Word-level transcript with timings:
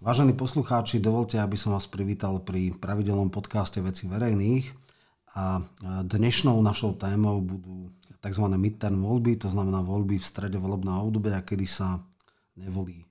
Vážení 0.00 0.32
poslucháči, 0.32 0.96
dovolte, 0.96 1.36
aby 1.36 1.60
som 1.60 1.76
vás 1.76 1.84
privítal 1.84 2.40
pri 2.40 2.72
pravidelnom 2.72 3.28
podcaste 3.28 3.84
Veci 3.84 4.08
verejných. 4.08 4.72
A 5.36 5.60
dnešnou 6.08 6.56
našou 6.64 6.96
témou 6.96 7.44
budú 7.44 7.92
tzv. 8.24 8.48
midterm 8.56 8.96
voľby, 8.96 9.36
to 9.36 9.52
znamená 9.52 9.84
voľby 9.84 10.16
v 10.16 10.24
strede 10.24 10.56
volebného 10.56 11.04
obdobia, 11.04 11.44
kedy 11.44 11.68
sa 11.68 12.00
nevolí 12.56 13.04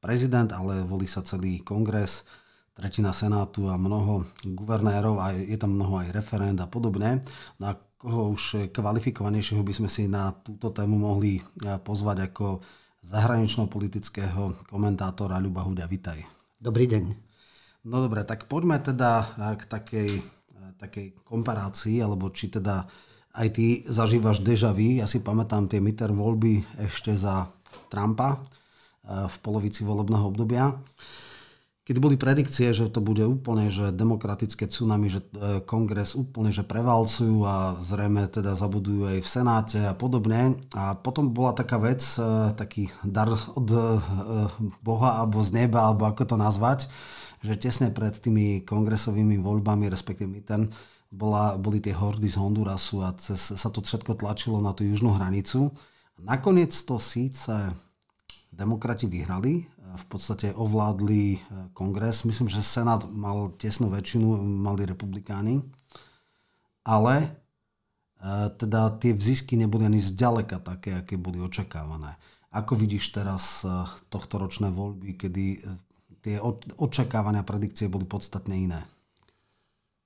prezident, 0.00 0.48
ale 0.56 0.80
volí 0.88 1.04
sa 1.04 1.20
celý 1.20 1.60
kongres, 1.60 2.24
tretina 2.72 3.12
senátu 3.12 3.68
a 3.68 3.76
mnoho 3.76 4.24
guvernérov 4.56 5.20
a 5.20 5.36
je 5.36 5.60
tam 5.60 5.76
mnoho 5.76 6.00
aj 6.00 6.16
referend 6.16 6.56
a 6.64 6.66
podobne. 6.66 7.20
No 7.60 7.76
a 7.76 7.76
koho 7.76 8.32
už 8.32 8.72
kvalifikovanejšieho 8.72 9.60
by 9.60 9.84
sme 9.84 9.88
si 9.92 10.08
na 10.08 10.32
túto 10.32 10.72
tému 10.72 10.96
mohli 10.96 11.44
pozvať 11.84 12.32
ako 12.32 12.64
zahranično-politického 13.02 14.70
komentátora 14.70 15.42
Ľuba 15.42 15.66
Huďa. 15.66 15.90
Vitaj. 15.90 16.22
Dobrý 16.62 16.86
deň. 16.86 17.04
No 17.90 17.98
dobre, 17.98 18.22
tak 18.22 18.46
poďme 18.46 18.78
teda 18.78 19.10
eh, 19.34 19.54
k 19.58 19.62
takej, 19.66 20.10
eh, 20.22 20.70
takej 20.78 21.18
komparácii, 21.26 21.98
alebo 21.98 22.30
či 22.30 22.48
teda 22.48 22.86
aj 23.34 23.48
ty 23.50 23.82
zažívaš 23.82 24.46
deja 24.46 24.70
vu. 24.70 25.02
Ja 25.02 25.10
si 25.10 25.18
pamätám 25.18 25.66
tie 25.66 25.82
midterm 25.82 26.22
voľby 26.22 26.62
ešte 26.78 27.18
za 27.18 27.50
Trumpa 27.90 28.38
eh, 28.38 29.26
v 29.26 29.36
polovici 29.42 29.82
volebného 29.82 30.30
obdobia 30.30 30.70
keď 31.92 32.00
boli 32.00 32.16
predikcie, 32.16 32.72
že 32.72 32.88
to 32.88 33.04
bude 33.04 33.20
úplne 33.20 33.68
že 33.68 33.92
demokratické 33.92 34.64
tsunami, 34.64 35.12
že 35.12 35.20
e, 35.36 35.60
kongres 35.60 36.16
úplne 36.16 36.48
že 36.48 36.64
prevalcujú 36.64 37.44
a 37.44 37.76
zrejme 37.76 38.32
teda 38.32 38.56
zabudujú 38.56 39.12
aj 39.12 39.18
v 39.20 39.28
Senáte 39.28 39.80
a 39.84 39.92
podobne. 39.92 40.56
A 40.72 40.96
potom 40.96 41.36
bola 41.36 41.52
taká 41.52 41.76
vec, 41.76 42.00
e, 42.16 42.56
taký 42.56 42.88
dar 43.04 43.28
od 43.28 43.68
e, 43.68 44.00
Boha 44.80 45.20
alebo 45.20 45.44
z 45.44 45.52
neba, 45.52 45.84
alebo 45.84 46.08
ako 46.08 46.32
to 46.32 46.36
nazvať, 46.40 46.88
že 47.44 47.60
tesne 47.60 47.92
pred 47.92 48.16
tými 48.16 48.64
kongresovými 48.64 49.36
voľbami, 49.44 49.92
respektíve 49.92 50.48
ten, 50.48 50.72
bola, 51.12 51.60
boli 51.60 51.76
tie 51.84 51.92
hordy 51.92 52.32
z 52.32 52.40
Hondurasu 52.40 53.04
a 53.04 53.12
cez, 53.20 53.52
sa 53.52 53.68
to 53.68 53.84
všetko 53.84 54.16
tlačilo 54.16 54.64
na 54.64 54.72
tú 54.72 54.88
južnú 54.88 55.12
hranicu. 55.12 55.68
Nakoniec 56.24 56.72
to 56.72 56.96
síce 56.96 57.52
demokrati 58.48 59.04
vyhrali, 59.04 59.68
v 59.96 60.04
podstate 60.08 60.52
ovládli 60.56 61.36
e, 61.36 61.38
kongres. 61.76 62.24
Myslím, 62.24 62.48
že 62.48 62.64
Senát 62.64 63.04
mal 63.08 63.52
tesnú 63.60 63.92
väčšinu, 63.92 64.40
mali 64.42 64.88
republikáni. 64.88 65.60
Ale 66.82 67.14
e, 67.22 67.28
teda 68.56 68.96
tie 68.98 69.12
vzisky 69.12 69.54
neboli 69.54 69.86
ani 69.86 70.00
zďaleka 70.00 70.60
také, 70.64 70.96
aké 70.96 71.20
boli 71.20 71.38
očakávané. 71.38 72.16
Ako 72.52 72.76
vidíš 72.76 73.12
teraz 73.14 73.62
e, 73.62 73.70
tohto 74.08 74.40
ročné 74.40 74.72
voľby, 74.72 75.14
kedy 75.16 75.44
tie 76.22 76.38
očakávania, 76.78 77.42
predikcie 77.42 77.90
boli 77.90 78.06
podstatne 78.06 78.54
iné? 78.54 78.80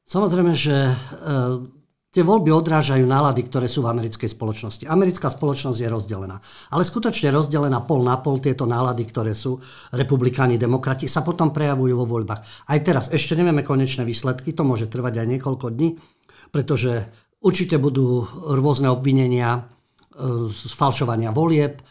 Samozrejme, 0.06 0.54
že 0.54 0.94
Tie 2.16 2.24
voľby 2.24 2.48
odrážajú 2.48 3.04
nálady, 3.04 3.44
ktoré 3.44 3.68
sú 3.68 3.84
v 3.84 3.92
americkej 3.92 4.32
spoločnosti. 4.32 4.88
Americká 4.88 5.28
spoločnosť 5.28 5.84
je 5.84 5.88
rozdelená. 5.92 6.40
Ale 6.72 6.80
skutočne 6.80 7.28
rozdelená 7.28 7.84
pol 7.84 8.00
na 8.00 8.16
pol 8.16 8.40
tieto 8.40 8.64
nálady, 8.64 9.04
ktoré 9.04 9.36
sú 9.36 9.60
republikáni, 9.92 10.56
demokrati, 10.56 11.12
sa 11.12 11.20
potom 11.20 11.52
prejavujú 11.52 11.92
vo 11.92 12.08
voľbách. 12.08 12.72
Aj 12.72 12.78
teraz 12.80 13.12
ešte 13.12 13.36
nevieme 13.36 13.60
konečné 13.60 14.08
výsledky, 14.08 14.56
to 14.56 14.64
môže 14.64 14.88
trvať 14.88 15.12
aj 15.12 15.26
niekoľko 15.28 15.66
dní, 15.76 16.00
pretože 16.48 17.04
určite 17.44 17.76
budú 17.76 18.24
rôzne 18.48 18.88
obvinenia 18.88 19.60
e, 20.16 20.48
z 20.48 20.72
falšovania 20.72 21.36
volieb, 21.36 21.84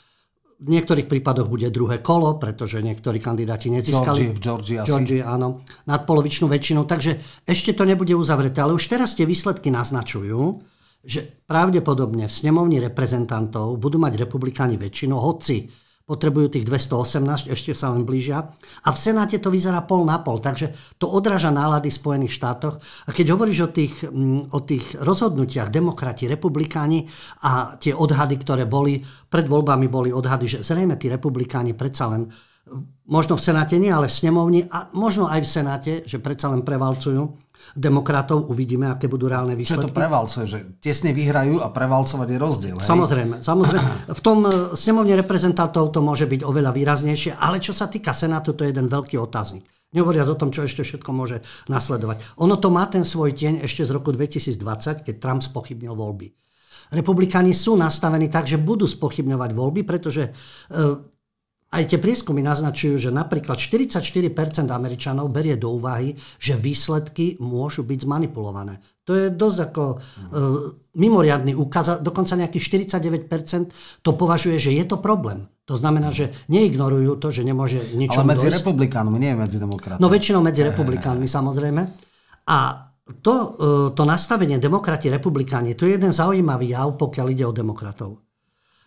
v 0.55 0.69
niektorých 0.71 1.11
prípadoch 1.11 1.51
bude 1.51 1.67
druhé 1.67 1.99
kolo, 1.99 2.39
pretože 2.39 2.79
niektorí 2.79 3.19
kandidáti 3.19 3.67
nezískali 3.67 4.31
Georgie, 4.31 4.35
v 4.35 4.39
Georgii 4.39 4.77
asi. 4.79 4.87
Georgie, 4.87 5.21
áno, 5.21 5.67
nadpolovičnú 5.83 6.47
väčšinu. 6.47 6.87
Takže 6.87 7.43
ešte 7.43 7.75
to 7.75 7.83
nebude 7.83 8.15
uzavreté. 8.15 8.63
Ale 8.63 8.71
už 8.71 8.87
teraz 8.87 9.19
tie 9.19 9.27
výsledky 9.27 9.67
naznačujú, 9.67 10.63
že 11.05 11.43
pravdepodobne 11.45 12.25
v 12.25 12.33
snemovni 12.33 12.79
reprezentantov 12.81 13.77
budú 13.77 13.99
mať 13.99 14.25
republikáni 14.25 14.79
väčšinu, 14.79 15.13
hoci 15.19 15.84
potrebujú 16.05 16.53
tých 16.53 16.69
218, 16.69 17.49
ešte 17.49 17.73
sa 17.73 17.89
len 17.89 18.05
blížia. 18.05 18.53
A 18.85 18.93
v 18.93 18.97
Senáte 18.97 19.41
to 19.41 19.49
vyzerá 19.49 19.81
pol 19.89 20.05
na 20.05 20.21
pol, 20.21 20.37
takže 20.37 20.69
to 21.01 21.09
odráža 21.09 21.49
nálady 21.49 21.89
v 21.89 21.97
Spojených 21.97 22.37
štátoch. 22.37 22.77
A 22.77 23.09
keď 23.09 23.33
hovoríš 23.33 23.59
o 23.65 23.69
tých, 23.73 24.05
mm, 24.05 24.53
o 24.53 24.59
tých 24.61 25.01
rozhodnutiach 25.01 25.73
demokrati, 25.73 26.29
republikáni 26.29 27.09
a 27.41 27.73
tie 27.81 27.97
odhady, 27.97 28.37
ktoré 28.37 28.69
boli, 28.69 29.01
pred 29.25 29.49
voľbami 29.49 29.89
boli 29.89 30.13
odhady, 30.13 30.45
že 30.45 30.59
zrejme 30.61 30.93
tí 31.01 31.09
republikáni 31.09 31.73
predsa 31.73 32.13
len 32.13 32.29
možno 33.05 33.37
v 33.37 33.45
Senáte 33.45 33.77
nie, 33.77 33.93
ale 33.93 34.09
v 34.09 34.17
snemovni 34.17 34.61
a 34.69 34.89
možno 34.93 35.29
aj 35.29 35.39
v 35.45 35.49
Senáte, 35.49 35.93
že 36.05 36.17
predsa 36.17 36.49
len 36.49 36.65
prevalcujú 36.65 37.37
demokratov, 37.73 38.45
uvidíme, 38.51 38.85
aké 38.85 39.09
budú 39.09 39.25
reálne 39.25 39.57
výsledky. 39.57 39.89
Čo 39.89 39.91
to 39.91 39.97
prevalcuje, 39.97 40.45
že 40.45 40.59
tesne 40.77 41.15
vyhrajú 41.15 41.65
a 41.65 41.73
prevalcovať 41.73 42.27
je 42.29 42.37
rozdiel. 42.37 42.77
Hej? 42.77 42.85
Samozrejme, 42.85 43.35
samozrejme. 43.41 43.91
V 44.13 44.21
tom 44.21 44.45
e, 44.45 44.49
snemovne 44.77 45.17
reprezentantov 45.17 45.89
to 45.89 45.99
môže 46.03 46.29
byť 46.29 46.45
oveľa 46.45 46.71
výraznejšie, 46.75 47.41
ale 47.41 47.57
čo 47.57 47.73
sa 47.73 47.89
týka 47.89 48.13
Senátu, 48.13 48.53
to 48.53 48.67
je 48.67 48.75
jeden 48.75 48.85
veľký 48.85 49.17
otáznik. 49.17 49.65
Nehovoriac 49.95 50.27
o 50.27 50.37
tom, 50.37 50.51
čo 50.51 50.67
ešte 50.67 50.83
všetko 50.83 51.09
môže 51.15 51.39
nasledovať. 51.71 52.37
Ono 52.43 52.59
to 52.59 52.67
má 52.67 52.85
ten 52.91 53.07
svoj 53.07 53.31
tieň 53.31 53.63
ešte 53.63 53.87
z 53.87 53.95
roku 53.95 54.11
2020, 54.11 55.07
keď 55.07 55.15
Trump 55.17 55.41
spochybnil 55.41 55.95
voľby. 55.95 56.35
Republikáni 56.93 57.55
sú 57.55 57.73
nastavení 57.73 58.29
tak, 58.29 58.45
že 58.45 58.61
budú 58.61 58.85
spochybňovať 58.85 59.51
voľby, 59.57 59.81
pretože 59.87 60.29
e, 60.29 60.31
aj 61.75 61.83
tie 61.91 61.99
prieskumy 61.99 62.39
naznačujú, 62.39 62.95
že 62.95 63.11
napríklad 63.11 63.59
44% 63.59 64.31
Američanov 64.71 65.27
berie 65.27 65.59
do 65.59 65.75
úvahy, 65.75 66.15
že 66.39 66.55
výsledky 66.55 67.35
môžu 67.43 67.83
byť 67.83 67.99
zmanipulované. 68.07 68.79
To 69.03 69.11
je 69.13 69.27
dosť 69.29 69.59
ako 69.69 69.83
uh, 69.85 69.99
mimoriadný 70.95 71.53
úkaz. 71.53 71.99
Dokonca 71.99 72.39
nejakých 72.39 72.87
49% 73.27 74.01
to 74.01 74.11
považuje, 74.15 74.57
že 74.57 74.71
je 74.73 74.85
to 74.87 74.97
problém. 75.03 75.45
To 75.67 75.75
znamená, 75.75 76.09
že 76.09 76.31
neignorujú 76.49 77.19
to, 77.19 77.29
že 77.29 77.43
nemôže 77.43 77.81
ničomu 77.93 78.23
Ale 78.23 78.31
medzi 78.33 78.47
dojsť. 78.49 78.57
republikánmi, 78.63 79.17
nie 79.19 79.33
medzi 79.35 79.57
demokratmi. 79.59 80.01
No 80.01 80.07
väčšinou 80.09 80.41
medzi 80.41 80.63
republikánmi 80.63 81.27
samozrejme. 81.27 81.81
A 82.49 82.57
to, 83.21 83.33
uh, 83.33 83.45
to 83.93 84.01
nastavenie 84.07 84.57
demokrati, 84.57 85.13
republikáni, 85.13 85.77
to 85.77 85.85
je 85.85 86.01
jeden 86.01 86.09
zaujímavý 86.09 86.73
jav, 86.73 86.97
pokiaľ 86.97 87.27
ide 87.29 87.45
o 87.45 87.53
demokratov 87.53 88.24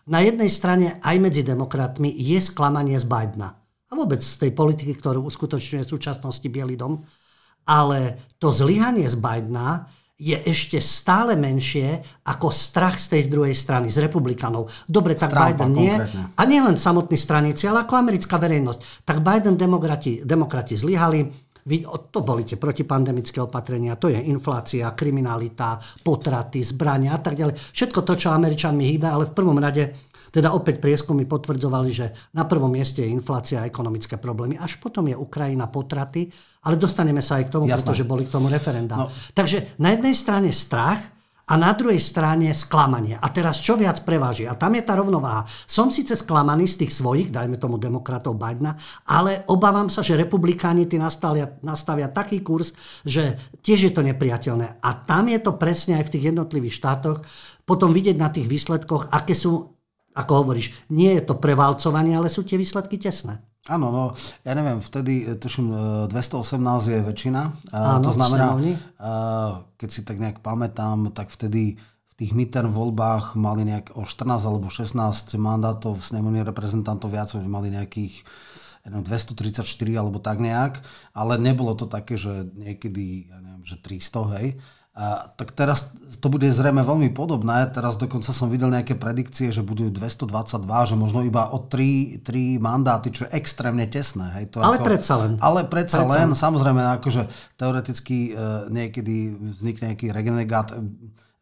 na 0.08 0.24
jednej 0.24 0.48
strane 0.48 0.96
aj 1.04 1.16
medzi 1.20 1.44
demokratmi 1.44 2.10
je 2.16 2.40
sklamanie 2.40 2.96
z 2.96 3.04
Bidena 3.04 3.52
a 3.88 3.92
vôbec 3.96 4.20
z 4.20 4.48
tej 4.48 4.52
politiky, 4.52 4.96
ktorú 4.96 5.24
uskutočňuje 5.28 5.84
v 5.84 5.92
súčasnosti 5.92 6.48
Bielý 6.48 6.76
dom. 6.76 7.00
Ale 7.68 8.32
to 8.40 8.48
zlyhanie 8.48 9.04
z 9.04 9.16
Bidena 9.20 9.88
je 10.18 10.34
ešte 10.34 10.82
stále 10.82 11.38
menšie 11.38 12.02
ako 12.26 12.50
strach 12.50 12.98
z 12.98 13.06
tej 13.14 13.22
druhej 13.30 13.54
strany, 13.54 13.86
z 13.86 14.02
republikanov. 14.02 14.66
Dobre, 14.90 15.14
tak 15.14 15.30
Strach 15.30 15.54
Biden 15.54 15.70
nie. 15.78 15.94
Konkrétne. 15.94 16.22
A 16.34 16.42
nie 16.42 16.58
len 16.58 16.74
samotní 16.74 17.14
straníci, 17.14 17.70
ale 17.70 17.86
ako 17.86 17.94
americká 17.94 18.34
verejnosť. 18.34 19.06
Tak 19.06 19.22
Biden 19.22 19.54
demokrati, 19.54 20.26
demokrati 20.26 20.74
zlyhali, 20.74 21.47
to 22.10 22.20
boli 22.24 22.48
tie 22.48 22.56
protipandemické 22.56 23.38
opatrenia, 23.44 24.00
to 24.00 24.08
je 24.08 24.18
inflácia, 24.18 24.88
kriminalita, 24.96 25.76
potraty, 26.00 26.64
zbrania 26.64 27.14
a 27.14 27.20
tak 27.20 27.36
ďalej. 27.36 27.54
Všetko 27.54 28.00
to, 28.02 28.14
čo 28.16 28.32
Američanmi 28.32 28.88
hýbe, 28.88 29.06
ale 29.06 29.28
v 29.28 29.36
prvom 29.36 29.60
rade 29.60 30.08
teda 30.28 30.52
opäť 30.52 30.80
prieskumy 30.80 31.24
potvrdzovali, 31.24 31.90
že 31.92 32.06
na 32.36 32.44
prvom 32.44 32.68
mieste 32.68 33.00
je 33.00 33.08
inflácia 33.08 33.64
a 33.64 33.68
ekonomické 33.68 34.20
problémy. 34.20 34.60
Až 34.60 34.76
potom 34.76 35.08
je 35.08 35.16
Ukrajina 35.16 35.72
potraty, 35.72 36.28
ale 36.68 36.76
dostaneme 36.76 37.24
sa 37.24 37.40
aj 37.40 37.44
k 37.48 37.52
tomu, 37.52 37.64
Jasné. 37.64 37.76
pretože 37.80 38.04
boli 38.04 38.28
k 38.28 38.32
tomu 38.32 38.52
referenda. 38.52 38.96
No. 38.96 39.06
Takže 39.08 39.80
na 39.80 39.96
jednej 39.96 40.12
strane 40.12 40.52
strach, 40.52 41.17
a 41.48 41.54
na 41.56 41.72
druhej 41.72 41.96
strane 41.96 42.52
sklamanie. 42.52 43.16
A 43.16 43.26
teraz 43.32 43.64
čo 43.64 43.80
viac 43.80 44.04
preváži? 44.04 44.44
A 44.44 44.54
tam 44.54 44.76
je 44.76 44.84
tá 44.84 44.94
rovnováha. 44.94 45.48
Som 45.64 45.88
síce 45.88 46.12
sklamaný 46.12 46.68
z 46.68 46.84
tých 46.84 46.92
svojich, 46.92 47.32
dajme 47.32 47.56
tomu 47.56 47.80
demokratov 47.80 48.36
Bidena, 48.36 48.76
ale 49.08 49.48
obávam 49.48 49.88
sa, 49.88 50.04
že 50.04 50.20
republikáni 50.20 50.84
tí 50.84 51.00
nastavia, 51.00 51.56
nastavia 51.64 52.12
taký 52.12 52.44
kurz, 52.44 52.76
že 53.02 53.40
tiež 53.64 53.88
je 53.88 53.92
to 53.96 54.04
nepriateľné. 54.04 54.84
A 54.84 54.90
tam 55.08 55.32
je 55.32 55.40
to 55.40 55.56
presne 55.56 55.96
aj 55.96 56.12
v 56.12 56.12
tých 56.12 56.24
jednotlivých 56.30 56.76
štátoch 56.76 57.24
potom 57.68 57.92
vidieť 57.92 58.16
na 58.16 58.32
tých 58.32 58.48
výsledkoch, 58.48 59.12
aké 59.12 59.36
sú, 59.36 59.76
ako 60.16 60.32
hovoríš, 60.40 60.88
nie 60.88 61.12
je 61.20 61.22
to 61.28 61.36
prevalcovanie, 61.36 62.16
ale 62.16 62.32
sú 62.32 62.40
tie 62.48 62.56
výsledky 62.56 62.96
tesné. 62.96 63.44
Áno, 63.66 63.90
no 63.90 64.04
ja 64.46 64.54
neviem, 64.54 64.78
vtedy, 64.78 65.26
tuším, 65.36 65.74
218 66.06 66.54
e, 66.88 66.90
je 66.94 67.00
väčšina. 67.02 67.42
Áno, 67.74 68.06
to 68.06 68.14
znamená, 68.14 68.54
keď 69.74 69.88
si 69.90 70.00
tak 70.06 70.22
nejak 70.22 70.38
pamätám, 70.40 71.10
tak 71.10 71.34
vtedy 71.34 71.74
v 71.78 72.14
tých 72.14 72.32
midterm 72.32 72.70
voľbách 72.70 73.34
mali 73.34 73.66
nejak 73.66 73.98
o 73.98 74.06
14 74.06 74.46
alebo 74.46 74.72
16 74.72 74.94
mandátov 75.36 76.00
v 76.00 76.06
snemovne 76.06 76.46
reprezentantov 76.46 77.12
viac, 77.12 77.34
mali 77.34 77.74
nejakých 77.74 78.24
neviem, 78.88 79.04
234 79.04 79.64
alebo 80.00 80.18
tak 80.18 80.40
nejak, 80.40 80.80
ale 81.12 81.36
nebolo 81.36 81.76
to 81.76 81.84
také, 81.84 82.16
že 82.16 82.48
niekedy, 82.56 83.28
ja 83.28 83.38
neviem, 83.42 83.64
že 83.68 83.76
300, 83.76 84.34
hej. 84.40 84.46
A, 84.98 85.30
tak 85.30 85.54
teraz 85.54 85.94
to 86.18 86.26
bude 86.26 86.50
zrejme 86.50 86.82
veľmi 86.82 87.14
podobné. 87.14 87.70
Teraz 87.70 87.94
dokonca 87.94 88.34
som 88.34 88.50
videl 88.50 88.66
nejaké 88.66 88.98
predikcie, 88.98 89.54
že 89.54 89.62
budú 89.62 89.94
222, 89.94 90.66
že 90.66 90.94
možno 90.98 91.22
iba 91.22 91.54
o 91.54 91.62
3, 91.62 92.26
3 92.26 92.58
mandáty, 92.58 93.14
čo 93.14 93.30
je 93.30 93.38
extrémne 93.38 93.86
tesné. 93.86 94.26
Hej, 94.42 94.58
to 94.58 94.58
ale 94.58 94.82
ako, 94.82 94.86
predsa 94.90 95.14
len. 95.22 95.38
Ale 95.38 95.70
predsa, 95.70 96.02
predsa 96.02 96.10
len, 96.10 96.28
len, 96.28 96.30
samozrejme, 96.34 96.82
akože 96.98 97.22
teoreticky 97.54 98.34
e, 98.34 98.42
niekedy 98.74 99.38
vznikne 99.38 99.94
nejaký 99.94 100.10
regenegát. 100.10 100.74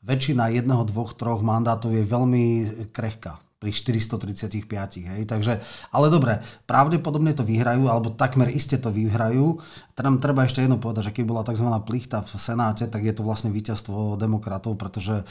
Väčšina 0.05 0.53
jedného, 0.53 0.85
dvoch, 0.85 1.17
troch 1.17 1.41
mandátov 1.41 1.97
je 1.97 2.05
veľmi 2.05 2.45
krehká 2.93 3.41
pri 3.67 3.75
435. 3.75 5.11
Hej. 5.11 5.27
Takže, 5.27 5.59
ale 5.91 6.07
dobre, 6.07 6.39
pravdepodobne 6.71 7.35
to 7.35 7.43
vyhrajú, 7.43 7.91
alebo 7.91 8.15
takmer 8.15 8.47
iste 8.55 8.79
to 8.79 8.95
vyhrajú. 8.95 9.59
Teda 9.99 10.15
treba 10.23 10.47
ešte 10.47 10.63
jedno 10.63 10.79
povedať, 10.79 11.11
že 11.11 11.15
keď 11.19 11.25
bola 11.27 11.43
tzv. 11.43 11.67
plichta 11.83 12.23
v 12.23 12.31
Senáte, 12.39 12.87
tak 12.87 13.03
je 13.03 13.11
to 13.11 13.27
vlastne 13.27 13.51
víťazstvo 13.51 14.15
demokratov, 14.15 14.79
pretože 14.79 15.19
e, 15.19 15.25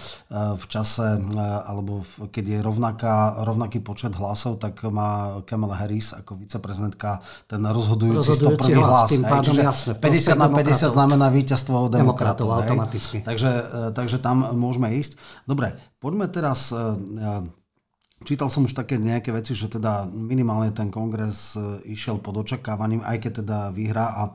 v 0.59 0.65
čase, 0.67 1.15
e, 1.15 1.39
alebo 1.63 2.03
keď 2.27 2.43
je 2.43 2.59
rovnaká, 2.59 3.39
rovnaký 3.47 3.79
počet 3.79 4.11
hlasov, 4.19 4.59
tak 4.59 4.83
má 4.91 5.39
Kamala 5.47 5.79
Harris 5.79 6.11
ako 6.11 6.43
viceprezidentka 6.43 7.23
ten 7.47 7.63
rozhodujúci, 7.63 8.35
rozhodujúci 8.35 8.75
101 8.75 8.83
hlas. 8.83 9.09
Tým 9.15 9.23
hej. 9.23 9.39
Čiže 9.47 9.61
jasne, 9.63 9.91
50 9.95 10.35
na 10.35 10.49
50 10.51 10.59
demokratov. 10.59 10.91
znamená 10.91 11.25
víťazstvo 11.31 11.75
demokratov. 11.87 11.95
demokratov 11.95 12.47
automaticky. 12.59 13.17
Takže, 13.23 13.51
e, 13.53 13.79
takže 13.95 14.17
tam 14.19 14.43
môžeme 14.59 14.91
ísť. 14.91 15.15
Dobre, 15.47 15.77
poďme 16.03 16.27
teraz 16.27 16.73
Čítal 18.23 18.47
som 18.47 18.63
už 18.63 18.71
také 18.71 18.95
nejaké 18.95 19.35
veci, 19.35 19.51
že 19.51 19.67
teda 19.67 20.07
minimálne 20.07 20.71
ten 20.71 20.87
kongres 20.87 21.59
e, 21.59 21.83
išiel 21.91 22.23
pod 22.23 22.39
očakávaním, 22.39 23.03
aj 23.03 23.17
keď 23.19 23.31
teda 23.43 23.57
vyhrá 23.75 24.07
a 24.15 24.23
e, 24.23 24.31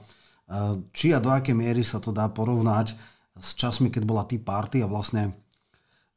či 0.93 1.17
a 1.17 1.19
do 1.23 1.33
akej 1.33 1.57
miery 1.57 1.81
sa 1.81 1.97
to 1.97 2.13
dá 2.13 2.29
porovnať 2.29 2.93
s 3.41 3.57
časmi, 3.57 3.89
keď 3.89 4.03
bola 4.05 4.29
Tea 4.29 4.43
Party 4.43 4.85
a 4.85 4.91
vlastne 4.91 5.33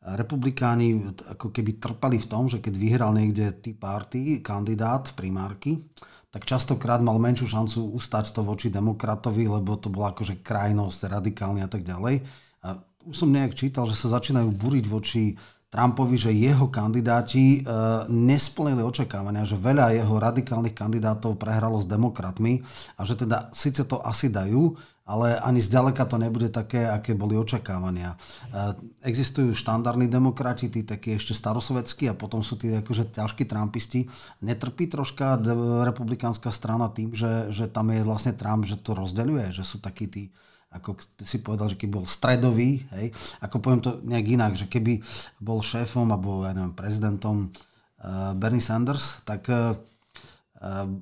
republikáni 0.03 0.99
ako 1.31 1.55
keby 1.55 1.79
trpali 1.79 2.19
v 2.19 2.27
tom, 2.27 2.51
že 2.51 2.59
keď 2.59 2.73
vyhral 2.75 3.15
niekde 3.15 3.55
Tea 3.63 3.71
Party 3.79 4.43
kandidát 4.43 5.15
primárky, 5.15 5.87
tak 6.27 6.43
častokrát 6.43 6.99
mal 6.99 7.15
menšiu 7.21 7.47
šancu 7.47 7.93
ustať 7.95 8.35
to 8.35 8.41
voči 8.43 8.67
demokratovi, 8.67 9.47
lebo 9.47 9.79
to 9.79 9.87
bola 9.87 10.11
akože 10.11 10.43
krajnosť, 10.43 11.07
radikálne 11.07 11.61
a 11.63 11.69
tak 11.69 11.87
ďalej. 11.87 12.25
A 12.67 12.75
už 13.05 13.15
som 13.15 13.29
nejak 13.31 13.55
čítal, 13.55 13.87
že 13.87 13.95
sa 13.95 14.17
začínajú 14.17 14.49
buriť 14.51 14.85
voči 14.89 15.37
Trumpovi, 15.73 16.21
že 16.21 16.29
jeho 16.29 16.69
kandidáti 16.69 17.65
e, 17.65 17.73
nesplnili 18.05 18.85
očakávania, 18.85 19.41
že 19.41 19.57
veľa 19.57 19.97
jeho 19.97 20.21
radikálnych 20.21 20.77
kandidátov 20.77 21.41
prehralo 21.41 21.81
s 21.81 21.89
demokratmi 21.89 22.61
a 22.93 23.01
že 23.01 23.17
teda 23.17 23.49
síce 23.57 23.81
to 23.89 23.97
asi 24.05 24.29
dajú, 24.29 24.77
ale 25.09 25.33
ani 25.41 25.57
zďaleka 25.57 26.05
to 26.05 26.21
nebude 26.21 26.53
také, 26.53 26.85
aké 26.85 27.17
boli 27.17 27.33
očakávania. 27.33 28.13
E, 28.13 28.17
existujú 29.01 29.57
štandardní 29.57 30.05
demokrati, 30.13 30.69
tí 30.69 30.85
takí 30.85 31.17
ešte 31.17 31.33
starosvedskí 31.33 32.05
a 32.05 32.13
potom 32.13 32.45
sú 32.45 32.53
tí 32.53 32.69
akože 32.69 33.09
ťažkí 33.09 33.49
trumpisti. 33.49 34.05
Netrpí 34.45 34.85
troška 34.85 35.41
republikánska 35.89 36.53
strana 36.53 36.93
tým, 36.93 37.17
že, 37.17 37.49
že 37.49 37.65
tam 37.65 37.89
je 37.89 38.05
vlastne 38.05 38.37
Trump, 38.37 38.69
že 38.69 38.77
to 38.77 38.93
rozdeľuje, 38.93 39.49
že 39.49 39.65
sú 39.65 39.81
takí 39.81 40.05
tí 40.05 40.29
ako 40.73 40.97
si 41.21 41.39
povedal, 41.45 41.69
že 41.69 41.77
keby 41.77 42.01
bol 42.01 42.07
stredový, 42.09 42.81
hej, 42.97 43.13
ako 43.45 43.61
poviem 43.61 43.81
to 43.81 44.01
nejak 44.01 44.27
inak, 44.27 44.53
že 44.57 44.65
keby 44.65 44.99
bol 45.37 45.61
šéfom 45.61 46.09
alebo 46.09 46.43
ja 46.43 46.51
neviem, 46.51 46.73
prezidentom 46.73 47.49
uh, 47.49 48.33
Bernie 48.33 48.63
Sanders, 48.63 49.21
tak 49.21 49.45
uh, 49.53 49.77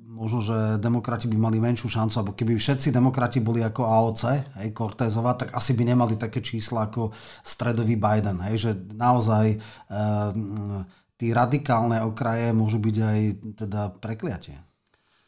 možno, 0.09 0.41
že 0.41 0.57
demokrati 0.81 1.29
by 1.29 1.37
mali 1.37 1.61
menšiu 1.61 1.85
šancu, 1.85 2.15
alebo 2.17 2.33
keby 2.33 2.57
všetci 2.57 2.89
demokrati 2.89 3.45
boli 3.45 3.61
ako 3.61 3.85
AOC, 3.85 4.23
hej, 4.57 4.69
Cortezova, 4.73 5.37
tak 5.37 5.53
asi 5.53 5.77
by 5.77 5.85
nemali 5.85 6.17
také 6.17 6.41
čísla 6.41 6.89
ako 6.89 7.13
stredový 7.45 7.93
Biden, 7.93 8.41
hej, 8.41 8.55
že 8.57 8.71
naozaj 8.97 9.61
uh, 9.61 10.33
tí 11.21 11.29
radikálne 11.29 12.01
okraje 12.01 12.49
môžu 12.57 12.81
byť 12.81 12.95
aj 12.97 13.19
teda 13.61 13.81
prekliatie. 14.01 14.57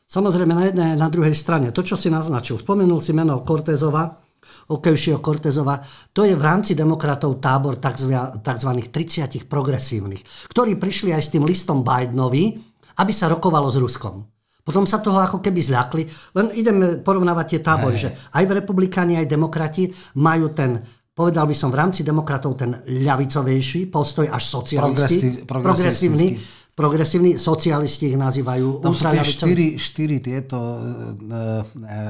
Samozrejme 0.10 0.54
na 0.54 0.66
jednej 0.70 0.90
a 0.94 1.02
na 1.02 1.10
druhej 1.10 1.34
strane. 1.34 1.74
To, 1.74 1.82
čo 1.86 1.98
si 1.98 2.10
naznačil, 2.10 2.58
spomenul 2.58 3.02
si 3.02 3.14
meno 3.14 3.42
Cortezova, 3.46 4.23
Okejšieho 4.70 5.20
Kortezova, 5.20 5.80
to 6.12 6.28
je 6.28 6.34
v 6.34 6.44
rámci 6.44 6.74
demokratov 6.74 7.40
tábor 7.40 7.80
tzv. 7.80 8.14
30 8.42 9.50
progresívnych, 9.50 10.22
ktorí 10.52 10.78
prišli 10.78 11.12
aj 11.12 11.22
s 11.22 11.32
tým 11.34 11.44
listom 11.44 11.82
Bidenovi, 11.82 12.54
aby 13.00 13.12
sa 13.12 13.32
rokovalo 13.32 13.70
s 13.72 13.78
Ruskom. 13.82 14.24
Potom 14.64 14.88
sa 14.88 15.04
toho 15.04 15.20
ako 15.20 15.44
keby 15.44 15.60
zľakli. 15.60 16.04
Len 16.40 16.56
ideme 16.56 16.96
porovnávať 17.04 17.46
tie 17.52 17.60
tábory, 17.60 18.00
hey. 18.00 18.04
že 18.08 18.10
aj 18.32 18.44
v 18.48 18.56
republikáni, 18.64 19.20
aj 19.20 19.28
demokrati 19.28 19.92
majú 20.16 20.56
ten 20.56 20.80
povedal 21.14 21.46
by 21.46 21.54
som 21.54 21.70
v 21.70 21.78
rámci 21.78 22.02
demokratov 22.02 22.58
ten 22.58 22.74
ľavicovejší 22.90 23.94
postoj 23.94 24.26
až 24.34 24.44
socialisti, 24.50 25.46
progresívny, 25.46 26.34
progresívni 26.74 27.38
socialisti 27.38 28.14
ich 28.14 28.18
nazývajú. 28.18 28.82
Tam 28.82 28.98
sú 28.98 29.06
tie 29.14 29.22
štyri, 29.22 29.68
štyri 29.78 30.18
tieto 30.18 30.58
e, 30.58 30.80
e, 30.82 32.02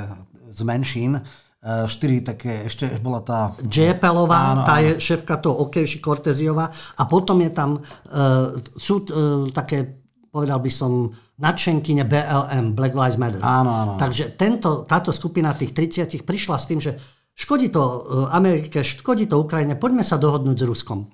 z 0.56 0.60
menšín, 0.64 1.20
štyri 1.64 2.20
také, 2.20 2.68
ešte 2.68 2.92
bola 3.00 3.24
tá... 3.24 3.56
Džepelová, 3.64 4.52
áno, 4.52 4.62
tá 4.68 4.84
áno. 4.84 4.84
je 4.84 4.92
šéfka 5.00 5.40
toho 5.40 5.64
Okejši 5.64 6.04
Korteziová 6.04 6.68
a 7.00 7.04
potom 7.08 7.40
je 7.40 7.52
tam, 7.56 7.80
uh, 7.80 8.52
sú 8.76 9.08
uh, 9.08 9.48
také, 9.56 10.04
povedal 10.28 10.60
by 10.60 10.68
som, 10.68 11.16
nadšenkyne 11.40 12.04
BLM, 12.04 12.76
Black 12.76 12.94
Lives 12.94 13.16
Matter. 13.16 13.40
Áno, 13.40 13.72
áno. 13.72 13.94
Takže 13.96 14.36
tento, 14.36 14.84
táto 14.84 15.16
skupina 15.16 15.56
tých 15.56 15.72
30 15.72 16.28
prišla 16.28 16.56
s 16.60 16.66
tým, 16.68 16.80
že 16.84 17.00
škodí 17.34 17.74
to 17.74 17.82
Amerike, 18.30 18.86
škodí 18.86 19.26
to 19.26 19.42
Ukrajine, 19.42 19.80
poďme 19.80 20.06
sa 20.06 20.22
dohodnúť 20.22 20.58
s 20.62 20.68
Ruskom. 20.68 21.10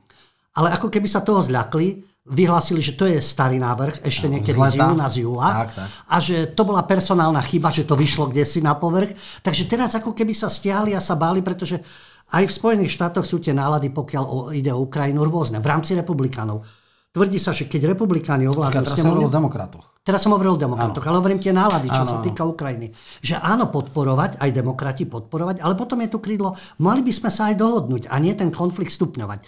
Ale 0.60 0.76
ako 0.76 0.92
keby 0.92 1.08
sa 1.08 1.24
toho 1.24 1.40
zľakli, 1.40 2.04
vyhlásili, 2.30 2.80
že 2.80 2.94
to 2.94 3.10
je 3.10 3.18
starý 3.18 3.58
návrh, 3.58 4.06
ešte 4.06 4.30
niekedy 4.30 4.54
z, 4.54 4.74
z 4.74 4.76
júna, 4.78 5.06
z 5.10 5.16
júla. 5.26 5.50
Tak, 5.66 5.70
tak. 5.74 5.88
A 5.90 6.16
že 6.22 6.38
to 6.54 6.62
bola 6.62 6.86
personálna 6.86 7.42
chyba, 7.42 7.74
že 7.74 7.84
to 7.90 7.98
vyšlo 7.98 8.30
kde 8.30 8.46
si 8.46 8.62
na 8.62 8.78
povrch. 8.78 9.18
Takže 9.42 9.66
teraz 9.66 9.98
ako 9.98 10.14
keby 10.14 10.38
sa 10.38 10.48
stiahli 10.48 10.94
a 10.94 11.02
sa 11.02 11.18
báli, 11.18 11.42
pretože 11.42 11.82
aj 12.30 12.46
v 12.46 12.54
Spojených 12.54 12.94
štátoch 12.94 13.26
sú 13.26 13.42
tie 13.42 13.58
nálady, 13.58 13.90
pokiaľ 13.90 14.24
o, 14.24 14.38
ide 14.54 14.70
o 14.70 14.86
Ukrajinu, 14.86 15.26
rôzne. 15.26 15.58
V 15.58 15.68
rámci 15.68 15.98
republikánov. 15.98 16.62
Tvrdí 17.10 17.42
sa, 17.42 17.50
že 17.50 17.66
keď 17.66 17.98
republikáni 17.98 18.46
ovládnu... 18.46 18.86
Teraz 18.86 18.94
som 18.94 19.10
hovoril 19.10 19.26
o 19.26 19.34
demokratoch. 19.34 19.86
Teraz 20.06 20.22
som 20.22 20.32
hovoril 20.38 20.54
o 20.54 20.62
demokratoch, 20.62 21.02
ale 21.10 21.18
hovorím 21.18 21.42
tie 21.42 21.50
nálady, 21.50 21.90
čo 21.90 22.06
áno. 22.06 22.12
sa 22.14 22.18
týka 22.22 22.46
Ukrajiny. 22.46 22.94
Že 23.26 23.42
áno, 23.42 23.74
podporovať, 23.74 24.38
aj 24.38 24.50
demokrati 24.54 25.10
podporovať, 25.10 25.58
ale 25.66 25.74
potom 25.74 25.98
je 26.06 26.10
tu 26.14 26.22
krídlo, 26.22 26.54
mali 26.78 27.02
by 27.02 27.10
sme 27.10 27.34
sa 27.34 27.50
aj 27.50 27.58
dohodnúť 27.58 28.14
a 28.14 28.16
nie 28.22 28.38
ten 28.38 28.54
konflikt 28.54 28.94
stupňovať. 28.94 29.42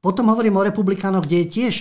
Potom 0.00 0.32
hovorím 0.32 0.56
o 0.56 0.64
republikánoch, 0.64 1.28
kde 1.28 1.44
je 1.44 1.46
tiež 1.52 1.74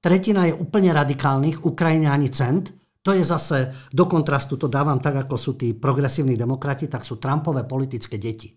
tretina 0.00 0.48
je 0.48 0.56
úplne 0.56 0.90
radikálnych, 0.90 1.62
Ukrajine 1.62 2.08
ani 2.08 2.32
cent. 2.32 2.72
To 3.00 3.16
je 3.16 3.24
zase, 3.24 3.88
do 3.92 4.04
kontrastu 4.04 4.60
to 4.60 4.68
dávam 4.68 5.00
tak, 5.00 5.24
ako 5.24 5.36
sú 5.40 5.56
tí 5.56 5.72
progresívni 5.72 6.36
demokrati, 6.36 6.84
tak 6.84 7.04
sú 7.04 7.16
Trumpové 7.16 7.64
politické 7.64 8.20
deti. 8.20 8.52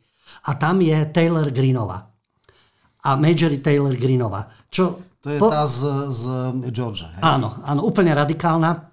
A 0.48 0.60
tam 0.60 0.84
je 0.84 0.96
Taylor 1.16 1.48
Greenova. 1.52 2.12
A 3.04 3.10
Majory 3.16 3.60
Taylor 3.64 3.96
Greenova. 3.96 4.48
Čo 4.68 5.16
to 5.24 5.32
je 5.32 5.40
po... 5.40 5.48
tá 5.48 5.64
z, 5.64 6.12
z 6.12 6.24
Georgia. 6.76 7.08
Hej? 7.16 7.22
Áno, 7.24 7.56
áno, 7.64 7.88
úplne 7.88 8.12
radikálna, 8.12 8.92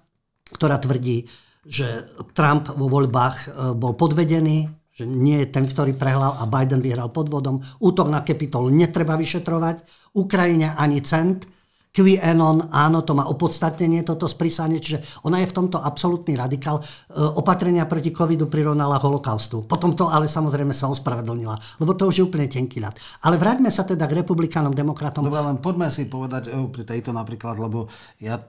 ktorá 0.55 0.79
tvrdí, 0.79 1.27
že 1.67 2.07
Trump 2.31 2.71
vo 2.71 2.87
voľbách 2.87 3.35
e, 3.35 3.47
bol 3.75 3.99
podvedený, 3.99 4.71
že 4.91 5.03
nie 5.03 5.43
je 5.43 5.51
ten, 5.51 5.67
ktorý 5.67 5.95
prehral 5.95 6.39
a 6.39 6.47
Biden 6.47 6.79
vyhral 6.79 7.11
podvodom. 7.11 7.59
Útok 7.83 8.07
na 8.07 8.23
Capitol 8.23 8.71
netreba 8.71 9.19
vyšetrovať. 9.19 9.83
Ukrajine 10.15 10.75
ani 10.75 11.03
cent 11.03 11.47
QAnon, 11.91 12.71
áno, 12.71 13.03
to 13.03 13.11
má 13.11 13.27
opodstatnenie, 13.27 14.07
toto 14.07 14.23
sprísanie, 14.31 14.79
čiže 14.79 15.03
ona 15.27 15.43
je 15.43 15.51
v 15.51 15.55
tomto 15.59 15.75
absolútny 15.75 16.39
radikál. 16.39 16.79
E, 16.79 16.83
opatrenia 17.19 17.83
proti 17.83 18.15
covidu 18.15 18.47
prirovnala 18.47 18.95
holokaustu. 18.95 19.67
Potom 19.67 19.91
to 19.91 20.07
ale 20.07 20.31
samozrejme 20.31 20.71
sa 20.71 20.87
ospravedlnila, 20.87 21.55
lebo 21.83 21.91
to 21.91 22.07
už 22.07 22.15
je 22.15 22.23
úplne 22.23 22.47
tenký 22.47 22.79
ľad. 22.79 22.95
Ale 23.27 23.35
vráťme 23.35 23.67
sa 23.67 23.83
teda 23.83 24.07
k 24.07 24.23
republikánom, 24.23 24.71
demokratom. 24.71 25.27
Dobre, 25.27 25.43
len 25.43 25.59
poďme 25.59 25.91
si 25.91 26.07
povedať 26.07 26.47
e, 26.47 26.71
pri 26.71 26.83
tejto 26.87 27.11
napríklad, 27.11 27.59
lebo 27.59 27.91
ja 28.23 28.39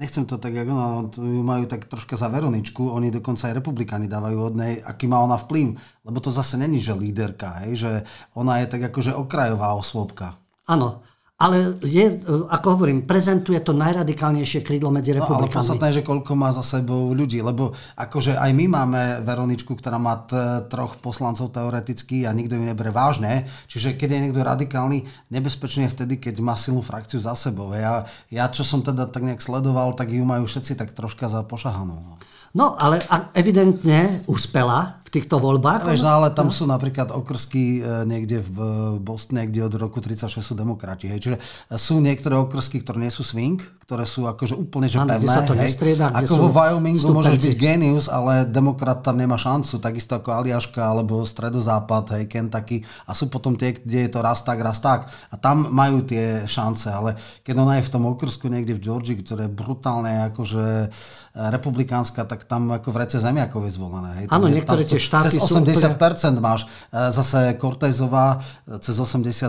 nechcem 0.00 0.24
to 0.24 0.40
tak, 0.40 0.56
ako 0.56 0.72
no, 0.72 0.88
ju 1.12 1.42
majú 1.44 1.68
tak 1.68 1.84
troška 1.84 2.16
za 2.16 2.32
Veroničku, 2.32 2.88
oni 2.88 3.12
dokonca 3.12 3.52
aj 3.52 3.60
republikáni 3.60 4.08
dávajú 4.08 4.38
od 4.50 4.54
nej, 4.56 4.80
aký 4.80 5.04
má 5.04 5.20
ona 5.20 5.36
vplyv, 5.36 5.76
lebo 6.08 6.18
to 6.24 6.32
zase 6.32 6.56
není, 6.56 6.80
že 6.80 6.96
líderka, 6.96 7.60
hej, 7.62 7.72
že 7.76 7.90
ona 8.32 8.64
je 8.64 8.66
tak 8.72 8.88
akože 8.88 9.12
okrajová 9.12 9.76
osôbka. 9.76 10.40
Áno, 10.64 11.04
ale 11.40 11.80
je, 11.80 12.20
ako 12.52 12.76
hovorím, 12.76 13.08
prezentuje 13.08 13.56
to 13.64 13.72
najradikálnejšie 13.72 14.60
krídlo 14.60 14.92
medzi 14.92 15.16
republikánmi. 15.16 15.48
No, 15.48 15.48
ale 15.48 15.56
podstatné 15.56 15.86
je, 15.88 15.96
že 15.98 16.04
koľko 16.04 16.32
má 16.36 16.52
za 16.52 16.60
sebou 16.60 17.16
ľudí, 17.16 17.40
lebo 17.40 17.72
akože 17.96 18.36
aj 18.36 18.50
my 18.52 18.64
máme 18.68 19.00
Veroničku, 19.24 19.72
ktorá 19.72 19.96
má 19.96 20.20
t- 20.28 20.36
troch 20.68 21.00
poslancov 21.00 21.48
teoreticky 21.56 22.28
a 22.28 22.36
nikto 22.36 22.60
ju 22.60 22.68
nebere 22.68 22.92
vážne, 22.92 23.48
čiže 23.64 23.96
keď 23.96 24.08
je 24.12 24.22
niekto 24.28 24.44
radikálny, 24.44 25.08
nebezpečne 25.32 25.88
je 25.88 25.94
vtedy, 25.96 26.20
keď 26.20 26.44
má 26.44 26.60
silnú 26.60 26.84
frakciu 26.84 27.24
za 27.24 27.32
sebou. 27.32 27.72
Ja, 27.72 28.04
ja 28.28 28.44
čo 28.52 28.60
som 28.60 28.84
teda 28.84 29.08
tak 29.08 29.24
nejak 29.24 29.40
sledoval, 29.40 29.96
tak 29.96 30.12
ju 30.12 30.20
majú 30.20 30.44
všetci 30.44 30.76
tak 30.76 30.92
troška 30.92 31.32
za 31.32 31.40
pošahanú. 31.40 32.20
No, 32.52 32.76
ale 32.76 33.00
evidentne 33.32 34.26
uspela 34.28 34.99
týchto 35.10 35.42
voľbách. 35.42 35.90
Vieš, 35.90 36.06
no 36.06 36.10
ale 36.22 36.30
tam 36.30 36.48
no. 36.48 36.54
sú 36.54 36.64
napríklad 36.70 37.10
okrsky 37.10 37.82
e, 37.82 38.06
niekde 38.06 38.38
v 38.40 38.58
Bostone, 39.02 39.50
kde 39.50 39.66
od 39.66 39.74
roku 39.74 39.98
36 39.98 40.38
sú 40.38 40.54
demokrati. 40.54 41.10
Hej. 41.10 41.18
Čiže 41.26 41.36
sú 41.74 41.98
niektoré 41.98 42.38
okrsky, 42.38 42.78
ktoré 42.80 43.02
nie 43.02 43.12
sú 43.12 43.26
swing, 43.26 43.58
ktoré 43.90 44.06
sú 44.06 44.30
akože 44.30 44.54
úplne 44.54 44.86
že 44.86 45.02
ano, 45.02 45.18
pevné. 45.18 45.34
sa 45.34 45.42
to 45.42 45.58
hej. 45.58 45.66
nestrieda, 45.66 46.14
Ako 46.14 46.46
vo 46.46 46.48
Wyomingu 46.54 47.02
stupenci. 47.02 47.18
môžeš 47.18 47.36
byť 47.42 47.54
genius, 47.58 48.06
ale 48.06 48.46
demokrat 48.46 49.02
tam 49.02 49.18
nemá 49.18 49.34
šancu, 49.34 49.82
takisto 49.82 50.14
ako 50.14 50.30
Aliaška 50.30 50.78
alebo 50.78 51.26
Stredozápad, 51.26 52.14
hej, 52.14 52.30
Kentucky. 52.30 52.86
A 53.10 53.18
sú 53.18 53.26
potom 53.26 53.58
tie, 53.58 53.74
kde 53.74 54.06
je 54.06 54.10
to 54.14 54.22
raz 54.22 54.46
tak, 54.46 54.62
raz 54.62 54.78
tak. 54.78 55.10
A 55.10 55.34
tam 55.34 55.74
majú 55.74 56.06
tie 56.06 56.46
šance, 56.46 56.86
ale 56.86 57.18
keď 57.42 57.54
ona 57.58 57.82
je 57.82 57.90
v 57.90 57.92
tom 57.98 58.06
okrsku 58.06 58.46
niekde 58.46 58.78
v 58.78 58.84
Georgii, 58.86 59.18
ktoré 59.26 59.50
je 59.50 59.58
brutálne 59.58 60.30
akože 60.30 60.64
e, 60.86 60.88
republikánska, 61.30 62.26
tak 62.26 62.42
tam 62.42 62.74
ako 62.74 62.90
v 62.90 62.96
rece 63.06 63.22
zemiakov 63.22 63.62
je 63.62 63.72
zvolené. 63.78 64.10
Hej. 64.18 64.24
Áno, 64.34 64.50
niektoré 64.50 64.82
tie 64.82 64.98
štáty 64.98 65.30
cez 65.30 65.38
80% 65.38 65.94
úplne... 65.94 66.42
máš. 66.42 66.66
E, 66.90 67.14
zase 67.14 67.54
Cortezová 67.54 68.42
e, 68.66 68.82
cez 68.82 68.98
82% 68.98 69.46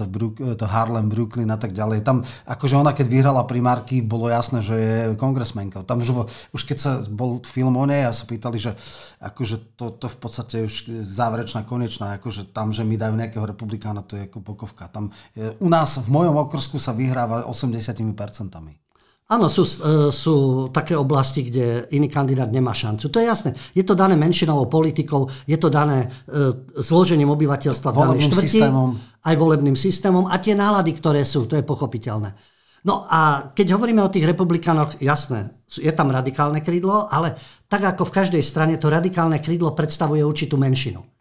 v 0.00 0.08
Brook, 0.08 0.34
e, 0.40 0.56
to 0.56 0.64
Harlem, 0.64 1.12
Brooklyn 1.12 1.52
a 1.52 1.60
tak 1.60 1.76
ďalej. 1.76 2.00
Tam, 2.00 2.24
akože 2.48 2.80
ona 2.80 2.96
keď 2.96 3.06
vyhrala 3.12 3.44
primárky, 3.44 4.00
bolo 4.00 4.32
jasné, 4.32 4.64
že 4.64 4.74
je 4.74 4.96
kongresmenka. 5.20 5.84
Tam 5.84 6.00
už, 6.00 6.24
už 6.56 6.62
keď 6.64 6.78
sa 6.80 6.90
bol 7.04 7.44
film 7.44 7.76
o 7.76 7.84
nej 7.84 8.08
a 8.08 8.16
sa 8.16 8.24
pýtali, 8.24 8.56
že 8.56 8.72
akože 9.20 9.76
to, 9.76 9.92
to 9.92 10.08
v 10.08 10.16
podstate 10.16 10.56
už 10.64 11.04
záverečná, 11.04 11.68
konečná, 11.68 12.16
akože 12.16 12.48
tam, 12.56 12.72
že 12.72 12.88
mi 12.88 12.96
dajú 12.96 13.12
nejakého 13.20 13.44
republikána, 13.44 14.00
to 14.00 14.16
je 14.16 14.32
ako 14.32 14.40
bokovka. 14.40 14.88
Tam, 14.88 15.12
u 15.60 15.68
nás 15.68 16.00
v 16.00 16.08
mojom 16.08 16.40
okrsku 16.48 16.80
sa 16.80 16.96
vyhráva 16.96 17.44
80%. 17.44 18.81
Áno, 19.32 19.48
sú, 19.48 19.64
e, 19.64 20.12
sú 20.12 20.68
také 20.68 20.92
oblasti, 20.92 21.48
kde 21.48 21.88
iný 21.96 22.12
kandidát 22.12 22.52
nemá 22.52 22.76
šancu. 22.76 23.08
To 23.08 23.16
je 23.16 23.24
jasné. 23.24 23.56
Je 23.72 23.80
to 23.80 23.96
dané 23.96 24.12
menšinovou 24.12 24.68
politikou, 24.68 25.24
je 25.48 25.56
to 25.56 25.72
dané 25.72 26.04
e, 26.04 26.52
zložením 26.76 27.32
obyvateľstva 27.32 27.88
v 27.88 27.96
danej 27.96 28.20
štvrti, 28.28 28.60
systémom. 28.60 28.92
aj 29.24 29.34
volebným 29.40 29.76
systémom 29.78 30.28
a 30.28 30.36
tie 30.36 30.52
nálady, 30.52 30.92
ktoré 30.92 31.24
sú, 31.24 31.48
to 31.48 31.56
je 31.56 31.64
pochopiteľné. 31.64 32.36
No 32.84 33.08
a 33.08 33.54
keď 33.56 33.78
hovoríme 33.78 34.04
o 34.04 34.12
tých 34.12 34.26
republikánoch, 34.26 35.00
jasné, 35.00 35.64
je 35.64 35.92
tam 35.94 36.12
radikálne 36.12 36.60
krídlo, 36.60 37.08
ale 37.08 37.32
tak 37.70 37.88
ako 37.88 38.10
v 38.10 38.14
každej 38.20 38.42
strane, 38.44 38.76
to 38.76 38.92
radikálne 38.92 39.40
krídlo 39.40 39.72
predstavuje 39.72 40.20
určitú 40.20 40.60
menšinu 40.60 41.11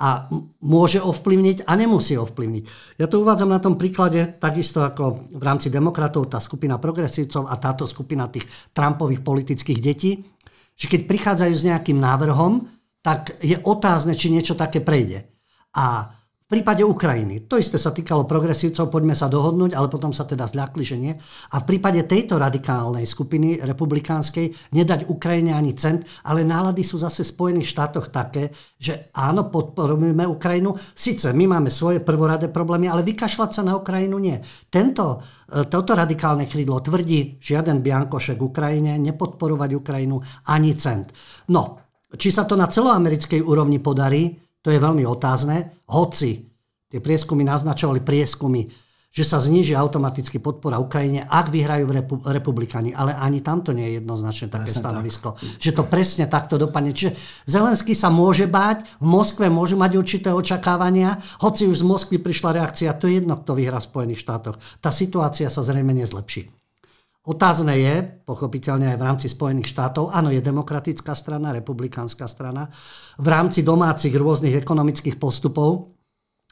a 0.00 0.26
môže 0.64 0.98
ovplyvniť 0.98 1.68
a 1.68 1.72
nemusí 1.76 2.16
ovplyvniť. 2.18 2.64
Ja 2.98 3.06
to 3.06 3.22
uvádzam 3.22 3.52
na 3.52 3.60
tom 3.60 3.76
príklade, 3.78 4.38
takisto 4.40 4.82
ako 4.82 5.30
v 5.30 5.42
rámci 5.42 5.68
demokratov, 5.68 6.32
tá 6.32 6.40
skupina 6.40 6.80
progresívcov 6.80 7.46
a 7.46 7.54
táto 7.60 7.84
skupina 7.86 8.26
tých 8.32 8.48
Trumpových 8.72 9.22
politických 9.22 9.78
detí, 9.78 10.24
že 10.74 10.86
keď 10.88 11.00
prichádzajú 11.06 11.54
s 11.54 11.66
nejakým 11.68 11.98
návrhom, 12.00 12.66
tak 13.02 13.34
je 13.42 13.58
otázne, 13.62 14.14
či 14.14 14.30
niečo 14.30 14.54
také 14.54 14.80
prejde. 14.82 15.26
A 15.74 16.14
prípade 16.52 16.84
Ukrajiny, 16.84 17.48
to 17.48 17.56
isté 17.56 17.80
sa 17.80 17.96
týkalo 17.96 18.28
progresívcov, 18.28 18.92
poďme 18.92 19.16
sa 19.16 19.32
dohodnúť, 19.32 19.72
ale 19.72 19.88
potom 19.88 20.12
sa 20.12 20.28
teda 20.28 20.44
zľakli, 20.44 20.84
že 20.84 21.00
nie. 21.00 21.16
A 21.56 21.64
v 21.64 21.68
prípade 21.72 22.04
tejto 22.04 22.36
radikálnej 22.36 23.08
skupiny 23.08 23.64
republikánskej 23.64 24.76
nedať 24.76 25.08
Ukrajine 25.08 25.56
ani 25.56 25.72
cent, 25.72 26.04
ale 26.28 26.44
nálady 26.44 26.84
sú 26.84 27.00
zase 27.00 27.24
v 27.24 27.32
Spojených 27.32 27.72
štátoch 27.72 28.12
také, 28.12 28.52
že 28.76 29.08
áno, 29.16 29.48
podporujeme 29.48 30.28
Ukrajinu, 30.28 30.76
síce 30.92 31.32
my 31.32 31.56
máme 31.56 31.72
svoje 31.72 32.04
prvoradé 32.04 32.52
problémy, 32.52 32.92
ale 32.92 33.00
vykašľať 33.00 33.50
sa 33.56 33.64
na 33.64 33.80
Ukrajinu 33.80 34.20
nie. 34.20 34.36
Tento, 34.68 35.24
e, 35.48 35.64
toto 35.72 35.96
radikálne 35.96 36.44
krídlo 36.44 36.84
tvrdí, 36.84 37.40
žiaden 37.40 37.80
biankošek 37.80 38.36
Ukrajine, 38.36 39.00
nepodporovať 39.00 39.70
Ukrajinu 39.72 40.20
ani 40.52 40.76
cent. 40.76 41.16
No, 41.48 41.80
či 42.12 42.28
sa 42.28 42.44
to 42.44 42.60
na 42.60 42.68
celoamerickej 42.68 43.40
úrovni 43.40 43.80
podarí, 43.80 44.51
to 44.62 44.70
je 44.70 44.78
veľmi 44.78 45.02
otázne, 45.02 45.84
hoci 45.90 46.48
tie 46.86 47.02
prieskumy 47.02 47.42
naznačovali 47.42 48.00
prieskumy, 48.00 48.70
že 49.12 49.28
sa 49.28 49.36
zniží 49.36 49.76
automaticky 49.76 50.40
podpora 50.40 50.80
Ukrajine, 50.80 51.28
ak 51.28 51.52
vyhrajú 51.52 51.84
repu- 51.84 52.22
republikani. 52.24 52.96
Ale 52.96 53.12
ani 53.12 53.44
tamto 53.44 53.76
nie 53.76 53.84
je 53.92 54.00
jednoznačné 54.00 54.48
také 54.48 54.72
presne 54.72 54.80
stanovisko. 54.80 55.28
Tak. 55.36 55.60
Že 55.60 55.70
to 55.76 55.82
presne 55.84 56.24
takto 56.32 56.56
dopadne. 56.56 56.96
Čiže 56.96 57.12
Zelenský 57.44 57.92
sa 57.92 58.08
môže 58.08 58.48
báť, 58.48 58.88
v 59.04 59.06
Moskve 59.12 59.52
môžu 59.52 59.76
mať 59.76 60.00
určité 60.00 60.32
očakávania, 60.32 61.20
hoci 61.44 61.68
už 61.68 61.84
z 61.84 61.84
Moskvy 61.84 62.16
prišla 62.24 62.56
reakcia, 62.56 62.96
to 62.96 63.04
je 63.04 63.20
jedno, 63.20 63.36
kto 63.36 63.52
vyhrá 63.52 63.84
v 63.84 63.88
Spojených 63.92 64.24
štátoch. 64.24 64.56
Tá 64.80 64.88
situácia 64.88 65.52
sa 65.52 65.60
zrejme 65.60 65.92
nezlepší. 65.92 66.61
Otázne 67.22 67.78
je, 67.78 68.02
pochopiteľne 68.26 68.90
aj 68.90 68.98
v 68.98 69.06
rámci 69.06 69.26
Spojených 69.30 69.70
štátov, 69.70 70.10
áno, 70.10 70.34
je 70.34 70.42
demokratická 70.42 71.14
strana, 71.14 71.54
republikánska 71.54 72.26
strana, 72.26 72.66
v 73.14 73.26
rámci 73.30 73.62
domácich 73.62 74.10
rôznych 74.10 74.58
ekonomických 74.58 75.22
postupov 75.22 75.91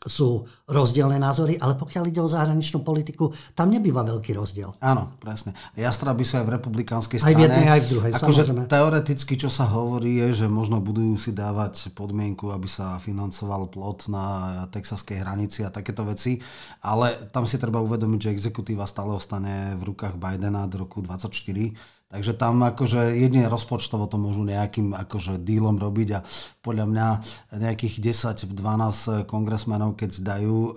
sú 0.01 0.49
rozdielne 0.65 1.21
názory, 1.21 1.61
ale 1.61 1.77
pokiaľ 1.77 2.05
ide 2.09 2.25
o 2.25 2.31
zahraničnú 2.31 2.81
politiku, 2.81 3.29
tam 3.53 3.69
nebýva 3.69 4.01
veľký 4.01 4.33
rozdiel. 4.33 4.73
Áno, 4.81 5.13
presne. 5.21 5.53
Jastra 5.77 6.17
by 6.17 6.25
sa 6.25 6.41
aj 6.41 6.47
v 6.49 6.53
republikánskej 6.57 7.19
strane. 7.21 7.37
Aj 7.37 7.37
v 7.37 7.45
jednej, 7.45 7.67
aj 7.69 7.81
v 7.85 7.89
druhej, 7.93 8.13
akože 8.17 8.43
Teoreticky, 8.65 9.35
čo 9.37 9.53
sa 9.53 9.69
hovorí, 9.69 10.25
je, 10.25 10.45
že 10.45 10.47
možno 10.49 10.81
budú 10.81 11.13
si 11.21 11.37
dávať 11.37 11.93
podmienku, 11.93 12.49
aby 12.49 12.65
sa 12.65 12.97
financoval 12.97 13.69
plot 13.69 14.09
na 14.09 14.25
texaskej 14.73 15.21
hranici 15.21 15.69
a 15.69 15.75
takéto 15.75 16.09
veci, 16.09 16.41
ale 16.81 17.29
tam 17.29 17.45
si 17.45 17.61
treba 17.61 17.85
uvedomiť, 17.85 18.21
že 18.25 18.33
exekutíva 18.33 18.89
stále 18.89 19.13
ostane 19.13 19.77
v 19.77 19.93
rukách 19.93 20.17
Bidena 20.17 20.65
do 20.65 20.81
roku 20.81 21.05
2024 21.05 22.00
Takže 22.11 22.35
tam 22.35 22.67
akože 22.67 23.15
jedine 23.15 23.47
rozpočtovo 23.47 24.11
to 24.11 24.19
môžu 24.19 24.43
nejakým 24.43 24.99
akože 24.99 25.39
dílom 25.47 25.79
robiť 25.79 26.09
a 26.19 26.27
podľa 26.59 26.87
mňa 26.91 27.09
nejakých 27.63 28.03
10-12 28.35 29.31
kongresmenov, 29.31 29.95
keď 29.95 30.19
dajú 30.19 30.59
e, 30.59 30.73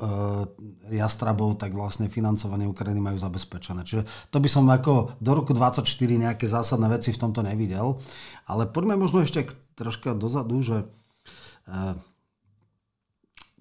jastrabov, 0.94 1.58
tak 1.58 1.74
vlastne 1.74 2.06
financovanie 2.06 2.70
Ukrajiny 2.70 3.02
majú 3.02 3.18
zabezpečené. 3.18 3.82
Čiže 3.82 4.06
to 4.30 4.38
by 4.38 4.46
som 4.46 4.70
ako 4.70 5.18
do 5.18 5.32
roku 5.34 5.58
24 5.58 5.82
nejaké 5.98 6.46
zásadné 6.46 6.86
veci 6.94 7.10
v 7.10 7.22
tomto 7.26 7.42
nevidel. 7.42 7.98
Ale 8.46 8.70
poďme 8.70 8.94
možno 8.94 9.26
ešte 9.26 9.50
troška 9.74 10.14
dozadu, 10.14 10.62
že 10.62 10.86
e, 10.86 10.86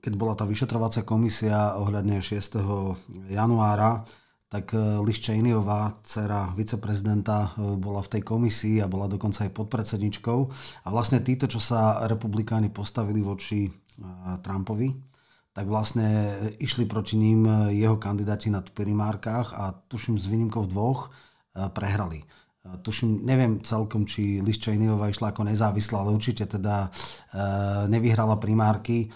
keď 0.05 0.13
bola 0.13 0.37
tá 0.37 0.45
vyšetrovacia 0.45 1.09
komisia 1.09 1.73
ohľadne 1.81 2.21
6. 2.21 3.33
januára, 3.33 4.05
tak 4.53 4.77
e, 4.77 5.01
Liz 5.01 5.17
Cheneyová, 5.17 6.05
dcera 6.05 6.53
viceprezidenta, 6.53 7.57
e, 7.57 7.73
bola 7.81 8.05
v 8.05 8.13
tej 8.13 8.23
komisii 8.23 8.85
a 8.85 8.87
bola 8.87 9.09
dokonca 9.09 9.49
aj 9.49 9.57
podpredsedničkou. 9.57 10.39
A 10.85 10.89
vlastne 10.93 11.25
títo, 11.25 11.49
čo 11.49 11.57
sa 11.57 12.05
republikáni 12.05 12.69
postavili 12.69 13.25
voči 13.25 13.65
e, 13.65 13.71
Trumpovi, 14.45 14.93
tak 15.57 15.65
vlastne 15.69 16.37
išli 16.61 16.85
proti 16.85 17.17
ním 17.17 17.45
jeho 17.73 18.01
kandidáti 18.01 18.49
na 18.49 18.65
primárkach 18.65 19.53
a 19.53 19.73
tuším 19.73 20.17
s 20.17 20.25
výnimkou 20.25 20.65
dvoch 20.65 21.13
prehrali. 21.77 22.25
Tuším, 22.81 23.21
neviem 23.21 23.61
celkom, 23.61 24.09
či 24.09 24.41
Liz 24.41 24.57
Cheneyová 24.57 25.13
išla 25.13 25.29
ako 25.29 25.45
nezávislá, 25.45 26.01
ale 26.01 26.17
určite 26.17 26.49
teda 26.49 26.89
nevyhrala 27.85 28.41
primárky 28.41 29.13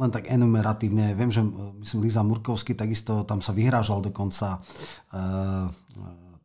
len 0.00 0.08
tak 0.08 0.32
enumeratívne, 0.32 1.12
viem, 1.12 1.28
že 1.28 1.44
myslím 1.84 2.08
Liza 2.08 2.24
Murkovský 2.24 2.72
takisto 2.72 3.28
tam 3.28 3.44
sa 3.44 3.52
vyhrážal 3.52 4.00
dokonca 4.00 4.56
uh, 5.12 5.68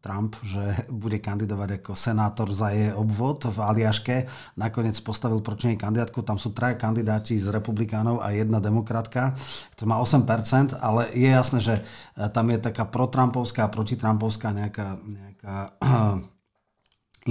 Trump, 0.06 0.38
že 0.46 0.62
bude 1.02 1.18
kandidovať 1.18 1.82
ako 1.82 1.98
senátor 1.98 2.54
za 2.54 2.70
jej 2.70 2.94
obvod 2.94 3.50
v 3.50 3.58
Aliaške. 3.58 4.16
Nakoniec 4.62 4.94
postavil 5.02 5.42
proti 5.42 5.74
nej 5.74 5.82
kandidátku. 5.82 6.22
Tam 6.22 6.38
sú 6.38 6.54
traja 6.54 6.78
kandidáti 6.78 7.42
z 7.42 7.50
republikánov 7.50 8.22
a 8.22 8.30
jedna 8.30 8.62
demokratka, 8.62 9.34
ktorá 9.74 9.88
má 9.90 9.98
8%, 9.98 10.78
ale 10.78 11.10
je 11.18 11.26
jasné, 11.26 11.60
že 11.64 11.76
tam 12.38 12.54
je 12.54 12.62
taká 12.62 12.86
protrampovská 12.86 13.66
a 13.66 13.74
protitrampovská 13.74 14.54
nejaká, 14.54 15.02
nejaká 15.02 15.56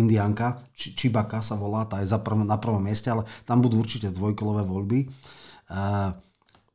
indianka, 0.03 0.59
Či, 0.75 0.99
Čibaka 0.99 1.39
sa 1.39 1.55
volá, 1.55 1.87
tá 1.87 2.03
je 2.03 2.11
za 2.11 2.19
prv, 2.19 2.43
na 2.43 2.59
prvom 2.59 2.83
mieste, 2.83 3.07
ale 3.07 3.23
tam 3.47 3.63
budú 3.63 3.79
určite 3.79 4.11
dvojkolové 4.11 4.67
voľby. 4.67 5.07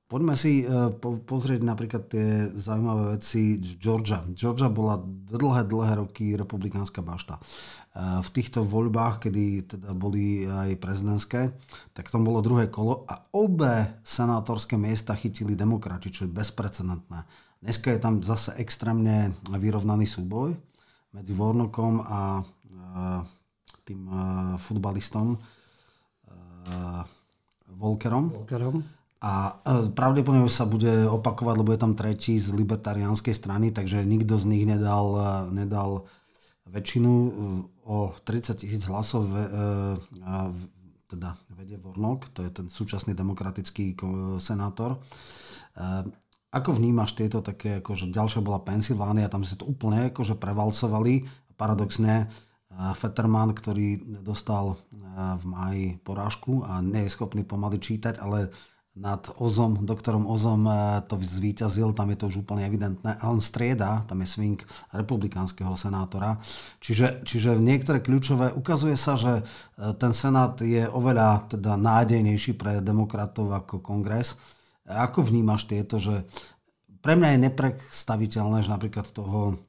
Poďme 0.10 0.34
si 0.34 0.66
e, 0.66 0.90
pozrieť 1.22 1.62
napríklad 1.62 2.10
tie 2.10 2.50
zaujímavé 2.58 3.14
veci 3.14 3.62
Georgia. 3.62 4.26
Georgia 4.34 4.66
bola 4.66 4.98
dlhé, 5.06 5.70
dlhé 5.70 6.02
roky 6.02 6.34
republikánska 6.34 7.06
bašta. 7.06 7.38
E, 7.38 7.42
v 8.18 8.30
týchto 8.34 8.66
voľbách, 8.66 9.30
kedy 9.30 9.70
teda 9.70 9.94
boli 9.94 10.50
aj 10.50 10.82
prezidentské, 10.82 11.54
tak 11.94 12.10
tam 12.10 12.26
bolo 12.26 12.42
druhé 12.42 12.74
kolo 12.74 13.06
a 13.06 13.22
obe 13.38 14.02
senátorské 14.02 14.82
miesta 14.82 15.14
chytili 15.14 15.54
demokrati, 15.54 16.10
čo 16.10 16.26
je 16.26 16.34
bezprecedentné. 16.34 17.30
Dneska 17.62 17.94
je 17.94 18.02
tam 18.02 18.26
zase 18.26 18.58
extrémne 18.58 19.38
vyrovnaný 19.46 20.10
súboj 20.10 20.58
medzi 21.14 21.38
Warnockom 21.38 22.02
a 22.02 22.42
e, 22.42 22.44
tým 23.86 24.10
futbalistom 24.58 25.38
Volkerom. 27.76 28.30
Volkerom. 28.34 28.82
A 29.20 29.60
e, 29.68 29.92
pravdepodobne 29.92 30.48
sa 30.48 30.64
bude 30.64 31.04
opakovať, 31.12 31.56
lebo 31.60 31.76
je 31.76 31.82
tam 31.82 31.94
tretí 31.94 32.40
z 32.40 32.56
libertariánskej 32.56 33.36
strany, 33.36 33.76
takže 33.76 34.08
nikto 34.08 34.40
z 34.40 34.46
nich 34.48 34.64
nedal, 34.64 35.08
e, 35.12 35.24
nedal 35.52 36.08
väčšinu. 36.64 37.12
E, 37.12 37.30
o 37.90 38.14
30 38.16 38.54
tisíc 38.54 38.86
hlasov 38.86 39.26
teda 41.10 41.34
vedie 41.58 41.82
Vornok, 41.82 42.30
to 42.30 42.46
je 42.46 42.54
ten 42.54 42.70
súčasný 42.70 43.18
demokratický 43.18 43.98
senátor. 44.38 45.02
Ako 46.54 46.78
vnímaš 46.78 47.18
tieto 47.18 47.42
také, 47.42 47.82
akože 47.82 48.14
ďalšia 48.14 48.46
bola 48.46 48.62
Pensylvánia, 48.62 49.26
tam 49.26 49.42
si 49.42 49.58
to 49.58 49.66
úplne 49.66 50.14
akože 50.14 50.38
prevalcovali. 50.38 51.26
Paradoxne 51.58 52.30
Fetterman, 52.70 53.52
ktorý 53.58 54.22
dostal 54.22 54.78
v 55.38 55.44
máji 55.44 55.86
porážku 56.06 56.62
a 56.64 56.80
nie 56.86 57.06
je 57.06 57.14
schopný 57.14 57.42
pomaly 57.42 57.82
čítať, 57.82 58.22
ale 58.22 58.54
nad 59.00 59.26
Ozom, 59.40 59.88
doktorom 59.88 60.28
Ozom 60.28 60.70
to 61.08 61.16
zvíťazil, 61.18 61.96
tam 61.96 62.12
je 62.14 62.18
to 62.20 62.26
už 62.30 62.44
úplne 62.44 62.68
evidentné. 62.68 63.16
A 63.20 63.32
on 63.32 63.40
strieda, 63.40 64.04
tam 64.06 64.22
je 64.22 64.28
swing 64.28 64.60
republikánskeho 64.92 65.72
senátora. 65.74 66.38
Čiže, 66.84 67.24
čiže 67.24 67.58
niektoré 67.58 68.04
kľúčové, 68.04 68.52
ukazuje 68.54 69.00
sa, 69.00 69.16
že 69.16 69.42
ten 69.98 70.12
senát 70.12 70.60
je 70.60 70.84
oveľa 70.86 71.48
teda 71.48 71.80
nádejnejší 71.80 72.60
pre 72.60 72.84
demokratov 72.84 73.56
ako 73.56 73.80
kongres 73.80 74.36
ako 74.90 75.22
vnímaš 75.22 75.70
tieto, 75.70 76.02
že 76.02 76.26
pre 77.06 77.14
mňa 77.14 77.38
je 77.38 77.44
nepredstaviteľné, 77.46 78.66
že 78.66 78.74
napríklad 78.74 79.06
toho 79.14 79.62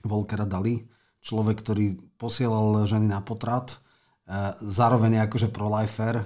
Volkera 0.00 0.48
Dali, 0.48 0.80
človek, 1.24 1.64
ktorý 1.64 1.96
posielal 2.20 2.84
ženy 2.84 3.08
na 3.08 3.24
potrat, 3.24 3.80
E, 4.24 4.56
zároveň 4.64 5.20
je 5.20 5.24
akože 5.28 5.48
pro-lifer, 5.52 6.16
e, 6.16 6.24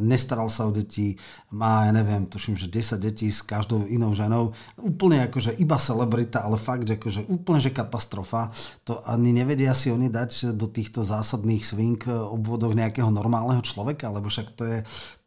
nestaral 0.00 0.48
sa 0.48 0.64
o 0.64 0.72
deti, 0.72 1.20
má, 1.52 1.84
ja 1.84 1.92
neviem, 1.92 2.24
tuším, 2.24 2.56
že 2.56 2.64
10 2.64 2.96
detí 2.96 3.28
s 3.28 3.44
každou 3.44 3.84
inou 3.92 4.16
ženou, 4.16 4.56
úplne 4.80 5.28
akože 5.28 5.52
iba 5.60 5.76
celebrita, 5.76 6.40
ale 6.40 6.56
fakt, 6.56 6.88
že 6.88 6.96
akože 6.96 7.28
úplne, 7.28 7.60
že 7.60 7.76
katastrofa. 7.76 8.48
To 8.88 9.04
ani 9.04 9.36
nevedia 9.36 9.76
si 9.76 9.92
oni 9.92 10.08
dať 10.08 10.56
do 10.56 10.64
týchto 10.64 11.04
zásadných 11.04 11.60
swing 11.60 12.00
obvodoch 12.08 12.72
nejakého 12.72 13.12
normálneho 13.12 13.60
človeka, 13.60 14.08
lebo 14.08 14.32
však 14.32 14.56
to 14.56 14.64
je, 14.64 14.78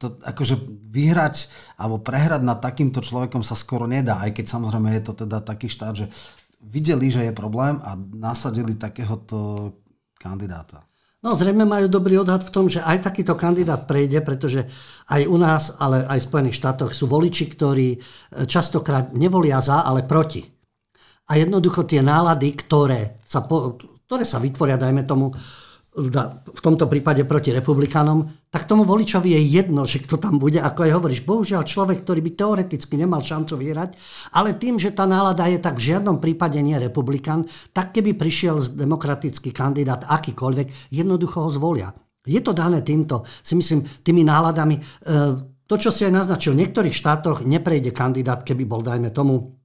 to 0.02 0.18
akože 0.26 0.58
vyhrať 0.90 1.46
alebo 1.78 2.02
prehrať 2.02 2.42
nad 2.42 2.58
takýmto 2.58 3.06
človekom 3.06 3.46
sa 3.46 3.54
skoro 3.54 3.86
nedá, 3.86 4.18
aj 4.26 4.34
keď 4.34 4.46
samozrejme 4.50 4.98
je 4.98 5.04
to 5.06 5.14
teda 5.14 5.46
taký 5.46 5.70
štát, 5.70 5.94
že 5.94 6.10
videli, 6.62 7.08
že 7.12 7.24
je 7.24 7.34
problém 7.34 7.80
a 7.80 7.96
nasadili 8.16 8.76
takéhoto 8.76 9.72
kandidáta. 10.20 10.84
No 11.20 11.36
zrejme 11.36 11.68
majú 11.68 11.92
dobrý 11.92 12.16
odhad 12.24 12.48
v 12.48 12.54
tom, 12.54 12.72
že 12.72 12.80
aj 12.80 13.12
takýto 13.12 13.36
kandidát 13.36 13.84
prejde, 13.84 14.24
pretože 14.24 14.64
aj 15.12 15.28
u 15.28 15.36
nás, 15.36 15.76
ale 15.76 16.08
aj 16.08 16.24
v 16.24 16.28
Spojených 16.32 16.60
štátoch 16.64 16.96
sú 16.96 17.12
voliči, 17.12 17.44
ktorí 17.52 17.88
e, 17.92 17.98
častokrát 18.48 19.12
nevolia 19.12 19.60
za, 19.60 19.84
ale 19.84 20.08
proti. 20.08 20.48
A 21.28 21.36
jednoducho 21.36 21.84
tie 21.84 22.00
nálady, 22.00 22.56
ktoré 22.56 23.20
sa, 23.28 23.44
po, 23.44 23.76
ktoré 24.08 24.24
sa 24.24 24.40
vytvoria, 24.40 24.80
dajme 24.80 25.04
tomu, 25.04 25.36
v 26.00 26.62
tomto 26.64 26.88
prípade 26.88 27.28
proti 27.28 27.52
republikánom, 27.52 28.48
tak 28.48 28.66
tomu 28.66 28.88
voličovi 28.88 29.36
je 29.36 29.42
jedno, 29.60 29.84
že 29.84 30.00
kto 30.00 30.16
tam 30.18 30.40
bude, 30.40 30.58
ako 30.64 30.88
aj 30.88 30.92
hovoríš. 30.96 31.22
Bohužiaľ 31.28 31.68
človek, 31.68 32.08
ktorý 32.08 32.24
by 32.24 32.32
teoreticky 32.34 32.96
nemal 32.96 33.20
šancu 33.20 33.60
vyhrať, 33.60 34.00
ale 34.34 34.56
tým, 34.56 34.80
že 34.80 34.96
tá 34.96 35.04
nálada 35.04 35.46
je 35.52 35.60
tak 35.60 35.78
v 35.78 35.94
žiadnom 35.94 36.18
prípade 36.24 36.58
nie 36.64 36.80
republikán, 36.80 37.46
tak 37.76 37.92
keby 37.92 38.16
prišiel 38.16 38.64
demokratický 38.74 39.52
kandidát 39.52 40.08
akýkoľvek, 40.08 40.94
jednoducho 40.96 41.46
ho 41.46 41.52
zvolia. 41.52 41.90
Je 42.24 42.40
to 42.40 42.56
dané 42.56 42.80
týmto, 42.82 43.28
si 43.44 43.58
myslím, 43.60 43.84
tými 43.84 44.24
náladami. 44.24 44.76
E, 44.78 44.82
to, 45.70 45.76
čo 45.78 45.94
si 45.94 46.06
aj 46.06 46.14
naznačil, 46.14 46.58
v 46.58 46.66
niektorých 46.66 46.96
štátoch 46.96 47.46
neprejde 47.46 47.94
kandidát, 47.94 48.42
keby 48.42 48.66
bol, 48.66 48.82
dajme 48.82 49.14
tomu, 49.14 49.59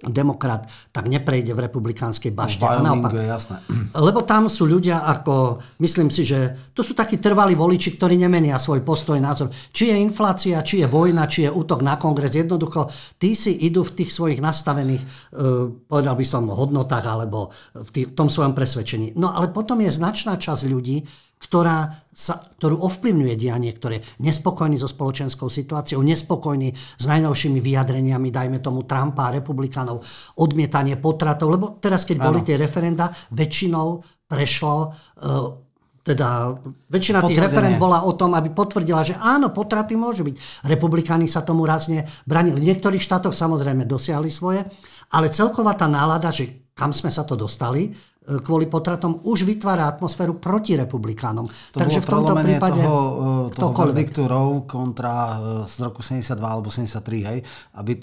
demokrat, 0.00 0.64
tak 0.96 1.12
neprejde 1.12 1.52
v 1.52 1.68
republikánskej 1.68 2.32
bašte. 2.32 2.64
No, 2.64 2.96
je 3.12 3.28
jasné. 3.28 3.60
Lebo 3.92 4.24
tam 4.24 4.48
sú 4.48 4.64
ľudia 4.64 5.04
ako, 5.04 5.60
myslím 5.84 6.08
si, 6.08 6.24
že 6.24 6.72
to 6.72 6.80
sú 6.80 6.96
takí 6.96 7.20
trvalí 7.20 7.52
voliči, 7.52 8.00
ktorí 8.00 8.16
nemenia 8.16 8.56
svoj 8.56 8.80
postoj, 8.80 9.20
názor. 9.20 9.52
Či 9.52 9.92
je 9.92 9.96
inflácia, 10.00 10.64
či 10.64 10.80
je 10.80 10.88
vojna, 10.88 11.28
či 11.28 11.44
je 11.44 11.50
útok 11.52 11.84
na 11.84 12.00
kongres. 12.00 12.32
Jednoducho, 12.32 12.88
tí 13.20 13.36
si 13.36 13.52
idú 13.60 13.84
v 13.84 14.00
tých 14.00 14.10
svojich 14.10 14.40
nastavených, 14.40 15.04
uh, 15.04 15.68
povedal 15.84 16.16
by 16.16 16.24
som, 16.24 16.48
hodnotách 16.48 17.04
alebo 17.04 17.52
v, 17.76 17.90
tých, 17.92 18.06
v 18.08 18.16
tom 18.16 18.32
svojom 18.32 18.56
presvedčení. 18.56 19.12
No 19.20 19.36
ale 19.36 19.52
potom 19.52 19.84
je 19.84 19.92
značná 19.92 20.40
časť 20.40 20.64
ľudí, 20.64 21.04
ktorá 21.40 22.04
sa, 22.12 22.36
ktorú 22.36 22.84
ovplyvňuje 22.84 23.34
dianie, 23.40 23.72
ktoré 23.72 24.04
nespokojní 24.20 24.76
so 24.76 24.84
spoločenskou 24.84 25.48
situáciou, 25.48 26.04
nespokojní 26.04 26.68
s 26.76 27.04
najnovšími 27.08 27.64
vyjadreniami, 27.64 28.28
dajme 28.28 28.60
tomu 28.60 28.84
Trumpa 28.84 29.32
a 29.32 29.34
republikánov, 29.40 30.04
odmietanie 30.36 31.00
potratov, 31.00 31.48
lebo 31.48 31.80
teraz, 31.80 32.04
keď 32.04 32.20
ano. 32.20 32.26
boli 32.28 32.40
tie 32.44 32.60
referenda, 32.60 33.08
väčšinou 33.32 34.04
prešlo 34.28 34.92
uh, 34.92 35.68
teda 36.00 36.56
väčšina 36.88 37.20
tých 37.28 37.44
referent 37.44 37.76
bola 37.76 38.08
o 38.08 38.16
tom, 38.16 38.32
aby 38.32 38.48
potvrdila, 38.52 39.04
že 39.04 39.20
áno, 39.20 39.52
potraty 39.52 40.00
môžu 40.00 40.24
byť. 40.24 40.64
Republikáni 40.64 41.28
sa 41.28 41.44
tomu 41.44 41.68
rázne 41.68 42.08
branili. 42.24 42.56
V 42.56 42.68
niektorých 42.72 43.04
štátoch 43.04 43.36
samozrejme 43.36 43.84
dosiahli 43.84 44.32
svoje, 44.32 44.64
ale 45.12 45.28
celková 45.28 45.76
tá 45.76 45.84
nálada, 45.84 46.32
že 46.32 46.72
kam 46.72 46.96
sme 46.96 47.12
sa 47.12 47.28
to 47.28 47.36
dostali, 47.36 47.92
E, 47.92 48.09
kvôli 48.20 48.68
potratom 48.68 49.24
už 49.24 49.48
vytvára 49.48 49.88
atmosféru 49.88 50.36
proti 50.36 50.76
republikánom. 50.76 51.48
To 51.48 51.78
Takže 51.80 52.04
v 52.04 52.06
tomto 52.06 52.36
prípade 52.36 52.76
toho, 52.76 52.98
e, 53.48 53.56
toho 53.56 53.72
verdiktu 53.72 54.28
Roe 54.28 54.68
kontra 54.68 55.40
e, 55.64 55.64
z 55.64 55.80
roku 55.80 56.04
72 56.04 56.36
alebo 56.36 56.68
73, 56.68 57.00
hej, 57.32 57.38
aby 57.80 57.96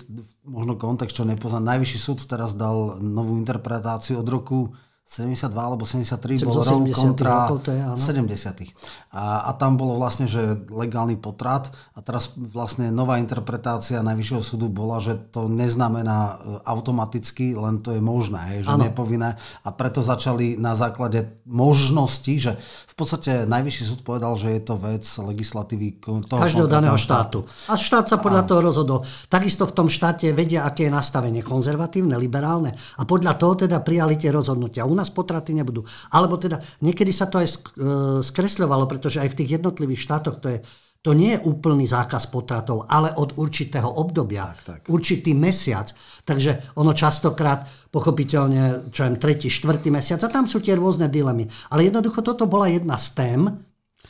možno 0.50 0.74
kontext, 0.74 1.14
čo 1.14 1.24
nepoznám, 1.24 1.78
najvyšší 1.78 2.00
súd 2.02 2.20
teraz 2.26 2.58
dal 2.58 2.98
novú 2.98 3.38
interpretáciu 3.38 4.18
od 4.18 4.28
roku 4.28 4.74
72 5.08 5.56
alebo 5.56 5.88
73 5.88 6.44
bol 6.44 6.60
rok 6.60 6.84
kontra 6.92 7.48
rokov, 7.48 7.72
je, 7.72 7.80
70 7.80 8.76
a, 9.16 9.48
a 9.48 9.52
tam 9.56 9.80
bolo 9.80 9.96
vlastne, 9.96 10.28
že 10.28 10.68
legálny 10.68 11.16
potrat 11.16 11.72
a 11.96 12.04
teraz 12.04 12.36
vlastne 12.36 12.92
nová 12.92 13.16
interpretácia 13.16 14.04
Najvyššieho 14.04 14.44
súdu 14.44 14.68
bola, 14.68 15.00
že 15.00 15.16
to 15.32 15.48
neznamená 15.48 16.20
e, 16.20 16.34
automaticky, 16.68 17.56
len 17.56 17.80
to 17.80 17.96
je 17.96 18.04
možné, 18.04 18.68
že 18.68 18.68
ano. 18.68 18.84
nepovinné 18.84 19.40
a 19.64 19.70
preto 19.72 20.04
začali 20.04 20.60
na 20.60 20.76
základe 20.76 21.40
možnosti, 21.48 22.34
že 22.36 22.60
v 22.92 22.94
podstate 23.00 23.48
Najvyšší 23.48 23.84
súd 23.88 24.02
povedal, 24.04 24.36
že 24.36 24.60
je 24.60 24.62
to 24.62 24.76
vec 24.76 25.08
legislatívy 25.08 26.04
toho 26.04 26.44
každého 26.44 26.68
daného 26.68 27.00
štátu. 27.00 27.48
A 27.72 27.80
štát 27.80 28.12
sa 28.12 28.20
podľa 28.20 28.44
a... 28.44 28.48
toho 28.48 28.60
rozhodol. 28.60 29.00
Takisto 29.32 29.64
v 29.64 29.72
tom 29.72 29.88
štáte 29.88 30.36
vedia, 30.36 30.68
aké 30.68 30.92
je 30.92 30.92
nastavenie 30.92 31.40
konzervatívne, 31.40 32.20
liberálne 32.20 32.76
a 33.00 33.08
podľa 33.08 33.40
toho 33.40 33.54
teda 33.64 33.80
prijali 33.80 34.20
tie 34.20 34.36
rozhodnutia. 34.36 34.84
Nás 34.98 35.14
potraty 35.14 35.54
nebudú. 35.54 35.86
Alebo 36.10 36.42
teda 36.42 36.58
niekedy 36.82 37.14
sa 37.14 37.30
to 37.30 37.38
aj 37.38 37.48
e, 37.48 37.56
skresľovalo, 38.26 38.90
pretože 38.90 39.22
aj 39.22 39.30
v 39.32 39.38
tých 39.38 39.50
jednotlivých 39.62 40.02
štátoch 40.02 40.42
to 40.42 40.58
je 40.58 40.60
to 41.08 41.16
nie 41.16 41.40
je 41.40 41.44
úplný 41.46 41.88
zákaz 41.88 42.28
potratov, 42.28 42.84
ale 42.90 43.16
od 43.16 43.40
určitého 43.40 43.88
obdobia, 43.88 44.52
tak, 44.52 44.84
tak. 44.84 44.92
určitý 44.92 45.32
mesiac. 45.32 45.88
Takže 46.28 46.76
ono 46.76 46.92
častokrát, 46.92 47.64
pochopiteľne, 47.88 48.92
čo 48.92 49.08
je 49.08 49.16
tretí, 49.16 49.48
štvrtý 49.48 49.88
mesiac, 49.88 50.20
a 50.26 50.28
tam 50.28 50.52
sú 50.52 50.60
tie 50.60 50.76
rôzne 50.76 51.08
dilemy. 51.08 51.48
Ale 51.72 51.88
jednoducho 51.88 52.20
toto 52.26 52.44
bola 52.44 52.68
jedna 52.68 53.00
z 53.00 53.08
tém, 53.16 53.42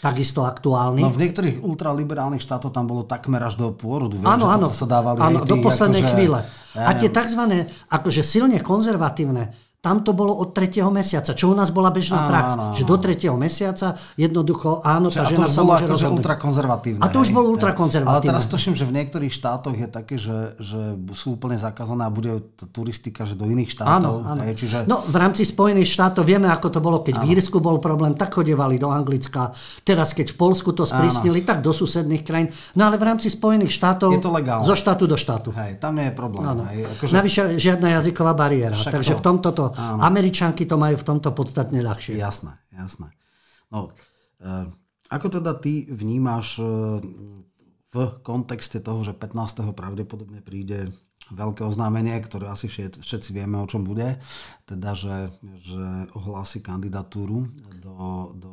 takisto 0.02 0.46
aktuálny. 0.46 1.06
No 1.06 1.14
v 1.14 1.22
niektorých 1.22 1.62
ultraliberálnych 1.62 2.42
štátoch 2.42 2.74
tam 2.74 2.86
bolo 2.90 3.06
takmer 3.06 3.42
až 3.46 3.58
do 3.62 3.74
pôrodu. 3.74 4.18
Áno, 4.26 4.50
áno. 4.50 4.70
Sa 4.70 4.86
dávali 4.90 5.22
áno, 5.22 5.46
do 5.46 5.58
poslednej 5.62 6.02
akože, 6.06 6.14
chvíle. 6.14 6.40
Ja 6.78 6.82
a 6.86 6.92
tie 6.94 7.10
tzv. 7.10 7.42
akože 7.90 8.22
silne 8.22 8.62
konzervatívne 8.62 9.54
tam 9.78 10.02
to 10.02 10.10
bolo 10.10 10.34
od 10.34 10.58
3. 10.58 10.82
mesiaca, 10.90 11.38
čo 11.38 11.54
u 11.54 11.56
nás 11.56 11.70
bola 11.70 11.94
bežná 11.94 12.26
áno, 12.26 12.30
prax. 12.34 12.48
Áno, 12.58 12.64
áno. 12.70 12.74
Že 12.74 12.84
do 12.90 12.98
3. 12.98 13.30
mesiaca 13.38 13.88
jednoducho 14.18 14.82
áno, 14.82 15.14
tá 15.14 15.22
žena 15.22 15.46
sa 15.46 15.62
môže 15.62 15.86
akože 15.86 16.08
ultrakonzervatívne. 16.18 17.02
A 17.06 17.08
to 17.14 17.22
už 17.22 17.30
bolo 17.30 17.54
ultrakonzervatívne. 17.54 18.10
Ale 18.10 18.26
teraz 18.26 18.50
tuším, 18.50 18.74
že 18.74 18.90
v 18.90 18.98
niektorých 18.98 19.30
štátoch 19.30 19.78
je 19.78 19.86
také, 19.86 20.18
že, 20.18 20.58
že 20.58 20.98
sú 21.14 21.38
úplne 21.38 21.62
zakázané 21.62 22.10
a 22.10 22.12
bude 22.12 22.42
turistika 22.74 23.22
že 23.30 23.38
do 23.38 23.46
iných 23.46 23.78
štátov. 23.78 24.26
Áno, 24.26 24.26
áno. 24.26 24.42
Hej, 24.50 24.66
čiže... 24.66 24.78
No 24.90 24.98
v 24.98 25.14
rámci 25.14 25.46
Spojených 25.46 25.94
štátov 25.94 26.26
vieme, 26.26 26.50
ako 26.50 26.68
to 26.74 26.80
bolo, 26.82 27.06
keď 27.06 27.22
áno. 27.22 27.30
v 27.30 27.38
Írsku 27.38 27.62
bol 27.62 27.78
problém, 27.78 28.18
tak 28.18 28.34
chodievali 28.34 28.82
do 28.82 28.90
Anglicka. 28.90 29.54
Teraz, 29.86 30.18
keď 30.18 30.34
v 30.34 30.38
Polsku 30.42 30.74
to 30.74 30.90
sprísnili, 30.90 31.46
áno. 31.46 31.50
tak 31.54 31.62
do 31.62 31.70
susedných 31.70 32.26
krajín. 32.26 32.50
No 32.74 32.90
ale 32.90 32.98
v 32.98 33.14
rámci 33.14 33.30
Spojených 33.30 33.78
štátov 33.78 34.10
je 34.10 34.26
to 34.26 34.34
legálne. 34.34 34.66
zo 34.66 34.74
štátu 34.74 35.06
do 35.06 35.14
štátu. 35.14 35.54
Hej, 35.54 35.78
tam 35.78 36.02
nie 36.02 36.10
je 36.10 36.14
problém. 36.18 36.50
Áno. 36.50 36.66
Hej, 36.66 36.90
akože... 36.98 37.14
Navyše 37.14 37.42
žiadna 37.62 37.88
jazyková 38.02 38.34
bariéra. 38.34 38.74
Však 38.74 38.90
takže 38.90 39.14
to... 39.14 39.20
v 39.22 39.24
tomto 39.24 39.50
to 39.54 39.67
Američania 39.76 40.08
Američanky 40.08 40.64
to 40.68 40.76
majú 40.76 40.96
v 41.00 41.08
tomto 41.08 41.30
podstatne 41.34 41.80
ľahšie. 41.82 42.20
Jasné, 42.20 42.60
jasné. 42.72 43.10
No, 43.72 43.92
e, 44.40 44.72
ako 45.08 45.28
teda 45.40 45.56
ty 45.60 45.88
vnímaš 45.88 46.60
e, 46.60 46.68
v 47.88 47.96
kontexte 48.22 48.84
toho, 48.84 49.04
že 49.08 49.16
15. 49.16 49.72
pravdepodobne 49.72 50.44
príde 50.44 50.92
veľké 51.32 51.64
oznámenie, 51.64 52.16
ktoré 52.24 52.48
asi 52.48 52.72
všet, 52.72 53.04
všetci 53.04 53.30
vieme, 53.36 53.60
o 53.60 53.68
čom 53.68 53.84
bude, 53.84 54.20
teda, 54.64 54.96
že, 54.96 55.32
že 55.60 55.84
ohlási 56.16 56.64
kandidatúru 56.64 57.48
do, 57.84 57.96
do 58.36 58.52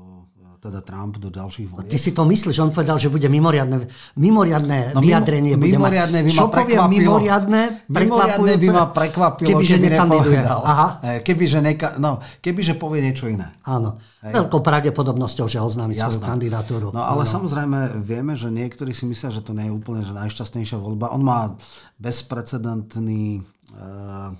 teda 0.64 0.80
Trump 0.80 1.20
do 1.20 1.28
ďalších 1.28 1.68
volieb. 1.68 1.92
Ty 1.92 1.98
si 2.00 2.16
to 2.16 2.24
myslíš, 2.24 2.56
on 2.64 2.72
povedal, 2.72 2.96
že 2.96 3.12
bude 3.12 3.28
mimoriadne, 3.28 3.84
mimoriadne 4.16 4.96
no, 4.96 5.04
vyjadrenie. 5.04 5.60
Mimoriadne 5.60 6.24
by 6.24 6.32
ma 6.32 6.46
prekvapilo. 6.48 6.88
Mimoriadne, 6.88 7.62
mimoriadne 7.92 8.52
by 8.56 8.68
ma 8.72 8.84
prekvapilo, 8.88 9.60
kebyže 9.60 9.76
keby 9.76 9.88
nepovedal. 9.92 10.60
Aha. 10.64 10.88
Kebyže, 11.20 11.60
neka, 11.60 12.00
no, 12.00 12.24
kebyže 12.40 12.80
povie 12.80 13.04
niečo 13.04 13.28
iné. 13.28 13.60
Áno. 13.68 14.00
Hej. 14.24 14.40
Veľkou 14.40 14.64
pravdepodobnosťou, 14.64 15.44
že 15.52 15.60
oznámi 15.60 15.92
svoju 15.92 16.24
kandidatúru. 16.24 16.96
No 16.96 17.04
ale 17.04 17.28
áno. 17.28 17.32
samozrejme 17.36 18.00
vieme, 18.00 18.32
že 18.32 18.48
niektorí 18.48 18.96
si 18.96 19.04
myslia, 19.04 19.28
že 19.28 19.44
to 19.44 19.52
nie 19.52 19.68
je 19.68 19.72
úplne 19.76 20.00
že 20.00 20.16
najšťastnejšia 20.16 20.80
voľba. 20.80 21.12
On 21.12 21.20
má 21.20 21.52
bezprecedentný 22.00 23.44
uh, 23.76 24.32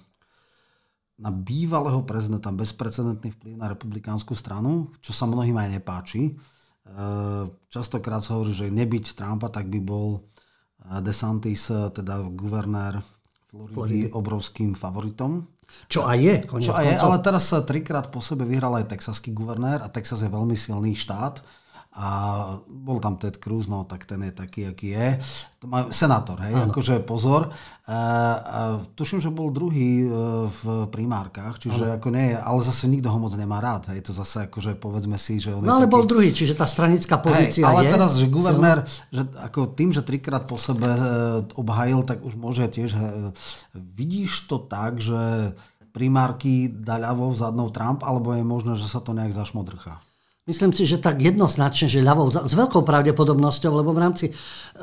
na 1.14 1.31
bývalého 1.31 2.03
prezidenta 2.03 2.50
bezprecedentný 2.50 3.31
vplyv 3.38 3.55
na 3.55 3.70
republikánsku 3.70 4.35
stranu, 4.35 4.90
čo 4.98 5.14
sa 5.14 5.31
mnohým 5.31 5.55
aj 5.55 5.68
nepáči. 5.79 6.22
E, 6.27 6.33
častokrát 7.70 8.27
sa 8.27 8.35
hovorí, 8.35 8.50
že 8.50 8.66
nebyť 8.66 9.14
Trumpa, 9.14 9.46
tak 9.46 9.70
by 9.70 9.79
bol 9.79 10.18
e, 10.18 10.20
DeSantis, 10.98 11.70
e, 11.70 11.94
teda 11.94 12.27
guvernér 12.35 12.98
Floridy, 13.55 14.11
obrovským 14.11 14.74
favoritom. 14.74 15.46
Čo 15.87 16.05
aj 16.05 16.18
je, 16.18 16.35
Čo 16.66 16.74
aj 16.74 16.85
je, 16.85 16.94
ale 16.98 17.16
teraz 17.22 17.48
sa 17.48 17.62
trikrát 17.62 18.11
po 18.11 18.18
sebe 18.18 18.42
vyhral 18.44 18.74
aj 18.83 18.90
texaský 18.90 19.31
guvernér 19.31 19.81
a 19.81 19.88
Texas 19.88 20.20
je 20.20 20.29
veľmi 20.29 20.59
silný 20.59 20.92
štát 20.92 21.40
a 21.95 22.09
bol 22.67 22.99
tam 22.99 23.15
Ted 23.15 23.39
Cruz, 23.39 23.71
no 23.71 23.87
tak 23.87 24.03
ten 24.03 24.19
je 24.27 24.35
taký, 24.35 24.67
aký 24.67 24.99
je. 24.99 25.09
To 25.63 25.71
má, 25.71 25.87
senátor, 25.95 26.43
hej, 26.43 26.51
ano. 26.51 26.75
akože 26.75 26.99
pozor. 27.07 27.47
E, 27.47 27.55
e, 27.87 27.99
tuším, 28.99 29.23
že 29.23 29.31
bol 29.31 29.55
druhý 29.55 30.03
e, 30.03 30.09
v 30.51 30.91
primárkach, 30.91 31.63
čiže 31.63 31.95
ano. 31.95 31.97
ako 32.03 32.09
nie, 32.11 32.35
ale 32.35 32.59
zase 32.67 32.91
nikto 32.91 33.15
ho 33.15 33.19
moc 33.23 33.31
nemá 33.39 33.63
rád, 33.63 33.95
hej, 33.95 34.03
to 34.03 34.11
zase 34.11 34.51
akože 34.51 34.75
povedzme 34.75 35.15
si, 35.15 35.39
že 35.39 35.55
on 35.55 35.63
No 35.63 35.79
ale 35.79 35.87
taký... 35.87 35.95
bol 35.95 36.05
druhý, 36.11 36.35
čiže 36.35 36.59
tá 36.59 36.67
stranická 36.67 37.23
pozícia 37.23 37.63
hej, 37.63 37.71
ale 37.71 37.81
je. 37.87 37.91
teraz, 37.95 38.11
že 38.19 38.27
guvernér, 38.27 38.83
že 39.15 39.23
ako 39.47 39.71
tým, 39.79 39.95
že 39.95 40.03
trikrát 40.03 40.51
po 40.51 40.59
sebe 40.59 40.91
e, 40.91 41.01
obhajil, 41.55 42.03
tak 42.03 42.27
už 42.27 42.35
môže 42.35 42.67
tiež, 42.67 42.91
he, 42.91 43.09
vidíš 43.71 44.51
to 44.51 44.59
tak, 44.59 44.99
že 44.99 45.55
primárky 45.95 46.67
dá 46.67 46.99
ľavou 46.99 47.31
zadnou 47.39 47.71
Trump, 47.71 48.03
alebo 48.03 48.35
je 48.35 48.43
možné, 48.43 48.75
že 48.75 48.91
sa 48.91 48.99
to 48.99 49.15
nejak 49.15 49.31
zašmodrchá? 49.31 50.03
Myslím 50.45 50.77
si, 50.77 50.85
že 50.85 51.01
tak 51.01 51.25
jednoznačne, 51.25 51.89
že 51.89 52.05
ľavou, 52.05 52.29
s 52.29 52.53
veľkou 52.53 52.85
pravdepodobnosťou, 52.85 53.81
lebo 53.81 53.97
v 53.97 54.03
rámci, 54.05 54.25
e, 54.29 54.33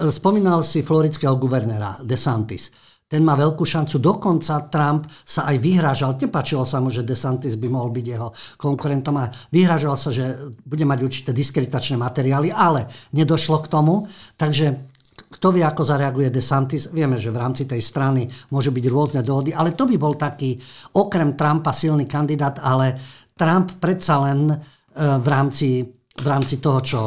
spomínal 0.10 0.66
si 0.66 0.82
floridského 0.82 1.38
guvernéra 1.38 2.02
DeSantis. 2.02 2.74
Ten 3.06 3.22
má 3.22 3.38
veľkú 3.38 3.62
šancu. 3.62 4.02
Dokonca 4.02 4.72
Trump 4.74 5.06
sa 5.22 5.46
aj 5.46 5.62
vyhrážal. 5.62 6.18
Nepáčilo 6.18 6.66
sa 6.66 6.82
mu, 6.82 6.90
že 6.90 7.06
DeSantis 7.06 7.62
by 7.62 7.68
mohol 7.70 7.94
byť 7.94 8.06
jeho 8.10 8.34
konkurentom 8.58 9.22
a 9.22 9.30
vyhrážal 9.54 9.94
sa, 10.02 10.10
že 10.10 10.34
bude 10.66 10.82
mať 10.82 11.00
určité 11.06 11.30
diskreditačné 11.30 11.94
materiály, 11.94 12.50
ale 12.50 12.90
nedošlo 13.14 13.62
k 13.62 13.70
tomu. 13.70 14.10
Takže 14.42 14.90
kto 15.30 15.48
vie, 15.54 15.62
ako 15.62 15.86
zareaguje 15.86 16.34
DeSantis. 16.34 16.90
Vieme, 16.90 17.22
že 17.22 17.30
v 17.30 17.38
rámci 17.38 17.70
tej 17.70 17.86
strany 17.86 18.26
môžu 18.50 18.74
byť 18.74 18.86
rôzne 18.90 19.22
dohody, 19.22 19.54
ale 19.54 19.78
to 19.78 19.86
by 19.86 19.94
bol 20.00 20.18
taký 20.18 20.58
okrem 20.98 21.38
Trumpa 21.38 21.70
silný 21.70 22.10
kandidát, 22.10 22.58
ale 22.58 22.98
Trump 23.38 23.78
predsa 23.78 24.18
len 24.26 24.58
v 24.96 25.28
rámci, 25.28 25.88
v 26.16 26.26
rámci 26.28 26.60
toho, 26.60 26.80
čo 26.84 27.00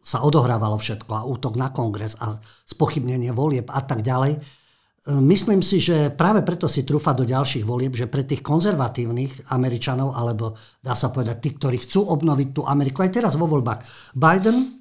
sa 0.00 0.24
odohrávalo 0.24 0.80
všetko 0.80 1.12
a 1.12 1.28
útok 1.28 1.60
na 1.60 1.68
kongres 1.68 2.16
a 2.20 2.36
spochybnenie 2.64 3.36
volieb 3.36 3.68
a 3.68 3.84
tak 3.84 4.00
ďalej. 4.00 4.40
Myslím 5.20 5.64
si, 5.64 5.80
že 5.80 6.12
práve 6.12 6.44
preto 6.44 6.68
si 6.68 6.84
trúfa 6.84 7.16
do 7.16 7.24
ďalších 7.24 7.64
volieb, 7.64 7.96
že 7.96 8.08
pre 8.08 8.24
tých 8.24 8.44
konzervatívnych 8.44 9.48
Američanov, 9.48 10.12
alebo 10.12 10.56
dá 10.84 10.92
sa 10.92 11.08
povedať 11.08 11.40
tých, 11.40 11.56
ktorí 11.56 11.76
chcú 11.80 12.04
obnoviť 12.04 12.48
tú 12.52 12.62
Ameriku, 12.68 13.00
aj 13.04 13.12
teraz 13.12 13.32
vo 13.36 13.48
voľbách. 13.48 13.80
Biden 14.12 14.79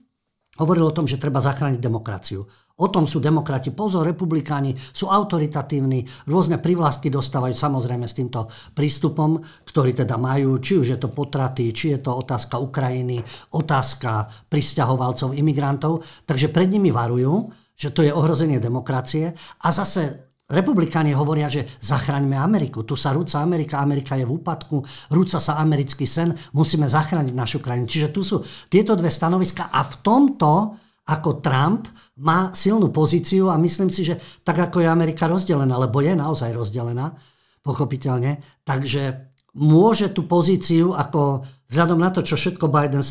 hovoril 0.60 0.92
o 0.92 0.96
tom, 0.96 1.08
že 1.08 1.18
treba 1.18 1.40
zachrániť 1.40 1.80
demokraciu. 1.80 2.44
O 2.80 2.88
tom 2.88 3.04
sú 3.08 3.20
demokrati. 3.20 3.76
Pozor, 3.76 4.08
republikáni 4.08 4.72
sú 4.76 5.12
autoritatívni, 5.12 6.08
rôzne 6.32 6.64
privlastky 6.64 7.12
dostávajú 7.12 7.52
samozrejme 7.52 8.08
s 8.08 8.16
týmto 8.16 8.48
prístupom, 8.72 9.44
ktorý 9.68 9.92
teda 9.92 10.16
majú, 10.16 10.60
či 10.64 10.80
už 10.80 10.88
je 10.96 11.00
to 11.00 11.12
potraty, 11.12 11.76
či 11.76 11.96
je 11.96 12.00
to 12.00 12.16
otázka 12.16 12.56
Ukrajiny, 12.56 13.20
otázka 13.52 14.32
pristahovalcov, 14.48 15.36
imigrantov. 15.36 16.08
Takže 16.24 16.52
pred 16.56 16.72
nimi 16.72 16.88
varujú, 16.88 17.52
že 17.76 17.92
to 17.92 18.04
je 18.04 18.16
ohrozenie 18.16 18.64
demokracie. 18.64 19.36
A 19.64 19.68
zase 19.76 20.29
Republikáni 20.50 21.14
hovoria, 21.14 21.46
že 21.46 21.78
zachraňme 21.78 22.34
Ameriku. 22.34 22.82
Tu 22.82 22.98
sa 22.98 23.14
rúca 23.14 23.38
Amerika, 23.38 23.86
Amerika 23.86 24.18
je 24.18 24.26
v 24.26 24.34
úpadku, 24.42 24.82
rúca 25.14 25.38
sa 25.38 25.62
americký 25.62 26.10
sen, 26.10 26.34
musíme 26.58 26.90
zachrániť 26.90 27.38
našu 27.38 27.62
krajinu. 27.62 27.86
Čiže 27.86 28.10
tu 28.10 28.26
sú 28.26 28.42
tieto 28.66 28.98
dve 28.98 29.14
stanoviska 29.14 29.70
a 29.70 29.86
v 29.86 29.96
tomto 30.02 30.74
ako 31.06 31.42
Trump 31.42 31.86
má 32.26 32.50
silnú 32.54 32.90
pozíciu 32.90 33.50
a 33.50 33.62
myslím 33.62 33.94
si, 33.94 34.02
že 34.06 34.18
tak 34.42 34.58
ako 34.58 34.82
je 34.82 34.90
Amerika 34.90 35.30
rozdelená, 35.30 35.78
lebo 35.78 36.02
je 36.02 36.18
naozaj 36.18 36.54
rozdelená, 36.54 37.14
pochopiteľne, 37.62 38.42
takže 38.66 39.30
môže 39.58 40.14
tú 40.14 40.26
pozíciu 40.30 40.94
ako 40.94 41.46
vzhľadom 41.70 42.00
na 42.02 42.10
to, 42.14 42.22
čo 42.22 42.38
všetko 42.38 42.70
Biden 42.70 43.02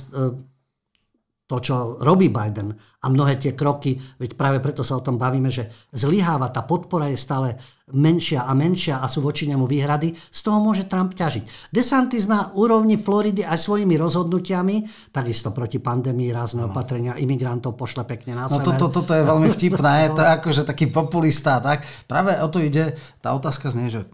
to, 1.48 1.56
čo 1.64 1.96
robí 2.04 2.28
Biden 2.28 2.76
a 2.76 3.06
mnohé 3.08 3.40
tie 3.40 3.56
kroky, 3.56 3.96
veď 4.20 4.36
práve 4.36 4.60
preto 4.60 4.84
sa 4.84 5.00
o 5.00 5.04
tom 5.04 5.16
bavíme, 5.16 5.48
že 5.48 5.72
zlyháva, 5.96 6.52
tá 6.52 6.60
podpora 6.60 7.08
je 7.08 7.16
stále 7.16 7.56
menšia 7.88 8.44
a 8.44 8.52
menšia 8.52 9.00
a 9.00 9.08
sú 9.08 9.24
voči 9.24 9.48
nemu 9.48 9.64
výhrady, 9.64 10.12
z 10.12 10.40
toho 10.44 10.60
môže 10.60 10.84
Trump 10.84 11.16
ťažiť. 11.16 11.72
DeSantis 11.72 12.28
na 12.28 12.52
úrovni 12.52 13.00
Floridy 13.00 13.48
aj 13.48 13.64
svojimi 13.64 13.96
rozhodnutiami, 13.96 14.84
takisto 15.08 15.48
proti 15.56 15.80
pandémii, 15.80 16.28
rázne 16.36 16.68
no. 16.68 16.68
opatrenia 16.68 17.16
imigrantov 17.16 17.80
pošle 17.80 18.04
pekne 18.04 18.36
na 18.36 18.44
no, 18.44 18.60
toto, 18.60 18.92
to, 18.92 19.00
to 19.00 19.16
je 19.16 19.24
veľmi 19.24 19.48
vtipné, 19.48 19.92
je 20.04 20.10
to 20.20 20.22
akože 20.36 20.62
taký 20.68 20.92
populista. 20.92 21.64
Tak? 21.64 21.80
Práve 22.04 22.36
o 22.44 22.48
to 22.52 22.60
ide, 22.60 22.92
tá 23.24 23.32
otázka 23.32 23.72
znie, 23.72 23.88
že 23.88 24.04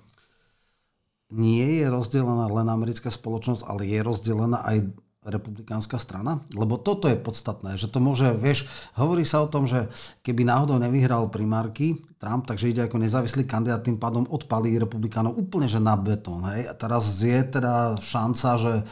nie 1.35 1.83
je 1.83 1.91
rozdelená 1.91 2.47
len 2.47 2.71
americká 2.71 3.11
spoločnosť, 3.11 3.67
ale 3.67 3.91
je 3.91 3.99
rozdelená 4.07 4.63
aj 4.63 5.03
republikánska 5.25 5.97
strana? 5.97 6.45
Lebo 6.53 6.77
toto 6.77 7.09
je 7.09 7.17
podstatné, 7.17 7.81
že 7.81 7.89
to 7.89 7.99
môže, 7.99 8.29
vieš, 8.37 8.69
hovorí 8.95 9.25
sa 9.25 9.41
o 9.41 9.51
tom, 9.51 9.65
že 9.65 9.89
keby 10.21 10.45
náhodou 10.45 10.77
nevyhral 10.77 11.33
primárky 11.33 11.99
Trump, 12.21 12.45
takže 12.45 12.71
ide 12.71 12.83
ako 12.85 13.01
nezávislý 13.01 13.49
kandidát, 13.49 13.85
tým 13.85 13.97
pádom 13.97 14.29
odpalí 14.29 14.77
republikánov 14.77 15.37
úplne, 15.37 15.69
že 15.69 15.81
na 15.81 15.97
betón. 15.97 16.45
Hej? 16.53 16.69
A 16.69 16.75
teraz 16.77 17.21
je 17.21 17.41
teda 17.45 17.97
šanca, 18.01 18.49
že 18.61 18.75
e, 18.81 18.85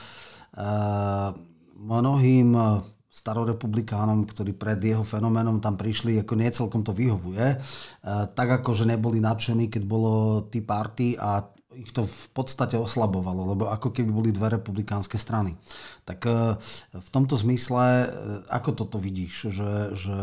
mnohým 1.80 2.52
starorepublikánom, 3.12 4.24
ktorí 4.24 4.56
pred 4.56 4.80
jeho 4.80 5.04
fenoménom 5.04 5.60
tam 5.60 5.76
prišli, 5.76 6.16
ako 6.24 6.32
nie 6.32 6.48
celkom 6.48 6.80
to 6.80 6.96
vyhovuje. 6.96 7.44
E, 7.44 7.56
tak 8.32 8.64
ako, 8.64 8.72
že 8.72 8.88
neboli 8.88 9.20
nadšení, 9.20 9.68
keď 9.68 9.82
bolo 9.84 10.44
Tea 10.48 10.64
Party 10.64 11.20
a 11.20 11.44
ich 11.76 11.90
to 11.92 12.04
v 12.04 12.26
podstate 12.36 12.76
oslabovalo, 12.76 13.54
lebo 13.54 13.64
ako 13.68 13.92
keby 13.92 14.10
boli 14.10 14.30
dve 14.34 14.52
republikánske 14.56 15.16
strany. 15.16 15.56
Tak 16.04 16.20
e, 16.26 16.32
v 16.96 17.08
tomto 17.12 17.36
zmysle, 17.38 17.84
e, 17.84 18.06
ako 18.52 18.70
toto 18.76 18.96
vidíš, 19.00 19.52
že, 19.52 19.72
že 19.96 20.18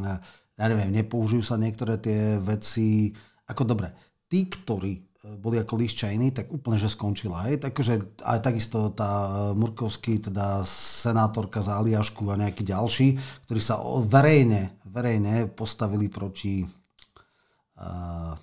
e, 0.00 0.12
ja 0.58 0.64
neviem, 0.68 0.92
nepoužijú 0.92 1.42
sa 1.42 1.56
niektoré 1.56 1.96
tie 1.98 2.36
veci, 2.40 3.12
ako 3.48 3.62
dobre, 3.64 3.88
tí, 4.28 4.46
ktorí 4.48 5.12
boli 5.22 5.54
ako 5.62 5.78
Liz 5.78 5.94
Cheney, 5.94 6.34
tak 6.34 6.50
úplne, 6.50 6.74
že 6.74 6.90
skončila. 6.90 7.46
Hej? 7.46 7.62
Takže 7.62 8.18
aj 8.26 8.38
takisto 8.42 8.90
tá 8.90 9.30
Murkovský, 9.54 10.18
teda 10.18 10.66
senátorka 10.66 11.62
za 11.62 11.78
Aliašku 11.78 12.26
a 12.26 12.34
nejakí 12.34 12.66
ďalší, 12.66 13.22
ktorí 13.46 13.60
sa 13.62 13.78
verejne, 14.02 14.82
verejne 14.82 15.46
postavili 15.46 16.10
proti 16.10 16.66
uh, 16.66 18.34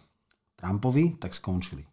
Trumpovi, 0.56 1.20
tak 1.20 1.36
skončili. 1.36 1.89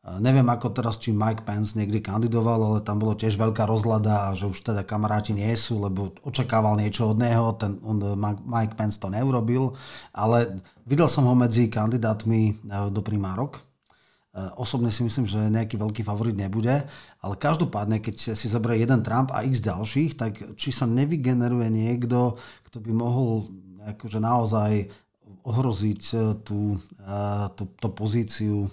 Neviem 0.00 0.48
ako 0.48 0.72
teraz, 0.72 0.96
či 0.96 1.12
Mike 1.12 1.44
Pence 1.44 1.76
niekde 1.76 2.00
kandidoval, 2.00 2.56
ale 2.56 2.78
tam 2.80 2.96
bolo 2.96 3.12
tiež 3.12 3.36
veľká 3.36 3.68
rozlada, 3.68 4.32
že 4.32 4.48
už 4.48 4.72
teda 4.72 4.80
kamaráti 4.80 5.36
nie 5.36 5.52
sú, 5.52 5.76
lebo 5.76 6.16
očakával 6.24 6.80
niečo 6.80 7.12
od 7.12 7.20
neho, 7.20 7.52
ten, 7.52 7.76
on, 7.84 8.00
Mike 8.48 8.80
Pence 8.80 8.96
to 8.96 9.12
neurobil, 9.12 9.76
ale 10.16 10.56
videl 10.88 11.04
som 11.04 11.28
ho 11.28 11.36
medzi 11.36 11.68
kandidátmi 11.68 12.40
e, 12.48 12.52
do 12.88 13.04
primárok. 13.04 13.60
E, 13.60 14.40
osobne 14.56 14.88
si 14.88 15.04
myslím, 15.04 15.28
že 15.28 15.36
nejaký 15.52 15.76
veľký 15.76 16.00
favorit 16.00 16.32
nebude, 16.32 16.80
ale 17.20 17.34
každopádne, 17.36 18.00
keď 18.00 18.32
si 18.32 18.48
zoberie 18.48 18.80
jeden 18.80 19.04
Trump 19.04 19.28
a 19.36 19.44
x 19.44 19.60
ďalších, 19.60 20.16
tak 20.16 20.32
či 20.56 20.72
sa 20.72 20.88
nevygeneruje 20.88 21.68
niekto, 21.68 22.40
kto 22.72 22.80
by 22.80 22.92
mohol 22.96 23.52
akože 23.84 24.16
naozaj 24.16 24.88
ohroziť 25.44 26.02
e, 26.16 26.16
tú, 26.40 26.80
tú, 27.52 27.62
tú 27.76 27.88
pozíciu 27.92 28.64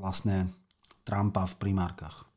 vlastne 0.00 0.48
Trumpa 1.10 1.42
v 1.50 1.54
primárkach? 1.58 2.30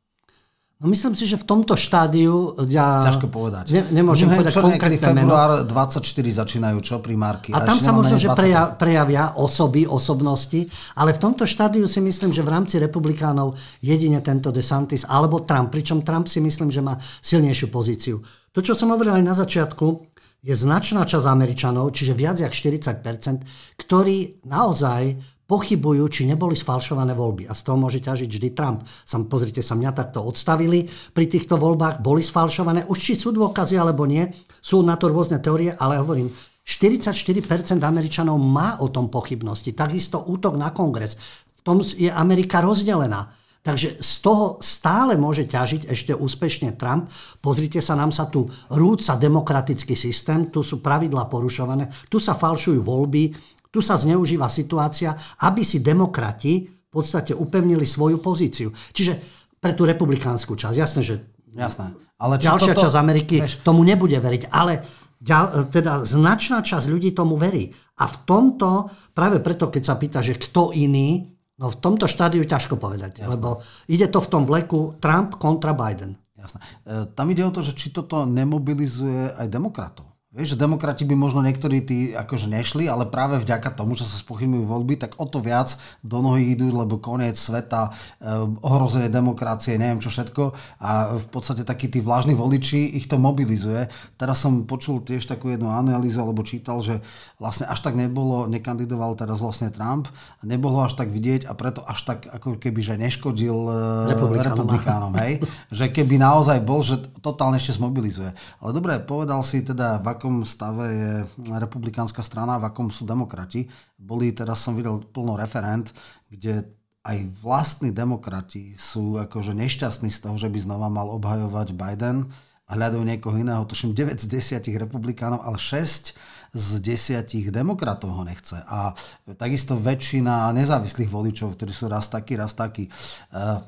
No 0.82 0.90
myslím 0.90 1.14
si, 1.14 1.24
že 1.24 1.38
v 1.38 1.46
tomto 1.46 1.78
štádiu... 1.78 2.58
Ja 2.66 2.98
Ťažko 3.06 3.30
povedať. 3.30 3.70
Ne, 3.70 3.82
nemôžem 3.94 4.26
New 4.26 4.42
povedať 4.42 4.58
konkrétne 4.58 5.16
meno. 5.16 5.30
február 5.30 5.50
24 5.64 6.02
začínajú, 6.44 6.76
čo 6.82 6.98
primárky. 6.98 7.54
A 7.54 7.62
tam 7.62 7.78
sa 7.78 7.94
možno, 7.94 8.18
že 8.18 8.26
25. 8.26 8.36
preja- 8.36 8.68
prejavia 8.74 9.24
osoby, 9.38 9.86
osobnosti, 9.86 10.66
ale 10.98 11.14
v 11.14 11.22
tomto 11.22 11.46
štádiu 11.46 11.86
si 11.86 12.02
myslím, 12.02 12.34
že 12.34 12.42
v 12.42 12.50
rámci 12.50 12.82
republikánov 12.82 13.54
jedine 13.80 14.18
tento 14.18 14.50
DeSantis 14.50 15.06
alebo 15.06 15.46
Trump, 15.46 15.70
pričom 15.70 16.02
Trump 16.02 16.26
si 16.26 16.42
myslím, 16.42 16.74
že 16.74 16.82
má 16.82 16.98
silnejšiu 17.22 17.70
pozíciu. 17.70 18.18
To, 18.50 18.58
čo 18.58 18.74
som 18.74 18.90
hovoril 18.90 19.14
aj 19.14 19.24
na 19.24 19.32
začiatku, 19.32 20.10
je 20.44 20.52
značná 20.52 21.08
časť 21.08 21.24
Američanov, 21.24 21.96
čiže 21.96 22.12
viac 22.12 22.36
jak 22.36 22.52
40%, 22.52 23.80
ktorí 23.80 24.44
naozaj 24.44 25.16
pochybujú, 25.44 26.04
či 26.08 26.24
neboli 26.24 26.56
sfalšované 26.56 27.12
voľby. 27.12 27.48
A 27.48 27.52
z 27.52 27.62
toho 27.64 27.76
môže 27.76 28.00
ťažiť 28.00 28.28
vždy 28.28 28.48
Trump. 28.56 28.82
Sam, 29.04 29.28
pozrite, 29.28 29.60
sa 29.60 29.76
mňa 29.76 29.90
takto 29.92 30.24
odstavili 30.24 30.88
pri 31.12 31.28
týchto 31.28 31.60
voľbách, 31.60 32.00
boli 32.00 32.24
sfalšované. 32.24 32.88
Už 32.88 32.98
či 32.98 33.14
sú 33.14 33.32
dôkazy 33.32 33.76
alebo 33.76 34.08
nie, 34.08 34.24
sú 34.64 34.80
na 34.80 34.96
to 34.96 35.12
rôzne 35.12 35.40
teórie, 35.44 35.76
ale 35.76 36.00
hovorím, 36.00 36.32
44% 36.64 37.44
Američanov 37.84 38.40
má 38.40 38.80
o 38.80 38.88
tom 38.88 39.12
pochybnosti. 39.12 39.76
Takisto 39.76 40.24
útok 40.24 40.56
na 40.56 40.72
kongres. 40.72 41.20
V 41.52 41.60
tom 41.60 41.84
je 41.84 42.08
Amerika 42.08 42.64
rozdelená. 42.64 43.28
Takže 43.64 43.96
z 43.96 44.14
toho 44.20 44.60
stále 44.60 45.16
môže 45.16 45.48
ťažiť 45.48 45.88
ešte 45.88 46.12
úspešne 46.12 46.76
Trump. 46.76 47.08
Pozrite 47.40 47.80
sa, 47.80 47.96
nám 47.96 48.12
sa 48.12 48.28
tu 48.28 48.44
rúca 48.68 49.16
demokratický 49.16 49.96
systém, 49.96 50.52
tu 50.52 50.60
sú 50.60 50.84
pravidla 50.84 51.24
porušované, 51.32 51.88
tu 52.12 52.20
sa 52.20 52.36
falšujú 52.36 52.84
voľby, 52.84 53.32
tu 53.74 53.82
sa 53.82 53.98
zneužíva 53.98 54.46
situácia, 54.46 55.18
aby 55.42 55.66
si 55.66 55.82
demokrati 55.82 56.70
v 56.70 56.90
podstate 56.94 57.34
upevnili 57.34 57.82
svoju 57.82 58.22
pozíciu. 58.22 58.70
Čiže 58.70 59.18
pre 59.58 59.74
tú 59.74 59.82
republikánsku 59.82 60.54
časť, 60.54 60.76
jasné, 60.78 61.02
že 61.02 61.16
Jasné. 61.54 61.94
Ale 62.18 62.34
ďalšia 62.42 62.74
toto, 62.74 62.82
časť 62.86 62.96
Ameriky 62.98 63.36
Vieš, 63.38 63.62
tomu 63.62 63.86
nebude 63.86 64.18
veriť, 64.18 64.50
ale 64.50 64.82
ďal, 65.22 65.70
teda 65.70 66.02
značná 66.02 66.66
časť 66.66 66.90
ľudí 66.90 67.14
tomu 67.14 67.38
verí. 67.38 67.70
A 68.02 68.10
v 68.10 68.16
tomto, 68.26 68.90
práve 69.14 69.38
preto, 69.38 69.70
keď 69.70 69.82
sa 69.82 69.94
pýta, 69.94 70.18
že 70.18 70.34
kto 70.34 70.74
iný, 70.74 71.30
no 71.58 71.70
v 71.70 71.78
tomto 71.78 72.10
štádiu 72.10 72.42
ťažko 72.42 72.74
povedať, 72.74 73.22
Jasne. 73.22 73.38
lebo 73.38 73.62
ide 73.86 74.10
to 74.10 74.18
v 74.18 74.30
tom 74.30 74.42
vleku 74.46 74.98
Trump 74.98 75.38
kontra 75.38 75.74
Biden. 75.74 76.18
Jasné. 76.34 76.58
E, 76.58 76.66
tam 77.14 77.26
ide 77.30 77.46
o 77.46 77.54
to, 77.54 77.62
že 77.62 77.78
či 77.78 77.94
toto 77.94 78.26
nemobilizuje 78.26 79.38
aj 79.38 79.46
demokratov. 79.46 80.13
Vieš, 80.34 80.58
že 80.58 80.66
demokrati 80.66 81.06
by 81.06 81.14
možno 81.14 81.46
niektorí 81.46 81.78
tí 81.86 82.10
akože 82.10 82.50
nešli, 82.50 82.90
ale 82.90 83.06
práve 83.06 83.38
vďaka 83.38 83.70
tomu, 83.70 83.94
že 83.94 84.02
sa 84.02 84.18
spochybňujú 84.18 84.66
voľby, 84.66 84.98
tak 84.98 85.14
o 85.22 85.30
to 85.30 85.38
viac 85.38 85.78
do 86.02 86.18
nohy 86.18 86.58
idú, 86.58 86.74
lebo 86.74 86.98
koniec 86.98 87.38
sveta, 87.38 87.94
e, 88.18 88.42
ohrozenie 88.66 89.06
demokracie, 89.06 89.78
neviem 89.78 90.02
čo 90.02 90.10
všetko 90.10 90.50
a 90.82 91.22
v 91.22 91.26
podstate 91.30 91.62
takí 91.62 91.86
tí 91.86 92.02
vlážni 92.02 92.34
voliči 92.34 92.98
ich 92.98 93.06
to 93.06 93.14
mobilizuje. 93.14 93.86
Teraz 94.18 94.42
som 94.42 94.66
počul 94.66 95.06
tiež 95.06 95.22
takú 95.22 95.54
jednu 95.54 95.70
analýzu, 95.70 96.18
alebo 96.18 96.42
čítal, 96.42 96.82
že 96.82 96.98
vlastne 97.38 97.70
až 97.70 97.86
tak 97.86 97.94
nebolo, 97.94 98.50
nekandidoval 98.50 99.14
teraz 99.14 99.38
vlastne 99.38 99.70
Trump, 99.70 100.10
nebolo 100.42 100.82
až 100.82 100.98
tak 100.98 101.14
vidieť 101.14 101.46
a 101.46 101.54
preto 101.54 101.86
až 101.86 102.10
tak 102.10 102.26
ako 102.26 102.58
keby, 102.58 102.82
že 102.82 102.98
neškodil 102.98 103.54
e, 103.54 103.74
Republikánom. 104.18 104.66
republikánom, 104.66 105.12
hej? 105.14 105.46
že 105.78 105.94
keby 105.94 106.18
naozaj 106.18 106.58
bol, 106.58 106.82
že 106.82 106.98
totálne 107.22 107.62
ešte 107.62 107.78
zmobilizuje. 107.78 108.34
Ale 108.58 108.74
dobre, 108.74 108.98
povedal 108.98 109.38
si 109.46 109.62
teda, 109.62 110.02
v 110.02 110.23
akom 110.24 110.40
stave 110.48 110.84
je 110.88 111.12
republikánska 111.60 112.24
strana, 112.24 112.56
v 112.56 112.72
akom 112.72 112.88
sú 112.88 113.04
demokrati. 113.04 113.68
Boli, 114.00 114.32
teraz 114.32 114.64
som 114.64 114.72
videl 114.72 115.04
plno 115.12 115.36
referent, 115.36 115.92
kde 116.32 116.64
aj 117.04 117.28
vlastní 117.44 117.92
demokrati 117.92 118.72
sú 118.72 119.20
akože 119.20 119.52
nešťastní 119.52 120.08
z 120.08 120.24
toho, 120.24 120.40
že 120.40 120.48
by 120.48 120.56
znova 120.64 120.88
mal 120.88 121.12
obhajovať 121.12 121.76
Biden 121.76 122.32
a 122.64 122.72
hľadajú 122.72 123.04
niekoho 123.04 123.36
iného. 123.36 123.68
Tuším 123.68 123.92
9 123.92 124.16
z 124.16 124.32
10 124.64 124.64
republikánov, 124.80 125.44
ale 125.44 125.60
6 125.60 126.16
z 126.56 126.68
10 126.80 127.52
demokratov 127.52 128.16
ho 128.16 128.24
nechce. 128.24 128.56
A 128.64 128.96
takisto 129.36 129.76
väčšina 129.76 130.48
nezávislých 130.56 131.12
voličov, 131.12 131.60
ktorí 131.60 131.76
sú 131.76 131.92
raz 131.92 132.08
takí, 132.08 132.40
raz 132.40 132.56
takí. 132.56 132.88
Eh, 132.88 133.60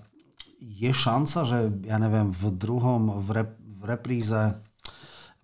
Je 0.57 0.89
šanca, 0.89 1.45
že 1.45 1.69
ja 1.85 2.01
neviem, 2.01 2.33
v 2.33 2.49
druhom, 2.57 3.21
v, 3.21 3.45
rep, 3.45 3.53
v 3.61 3.83
repríze 3.85 4.41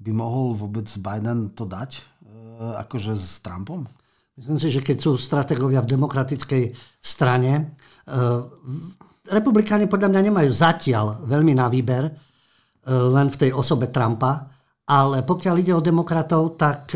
by 0.03 0.11
mohol 0.11 0.59
vôbec 0.59 0.91
Biden 0.99 1.55
to 1.55 1.65
dať? 1.65 2.03
eh, 2.03 2.83
Akože 2.83 3.15
s 3.15 3.39
Trumpom? 3.39 3.87
Myslím 4.35 4.59
si, 4.59 4.69
že 4.73 4.81
keď 4.81 4.97
sú 4.99 5.15
stratégovia 5.15 5.85
v 5.85 5.93
demokratickej 5.95 6.65
strane, 6.99 7.79
eh, 8.11 8.41
republikáni 9.31 9.87
podľa 9.87 10.11
mňa 10.11 10.21
nemajú 10.29 10.51
zatiaľ 10.51 11.23
veľmi 11.23 11.55
na 11.55 11.71
výber, 11.71 12.11
eh, 12.11 12.15
len 12.91 13.31
v 13.31 13.39
tej 13.47 13.51
osobe 13.55 13.87
Trumpa, 13.95 14.51
ale 14.83 15.23
pokiaľ 15.23 15.55
ide 15.63 15.73
o 15.73 15.81
demokratov, 15.81 16.59
tak 16.59 16.93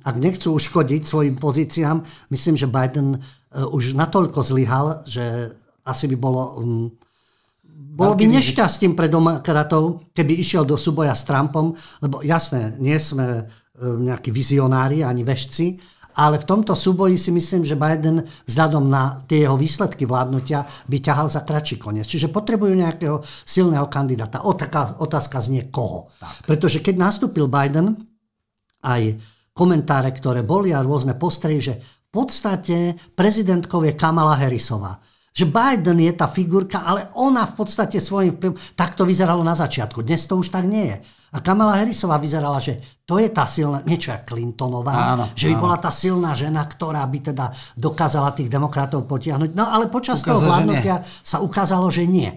ak 0.00 0.16
nechcú 0.16 0.56
uškodiť 0.56 1.02
svojim 1.04 1.34
pozíciám, 1.36 1.98
myslím, 2.30 2.54
že 2.54 2.70
Biden 2.70 3.18
už 3.50 3.98
natoľko 3.98 4.40
zlyhal, 4.46 5.02
že 5.04 5.50
asi 5.84 6.06
by 6.06 6.16
bolo... 6.16 6.42
Bolo 7.76 8.16
by 8.16 8.24
nešťastím 8.28 8.96
pre 8.96 9.12
demokratov, 9.12 10.12
keby 10.16 10.40
išiel 10.40 10.64
do 10.64 10.80
súboja 10.80 11.12
s 11.12 11.28
Trumpom, 11.28 11.76
lebo 12.00 12.24
jasné, 12.24 12.76
nie 12.80 12.96
sme 12.96 13.44
um, 13.44 14.00
nejakí 14.00 14.32
vizionári 14.32 15.04
ani 15.04 15.20
vešci, 15.20 15.76
ale 16.16 16.40
v 16.40 16.48
tomto 16.48 16.72
súboji 16.72 17.20
si 17.20 17.28
myslím, 17.28 17.68
že 17.68 17.76
Biden 17.76 18.24
vzhľadom 18.48 18.88
na 18.88 19.20
tie 19.28 19.44
jeho 19.44 19.60
výsledky 19.60 20.08
vládnutia 20.08 20.64
by 20.88 20.96
ťahal 20.96 21.28
za 21.28 21.44
kratší 21.44 21.76
koniec. 21.76 22.08
Čiže 22.08 22.32
potrebujú 22.32 22.72
nejakého 22.72 23.20
silného 23.44 23.84
kandidáta. 23.92 24.40
Otázka, 24.48 24.96
otázka 25.04 25.44
znie 25.44 25.68
koho. 25.68 26.08
Tak. 26.16 26.48
Pretože 26.48 26.80
keď 26.80 26.96
nastúpil 26.96 27.52
Biden, 27.52 28.00
aj 28.80 29.20
komentáre, 29.52 30.08
ktoré 30.16 30.40
boli 30.40 30.72
a 30.72 30.80
rôzne 30.80 31.16
postrehy, 31.20 31.60
že 31.60 31.74
v 31.80 32.08
podstate 32.08 32.96
prezidentkou 33.12 33.84
je 33.84 33.92
Kamala 33.92 34.40
Harrisová. 34.40 34.96
Že 35.36 35.52
Biden 35.52 36.00
je 36.00 36.12
tá 36.16 36.32
figurka, 36.32 36.80
ale 36.80 37.12
ona 37.12 37.44
v 37.44 37.60
podstate 37.60 38.00
svojím 38.00 38.40
vplyvom... 38.40 38.56
Tak 38.72 38.96
to 38.96 39.04
vyzeralo 39.04 39.44
na 39.44 39.52
začiatku. 39.52 40.00
Dnes 40.00 40.24
to 40.24 40.40
už 40.40 40.48
tak 40.48 40.64
nie 40.64 40.88
je. 40.88 40.96
A 41.36 41.44
Kamala 41.44 41.76
Harrisová 41.76 42.16
vyzerala, 42.16 42.56
že 42.56 42.80
to 43.04 43.20
je 43.20 43.28
tá 43.28 43.44
silná, 43.44 43.84
niečo 43.84 44.16
jak 44.16 44.24
Clintonová, 44.24 45.12
Áno, 45.12 45.24
že 45.36 45.52
by 45.52 45.54
áno. 45.60 45.62
bola 45.68 45.76
tá 45.76 45.92
silná 45.92 46.32
žena, 46.32 46.64
ktorá 46.64 47.04
by 47.04 47.18
teda 47.20 47.52
dokázala 47.76 48.32
tých 48.32 48.48
demokratov 48.48 49.04
potiahnuť. 49.04 49.52
No 49.52 49.68
ale 49.68 49.92
počas 49.92 50.24
toho 50.24 50.40
že 50.40 50.40
nie. 50.40 50.48
vládnutia 50.48 50.96
sa 51.04 51.44
ukázalo, 51.44 51.92
že 51.92 52.08
nie. 52.08 52.32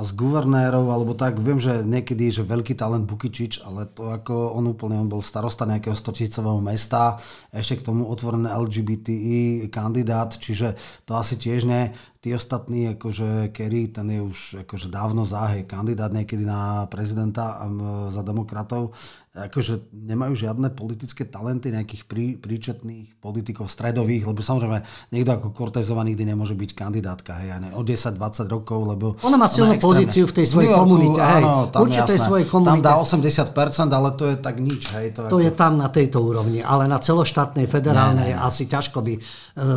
A 0.00 0.04
z 0.08 0.16
guvernérov, 0.16 0.88
alebo 0.88 1.12
tak, 1.12 1.36
viem, 1.36 1.60
že 1.60 1.84
niekedy 1.84 2.32
že 2.32 2.48
veľký 2.48 2.72
talent 2.72 3.04
Bukičič, 3.04 3.60
ale 3.68 3.84
to 3.84 4.08
ako 4.08 4.56
on 4.56 4.72
úplne, 4.72 4.96
on 4.96 5.12
bol 5.12 5.20
starosta 5.20 5.68
nejakého 5.68 5.92
100 5.92 6.16
tisícového 6.16 6.56
mesta, 6.64 7.20
ešte 7.52 7.84
k 7.84 7.92
tomu 7.92 8.08
otvorené 8.08 8.48
LGBTI 8.48 9.68
kandidát, 9.68 10.32
čiže 10.32 10.72
to 11.04 11.20
asi 11.20 11.36
tiež 11.36 11.68
nie. 11.68 11.92
Tí 12.20 12.32
ostatní, 12.32 12.96
akože 12.96 13.52
Kerry, 13.52 13.92
ten 13.92 14.08
je 14.08 14.20
už 14.24 14.38
akože 14.64 14.88
dávno 14.88 15.28
záhej 15.28 15.68
kandidát 15.68 16.12
niekedy 16.12 16.48
na 16.48 16.88
prezidenta 16.88 17.60
za 18.08 18.24
demokratov, 18.24 18.96
akože 19.30 19.94
nemajú 19.94 20.34
žiadne 20.34 20.74
politické 20.74 21.22
talenty 21.22 21.70
nejakých 21.70 22.02
prí, 22.10 22.34
príčetných 22.34 23.22
politikov 23.22 23.70
stredových, 23.70 24.26
lebo 24.26 24.42
samozrejme 24.42 24.82
niekto 25.14 25.30
ako 25.38 25.54
Cortezova 25.54 26.02
nikdy 26.02 26.26
nemôže 26.26 26.58
byť 26.58 26.70
kandidátka, 26.74 27.38
hej, 27.38 27.62
ne, 27.62 27.70
o 27.78 27.86
10-20 27.86 28.18
rokov, 28.50 28.90
lebo... 28.90 29.14
Ona 29.22 29.38
má 29.38 29.46
silnú 29.46 29.78
extrémne. 29.78 30.02
pozíciu 30.02 30.26
v 30.26 30.34
tej 30.34 30.46
svojej 30.50 30.66
New 30.66 30.74
Yorku, 30.74 30.82
komunite, 30.82 31.22
hej. 31.22 31.42
Áno, 31.46 31.70
tam, 31.70 31.80
Určite 31.86 32.14
jasné. 32.18 32.26
svojej 32.26 32.46
tam 32.50 32.54
komunite. 32.58 32.86
dá 32.90 32.94
80%, 32.98 33.94
ale 33.94 34.08
to 34.18 34.24
je 34.26 34.36
tak 34.42 34.56
nič, 34.58 34.82
hej. 34.98 35.06
To, 35.14 35.20
To 35.30 35.38
ako... 35.38 35.46
je 35.46 35.52
tam 35.54 35.72
na 35.78 35.88
tejto 35.94 36.18
úrovni, 36.26 36.58
ale 36.58 36.90
na 36.90 36.98
celoštátnej, 36.98 37.70
federálnej 37.70 38.34
Ne, 38.34 38.34
ne, 38.34 38.42
ne. 38.42 38.42
asi 38.42 38.66
ťažko 38.66 38.98
by 38.98 39.14
e, 39.14 39.20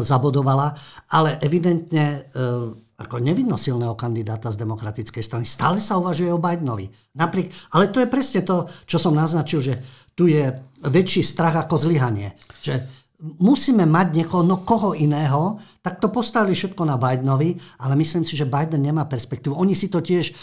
zabodovala. 0.02 0.74
Ale 1.14 1.38
evidentne 1.46 2.26
e, 2.26 2.83
ako 2.94 3.18
nevidno 3.18 3.58
silného 3.58 3.98
kandidáta 3.98 4.54
z 4.54 4.62
demokratickej 4.62 5.24
strany. 5.26 5.44
Stále 5.46 5.82
sa 5.82 5.98
uvažuje 5.98 6.30
o 6.30 6.38
Bidenovi. 6.38 6.90
Napriek, 7.18 7.50
ale 7.74 7.90
to 7.90 7.98
je 8.00 8.08
presne 8.08 8.46
to, 8.46 8.70
čo 8.86 9.02
som 9.02 9.18
naznačil, 9.18 9.60
že 9.60 9.74
tu 10.14 10.30
je 10.30 10.54
väčší 10.86 11.26
strach 11.26 11.58
ako 11.58 11.76
zlyhanie. 11.82 12.38
Že 12.62 12.86
musíme 13.42 13.90
mať 13.90 14.08
niekoho, 14.20 14.44
no 14.46 14.62
koho 14.62 14.94
iného, 14.94 15.58
tak 15.82 15.98
to 15.98 16.14
postavili 16.14 16.54
všetko 16.54 16.84
na 16.86 17.02
Bidenovi, 17.02 17.58
ale 17.82 17.94
myslím 17.98 18.28
si, 18.28 18.38
že 18.38 18.46
Biden 18.46 18.84
nemá 18.84 19.10
perspektívu. 19.10 19.58
Oni 19.58 19.74
si 19.74 19.90
to 19.90 20.04
tiež, 20.04 20.30
e, 20.30 20.34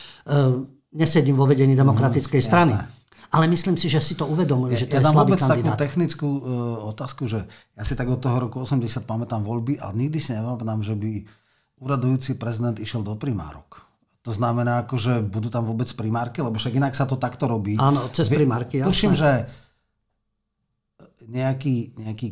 nesedím 0.97 1.39
vo 1.39 1.47
vedení 1.47 1.79
demokratickej 1.79 2.43
strany. 2.43 2.75
jasné. 2.75 2.99
Ale 3.31 3.47
myslím 3.47 3.79
si, 3.79 3.87
že 3.87 4.03
si 4.03 4.19
to 4.19 4.27
uvedomujú, 4.27 4.75
že 4.75 4.87
to 4.91 4.99
ja 4.99 5.01
je 5.03 5.07
dám 5.07 5.15
slabý 5.15 5.39
vôbec 5.39 5.39
takú 5.39 5.63
kandidát. 5.63 5.79
technickú 5.79 6.27
uh, 6.27 6.43
otázku, 6.91 7.31
že 7.31 7.47
ja 7.79 7.87
si 7.87 7.95
tak 7.95 8.11
od 8.11 8.19
toho 8.19 8.51
roku 8.51 8.59
80 8.59 9.07
pamätám 9.07 9.47
voľby 9.47 9.79
a 9.79 9.95
nikdy 9.95 10.19
si 10.19 10.35
nepamätám, 10.35 10.83
že 10.83 10.99
by 10.99 11.31
uradujúci 11.81 12.37
prezident 12.37 12.77
išiel 12.77 13.01
do 13.01 13.17
primárok. 13.17 13.83
To 14.21 14.37
znamená, 14.37 14.85
ako, 14.85 15.01
že 15.01 15.15
budú 15.25 15.49
tam 15.49 15.65
vôbec 15.65 15.89
primárky, 15.97 16.45
lebo 16.45 16.61
však 16.61 16.77
inak 16.77 16.93
sa 16.93 17.09
to 17.09 17.17
takto 17.17 17.49
robí. 17.49 17.81
Áno, 17.81 18.13
cez 18.13 18.29
primárky, 18.29 18.85
jasné. 18.85 18.89
Tuším, 18.93 19.13
že 19.17 19.49
nejaký, 21.25 21.97
nejaký 21.97 22.29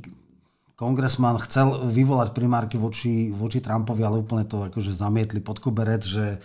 kongresman 0.76 1.40
chcel 1.48 1.88
vyvolať 1.88 2.36
primárky 2.36 2.76
voči, 2.76 3.32
voči 3.32 3.64
Trumpovi, 3.64 4.04
ale 4.04 4.20
úplne 4.20 4.44
to 4.44 4.68
akože 4.68 4.92
zamietli 4.92 5.40
pod 5.40 5.64
koberec, 5.64 6.04
že 6.04 6.44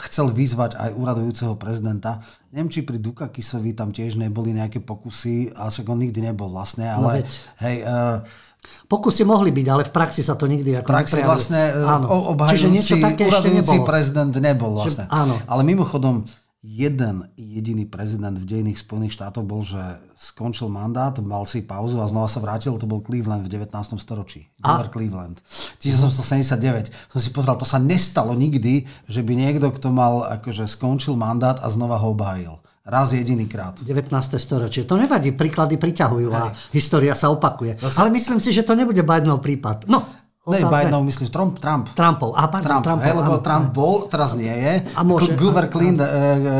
chcel 0.00 0.28
vyzvať 0.28 0.76
aj 0.76 0.90
úradujúceho 0.92 1.54
prezidenta. 1.54 2.20
Neviem, 2.48 2.68
či 2.68 2.80
pri 2.80 2.96
Dukakisovi 2.96 3.72
tam 3.72 3.88
tiež 3.88 4.14
neboli 4.14 4.52
nejaké 4.52 4.78
pokusy, 4.78 5.50
ale 5.50 5.68
však 5.68 5.86
on 5.86 5.98
nikdy 5.98 6.20
nebol 6.22 6.48
vlastne, 6.48 6.84
No 6.86 7.06
ale 7.06 7.20
veď. 7.20 7.28
hej, 7.60 7.76
uh, 7.82 8.20
Pokusy 8.84 9.22
mohli 9.22 9.48
byť, 9.48 9.66
ale 9.66 9.82
v 9.82 9.92
praxi 9.92 10.20
sa 10.20 10.34
to 10.34 10.44
nikdy 10.44 10.74
ako 10.74 10.90
praxi 10.90 11.14
neprejavilo. 11.14 11.30
vlastne 11.30 11.60
Áno. 11.78 12.06
o- 12.06 12.34
Čiže 12.44 12.66
niečo 12.68 12.94
obhajujúci, 12.94 13.00
také 13.00 13.22
ešte 13.24 13.48
nebolo. 13.54 13.84
prezident 13.86 14.32
nebol 14.34 14.70
vlastne. 14.74 15.04
áno. 15.08 15.34
Ale 15.46 15.62
mimochodom, 15.62 16.26
jeden 16.58 17.30
jediný 17.38 17.86
prezident 17.86 18.34
v 18.34 18.42
dejných 18.42 18.78
Spojených 18.78 19.14
štátov 19.14 19.46
bol, 19.46 19.62
že 19.62 19.78
skončil 20.18 20.66
mandát, 20.66 21.14
mal 21.22 21.46
si 21.46 21.62
pauzu 21.62 22.02
a 22.02 22.10
znova 22.10 22.26
sa 22.26 22.42
vrátil, 22.42 22.74
to 22.74 22.90
bol 22.90 22.98
Cleveland 22.98 23.46
v 23.46 23.52
19. 23.62 23.70
storočí. 24.02 24.50
Grover 24.58 24.90
Cleveland. 24.90 25.38
1879. 25.78 26.90
Som 27.14 27.20
si 27.22 27.30
pozrel, 27.30 27.54
to 27.54 27.66
sa 27.68 27.78
nestalo 27.78 28.34
nikdy, 28.34 28.90
že 29.06 29.22
by 29.22 29.32
niekto, 29.38 29.70
kto 29.70 29.94
mal 29.94 30.26
akože 30.40 30.66
skončil 30.66 31.14
mandát 31.14 31.62
a 31.62 31.70
znova 31.70 32.02
ho 32.02 32.10
obhájil. 32.10 32.58
Raz 32.88 33.12
jediný 33.12 33.44
krát. 33.44 33.76
19. 33.84 34.08
storočie. 34.40 34.88
To 34.88 34.96
nevadí, 34.96 35.36
príklady 35.36 35.76
priťahujú 35.76 36.28
a 36.32 36.56
história 36.72 37.12
sa 37.12 37.28
opakuje. 37.28 37.76
Ale 37.84 38.08
myslím 38.08 38.40
si, 38.40 38.48
že 38.48 38.64
to 38.64 38.72
nebude 38.72 39.04
Bidenov 39.04 39.44
prípad. 39.44 39.84
No, 39.92 40.08
Ne, 40.48 40.64
Bidenov 40.64 41.04
myslíš 41.04 41.28
Trump? 41.28 41.60
Trump. 41.60 41.92
Trumpov. 41.92 42.32
A, 42.32 42.48
pardon, 42.48 42.80
Trump, 42.80 42.84
Trumpov, 42.84 43.04
hej, 43.04 43.14
lebo 43.14 43.34
áno. 43.36 43.44
Trump 43.44 43.66
bol, 43.70 43.94
teraz 44.08 44.32
nie 44.32 44.48
je. 44.48 44.74
A 44.96 45.00
môže- 45.04 45.36
áno, 45.36 45.68
Cleveland, 45.68 46.00
eh, 46.00 46.08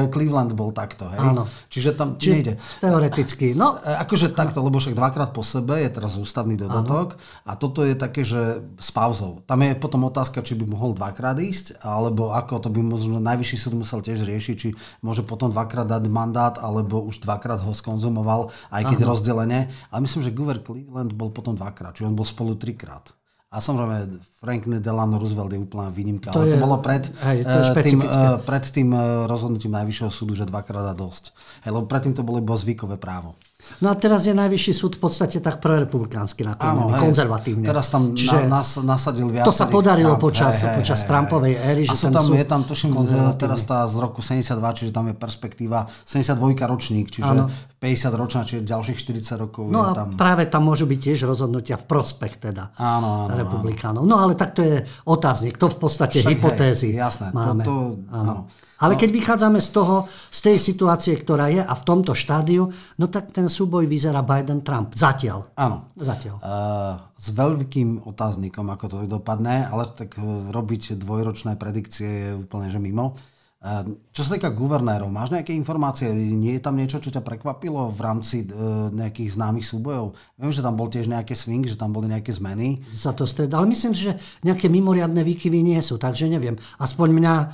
Cleveland 0.08 0.52
bol 0.52 0.70
takto, 0.70 1.08
hej. 1.08 1.20
Áno. 1.24 1.48
Čiže 1.68 1.96
tam 1.96 2.20
Čiže 2.20 2.32
nejde. 2.32 2.52
Teoreticky. 2.78 3.52
No, 3.52 3.80
E, 3.80 3.96
Akože 3.98 4.32
takto, 4.32 4.60
lebo 4.60 4.76
však 4.76 4.92
dvakrát 4.92 5.30
po 5.32 5.40
sebe 5.40 5.80
je 5.80 5.88
teraz 5.88 6.14
ústavný 6.14 6.54
dodatok 6.54 7.16
a 7.44 7.54
toto 7.54 7.82
je 7.82 7.92
také, 7.92 8.22
že 8.22 8.60
s 8.76 8.90
pauzou. 8.90 9.40
Tam 9.44 9.60
je 9.60 9.74
potom 9.74 10.04
otázka, 10.04 10.40
či 10.40 10.54
by 10.54 10.64
mohol 10.64 10.92
dvakrát 10.92 11.36
ísť, 11.36 11.80
alebo 11.80 12.32
ako 12.32 12.58
to 12.58 12.68
by 12.68 12.80
možno 12.80 13.18
najvyšší 13.18 13.56
súd 13.58 13.74
musel 13.74 14.00
tiež 14.00 14.22
riešiť, 14.22 14.56
či 14.56 14.68
môže 15.00 15.22
potom 15.22 15.48
dvakrát 15.48 15.86
dať 15.86 16.08
mandát, 16.08 16.56
alebo 16.56 17.00
už 17.00 17.20
dvakrát 17.20 17.60
ho 17.60 17.72
skonzumoval, 17.72 18.48
aj 18.70 18.82
keď 18.86 18.98
rozdelenie. 19.04 19.60
Ale 19.88 20.00
myslím, 20.02 20.22
že 20.22 20.30
Goover 20.30 20.58
Cleveland 20.58 21.12
bol 21.12 21.28
potom 21.28 21.52
dvakrát, 21.52 21.94
čiže 21.94 22.06
on 22.06 22.16
bol 22.16 22.24
spolu 22.24 22.54
trikrát. 22.54 23.12
A 23.48 23.64
samozrejme, 23.64 24.20
Franklin 24.44 24.84
Delano 24.84 25.16
Roosevelt 25.16 25.48
je 25.48 25.56
úplná 25.56 25.88
výnimka, 25.88 26.36
To 26.36 26.44
ale 26.44 26.52
to 26.52 26.56
je- 26.60 26.64
bolo 26.68 26.76
pred, 26.84 27.08
hej, 27.32 27.48
to 27.48 27.58
eh, 27.72 27.80
tým, 27.80 28.00
eh, 28.04 28.36
pred 28.44 28.64
tým 28.68 28.92
eh, 28.92 29.24
rozhodnutím 29.24 29.72
Najvyššieho 29.72 30.12
súdu, 30.12 30.36
že 30.36 30.44
dvakrát 30.44 30.84
a 30.84 30.92
dosť. 30.92 31.32
Hej, 31.64 31.72
lebo 31.72 31.88
predtým 31.88 32.12
to 32.12 32.20
bolo 32.20 32.44
iba 32.44 32.52
zvykové 32.52 33.00
právo. 33.00 33.40
No 33.78 33.88
a 33.88 33.94
teraz 33.94 34.24
je 34.24 34.32
najvyšší 34.32 34.72
súd 34.72 34.92
v 34.96 35.00
podstate 35.00 35.38
tak 35.38 35.58
prorepublikánsky 35.58 36.42
naklonený, 36.42 36.92
hej. 36.92 37.02
konzervatívne. 37.02 37.64
Teraz 37.64 37.88
tam 37.88 38.12
Čiže 38.12 38.46
na, 38.46 38.60
nas, 38.60 38.76
nasadil 38.78 39.28
viac. 39.28 39.44
to 39.44 39.52
sa 39.52 39.66
podarilo 39.66 40.16
počas, 40.16 40.60
počas 40.74 41.04
Trumpovej 41.04 41.54
éry, 41.54 41.82
A 41.84 41.92
že 41.92 42.08
tam, 42.08 42.26
je 42.28 42.44
tam, 42.44 42.60
tuším, 42.62 42.92
teraz 43.34 43.62
tá 43.62 43.86
z 43.86 43.96
roku 43.96 44.20
72, 44.20 44.58
čiže 44.74 44.90
tam 44.90 45.06
je 45.06 45.14
perspektíva 45.14 45.86
72 46.04 46.38
ročník, 46.64 47.08
čiže 47.08 47.28
Áno. 47.28 47.46
50 47.78 48.10
ročná, 48.12 48.42
čiže 48.42 48.66
ďalších 48.66 48.98
40 48.98 49.38
rokov 49.38 49.70
No 49.70 49.80
je 49.80 49.90
a 49.90 49.94
tam. 49.94 50.08
práve 50.18 50.50
tam 50.50 50.66
môžu 50.66 50.84
byť 50.84 50.98
tiež 50.98 51.18
rozhodnutia 51.24 51.78
v 51.78 51.86
prospech 51.86 52.42
teda 52.42 52.74
Áno, 52.74 53.30
áno, 53.30 53.34
republikánov. 53.34 54.02
No 54.02 54.18
ale 54.18 54.34
tak 54.34 54.58
to 54.58 54.66
je 54.66 54.82
otáznik, 55.06 55.54
to 55.54 55.70
v 55.70 55.78
podstate 55.78 56.18
Však, 56.18 56.30
hypotézy 56.34 56.90
hej, 56.90 57.06
jasné, 57.06 57.30
to- 57.30 57.38
máme. 57.38 57.62
to- 57.62 57.96
áno. 58.10 58.34
Ale 58.78 58.94
keď 58.94 59.10
vychádzame 59.10 59.58
z 59.58 59.70
toho, 59.74 60.06
z 60.30 60.38
tej 60.38 60.56
situácie, 60.62 61.18
ktorá 61.18 61.50
je 61.50 61.58
a 61.58 61.74
v 61.74 61.82
tomto 61.82 62.14
štádiu, 62.14 62.70
no 63.02 63.06
tak 63.10 63.34
ten 63.34 63.50
súboj 63.50 63.90
vyzerá 63.90 64.22
Biden-Trump. 64.22 64.94
Zatiaľ. 64.94 65.50
Áno. 65.58 65.90
Zatiaľ. 65.98 66.38
Uh, 66.38 66.94
s 67.18 67.34
veľkým 67.34 68.06
otáznikom, 68.06 68.70
ako 68.70 68.84
to 68.86 68.96
dopadne, 69.10 69.66
ale 69.66 69.90
tak 69.90 70.14
uh, 70.14 70.54
robiť 70.54 70.94
dvojročné 70.94 71.58
predikcie 71.58 72.08
je 72.08 72.30
úplne 72.38 72.70
že 72.70 72.78
mimo. 72.78 73.18
Uh, 73.58 73.98
čo 74.14 74.22
sa 74.22 74.38
týka 74.38 74.54
guvernérov, 74.54 75.10
máš 75.10 75.34
nejaké 75.34 75.50
informácie? 75.50 76.06
Nie 76.14 76.56
je 76.58 76.62
tam 76.62 76.78
niečo, 76.78 77.02
čo 77.02 77.10
ťa 77.10 77.26
prekvapilo 77.26 77.90
v 77.90 78.00
rámci 78.06 78.46
uh, 78.46 78.86
nejakých 78.94 79.34
známych 79.34 79.66
súbojov? 79.66 80.14
Viem, 80.38 80.54
že 80.54 80.62
tam 80.62 80.78
bol 80.78 80.86
tiež 80.86 81.10
nejaký 81.10 81.34
swing, 81.34 81.66
že 81.66 81.74
tam 81.74 81.90
boli 81.90 82.06
nejaké 82.06 82.30
zmeny. 82.30 82.78
sa 82.94 83.10
to 83.10 83.26
stredá. 83.26 83.58
Ale 83.58 83.66
myslím 83.74 83.98
že 83.98 84.14
nejaké 84.46 84.70
mimoriadne 84.70 85.26
výkyvy 85.26 85.58
nie 85.66 85.82
sú, 85.82 85.98
takže 85.98 86.30
neviem. 86.30 86.54
Aspoň 86.78 87.08
mňa 87.10 87.34
e, 87.34 87.46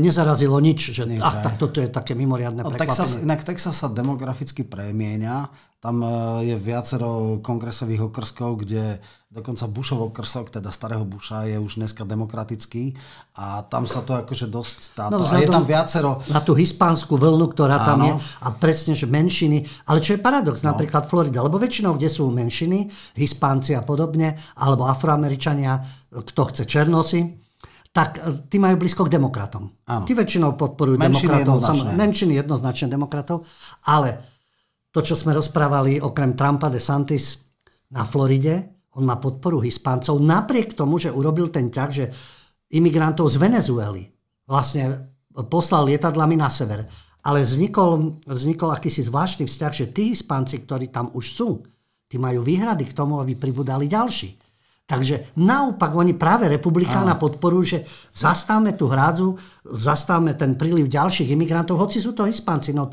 nezarazilo 0.00 0.56
nič, 0.64 0.96
že 0.96 1.04
nič, 1.04 1.20
ach, 1.20 1.44
tak 1.44 1.60
toto 1.60 1.84
je 1.84 1.92
také 1.92 2.16
mimoriadne 2.16 2.64
No. 2.64 2.72
Texas, 2.72 3.20
inak 3.20 3.44
Texas 3.44 3.76
sa 3.76 3.92
demograficky 3.92 4.64
premieňa. 4.64 5.52
Tam 5.80 6.00
uh, 6.04 6.44
je 6.44 6.56
viacero 6.60 7.40
kongresových 7.40 8.12
okrskov, 8.12 8.64
kde 8.64 9.00
dokonca 9.30 9.70
Bushov 9.70 10.10
okrsok, 10.10 10.50
teda 10.50 10.74
starého 10.74 11.06
Busha, 11.06 11.46
je 11.46 11.54
už 11.54 11.78
dneska 11.78 12.02
demokratický 12.02 12.98
a 13.38 13.62
tam 13.62 13.86
sa 13.86 14.02
to 14.02 14.18
akože 14.18 14.50
dosť 14.50 14.78
táto. 14.98 15.22
No, 15.22 15.22
a 15.22 15.38
je 15.38 15.46
tam 15.46 15.62
viacero 15.62 16.18
na 16.34 16.42
tú 16.42 16.58
hispánsku 16.58 17.14
vlnu, 17.14 17.46
ktorá 17.54 17.78
tam 17.86 18.02
Áno. 18.02 18.06
je 18.10 18.12
a 18.42 18.50
presne, 18.50 18.98
že 18.98 19.06
menšiny. 19.06 19.86
Ale 19.86 20.02
čo 20.02 20.18
je 20.18 20.20
paradox, 20.20 20.66
no. 20.66 20.74
napríklad 20.74 21.06
Florida, 21.06 21.46
lebo 21.46 21.62
väčšinou, 21.62 21.94
kde 21.94 22.10
sú 22.10 22.26
menšiny, 22.26 22.90
hispánci 23.14 23.78
a 23.78 23.86
podobne, 23.86 24.34
alebo 24.58 24.90
afroameričania, 24.90 25.78
kto 26.10 26.50
chce 26.50 26.66
černosy, 26.66 27.22
tak 27.94 28.18
e, 28.18 28.50
tí 28.50 28.58
majú 28.58 28.82
blízko 28.82 29.06
k 29.06 29.14
demokratom. 29.14 29.70
Áno. 29.86 30.10
Tí 30.10 30.14
väčšinou 30.18 30.58
podporujú 30.58 30.98
Menšiny 30.98 31.38
demokratov. 31.38 31.38
jednoznačne. 31.38 31.90
Menšiny 31.94 32.32
jednoznačne 32.34 32.86
demokratov, 32.90 33.46
ale 33.86 34.10
to, 34.90 35.06
čo 35.06 35.14
sme 35.14 35.30
rozprávali 35.38 36.02
okrem 36.02 36.34
Trumpa 36.34 36.66
de 36.66 36.82
Santis 36.82 37.38
na 37.94 38.02
Floride, 38.02 38.79
on 38.98 39.06
má 39.06 39.16
podporu 39.22 39.62
hispáncov, 39.62 40.18
napriek 40.18 40.74
tomu, 40.74 40.98
že 40.98 41.14
urobil 41.14 41.52
ten 41.54 41.70
ťah, 41.70 41.90
že 41.90 42.04
imigrantov 42.74 43.30
z 43.30 43.36
Venezuely 43.38 44.02
vlastne 44.46 45.14
poslal 45.46 45.86
lietadlami 45.86 46.34
na 46.34 46.50
sever. 46.50 46.86
Ale 47.20 47.44
vznikol, 47.44 48.18
vznikol 48.24 48.72
akýsi 48.72 49.04
zvláštny 49.04 49.44
vzťah, 49.46 49.72
že 49.76 49.92
tí 49.92 50.10
hispánci, 50.10 50.64
ktorí 50.64 50.88
tam 50.88 51.12
už 51.12 51.24
sú, 51.36 51.62
tí 52.10 52.16
majú 52.18 52.42
výhrady 52.42 52.88
k 52.88 52.96
tomu, 52.96 53.20
aby 53.22 53.36
pribudali 53.36 53.86
ďalší. 53.86 54.40
Takže 54.90 55.38
naopak 55.38 55.94
oni 55.94 56.18
práve 56.18 56.50
republikána 56.50 57.14
podporujú, 57.14 57.62
že 57.62 57.78
zastavme 58.10 58.74
tú 58.74 58.90
hrádzu, 58.90 59.38
zastavme 59.78 60.34
ten 60.34 60.58
príliv 60.58 60.90
ďalších 60.90 61.30
imigrantov, 61.30 61.78
hoci 61.78 62.02
sú 62.02 62.10
to 62.10 62.26
hispánci. 62.26 62.74
No, 62.74 62.90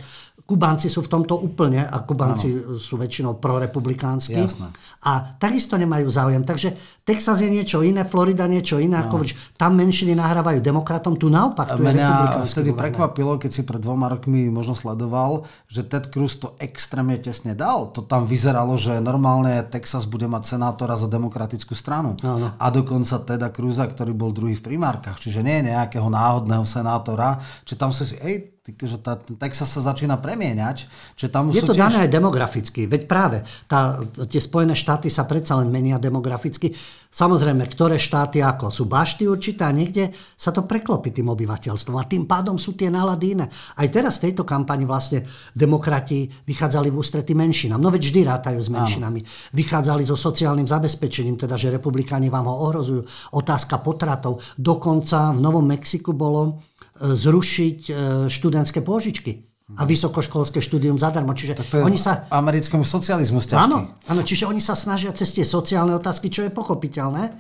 Kubánci 0.48 0.88
sú 0.88 1.04
v 1.04 1.12
tomto 1.12 1.36
úplne, 1.36 1.84
a 1.84 2.08
Kubánci 2.08 2.80
sú 2.80 2.96
väčšinou 2.96 3.36
prorepublikánsky. 3.36 4.40
Jasné. 4.40 4.72
A 5.04 5.36
takisto 5.36 5.76
nemajú 5.76 6.08
záujem. 6.08 6.48
Takže 6.48 6.72
Texas 7.04 7.44
je 7.44 7.52
niečo 7.52 7.84
iné, 7.84 8.08
Florida 8.08 8.48
niečo 8.48 8.80
iné. 8.80 8.96
Ako, 8.96 9.28
tam 9.60 9.76
menšiny 9.76 10.16
nahrávajú 10.16 10.64
demokratom, 10.64 11.20
tu 11.20 11.28
naopak, 11.28 11.76
tu 11.76 11.84
Mňa 11.84 12.48
vtedy 12.48 12.72
prekvapilo, 12.72 13.36
keď 13.36 13.52
si 13.52 13.62
pred 13.68 13.84
dvoma 13.84 14.08
rokmi 14.08 14.48
možno 14.48 14.72
sledoval, 14.72 15.44
že 15.68 15.84
Ted 15.84 16.16
Cruz 16.16 16.40
to 16.40 16.56
extrémne 16.64 17.20
tesne 17.20 17.52
dal. 17.52 17.92
To 17.92 18.00
tam 18.08 18.24
vyzeralo, 18.24 18.80
že 18.80 19.04
normálne 19.04 19.68
Texas 19.68 20.08
bude 20.08 20.32
mať 20.32 20.56
senátora 20.56 20.96
za 20.96 21.12
demokratickú 21.12 21.76
stranu. 21.76 22.16
Áno. 22.24 22.56
A 22.56 22.66
dokonca 22.72 23.20
Teda 23.20 23.52
Cruza, 23.52 23.84
ktorý 23.84 24.16
bol 24.16 24.32
druhý 24.32 24.56
v 24.56 24.64
primárkach. 24.64 25.20
Čiže 25.20 25.44
nie 25.44 25.68
nejakého 25.68 26.08
náhodného 26.08 26.64
senátora. 26.64 27.36
Čiže 27.68 27.76
tam 27.76 27.92
si, 27.92 28.16
ej, 28.24 28.57
že 28.76 28.98
tá, 29.00 29.16
ten 29.16 29.40
Texas 29.40 29.72
sa 29.72 29.80
začína 29.80 30.20
premieňať. 30.20 30.90
Čiže 31.16 31.30
tam 31.32 31.48
Je 31.54 31.64
to 31.64 31.72
tiež... 31.72 31.84
dané 31.88 31.98
aj 32.08 32.10
demograficky, 32.12 32.84
veď 32.84 33.08
práve 33.08 33.46
tá, 33.70 34.02
tie 34.28 34.42
Spojené 34.44 34.76
štáty 34.76 35.08
sa 35.08 35.24
predsa 35.24 35.56
len 35.62 35.72
menia 35.72 35.96
demograficky. 35.96 36.76
Samozrejme, 37.08 37.64
ktoré 37.72 37.96
štáty 37.96 38.44
ako 38.44 38.70
sú 38.70 38.84
bašty 38.86 39.26
určité 39.26 39.66
a 39.66 39.72
niekde 39.72 40.12
sa 40.36 40.52
to 40.52 40.68
preklopí 40.68 41.10
tým 41.16 41.32
obyvateľstvom 41.32 41.96
a 41.98 42.06
tým 42.06 42.28
pádom 42.28 42.60
sú 42.60 42.76
tie 42.76 42.92
nálady 42.92 43.40
iné. 43.40 43.46
Aj 43.80 43.88
teraz 43.88 44.20
v 44.20 44.30
tejto 44.30 44.44
kampani 44.44 44.84
vlastne 44.84 45.24
demokrati 45.56 46.28
vychádzali 46.28 46.92
v 46.92 46.96
ústrety 47.00 47.34
menšinám. 47.34 47.80
No 47.80 47.90
veď 47.90 48.12
vždy 48.12 48.22
rátajú 48.28 48.60
s 48.60 48.70
menšinami. 48.70 49.24
Vychádzali 49.56 50.04
so 50.06 50.20
sociálnym 50.20 50.68
zabezpečením, 50.68 51.40
teda 51.40 51.56
že 51.58 51.74
republikáni 51.74 52.30
vám 52.30 52.46
ho 52.52 52.56
ohrozujú. 52.70 53.02
Otázka 53.34 53.82
potratov. 53.82 54.44
Dokonca 54.60 55.34
v 55.34 55.40
Novom 55.42 55.66
Mexiku 55.66 56.14
bolo 56.14 56.62
zrušiť 57.02 57.80
e, 57.88 57.92
študentské 58.30 58.82
pôžičky 58.82 59.48
a 59.76 59.84
vysokoškolské 59.84 60.64
štúdium 60.64 60.96
zadarmo. 60.96 61.36
Čiže 61.36 61.60
To 61.60 61.76
je 61.80 61.84
oni 61.84 62.00
sa... 62.00 62.24
americkému 62.32 62.88
socializmu 62.88 63.44
ťažký. 63.44 63.60
Áno, 63.60 64.00
áno, 64.08 64.22
čiže 64.24 64.48
oni 64.48 64.64
sa 64.64 64.80
snažia 64.80 65.12
cez 65.12 65.36
tie 65.36 65.44
sociálne 65.44 65.92
otázky, 66.00 66.32
čo 66.32 66.48
je 66.48 66.52
pochopiteľné. 66.56 67.36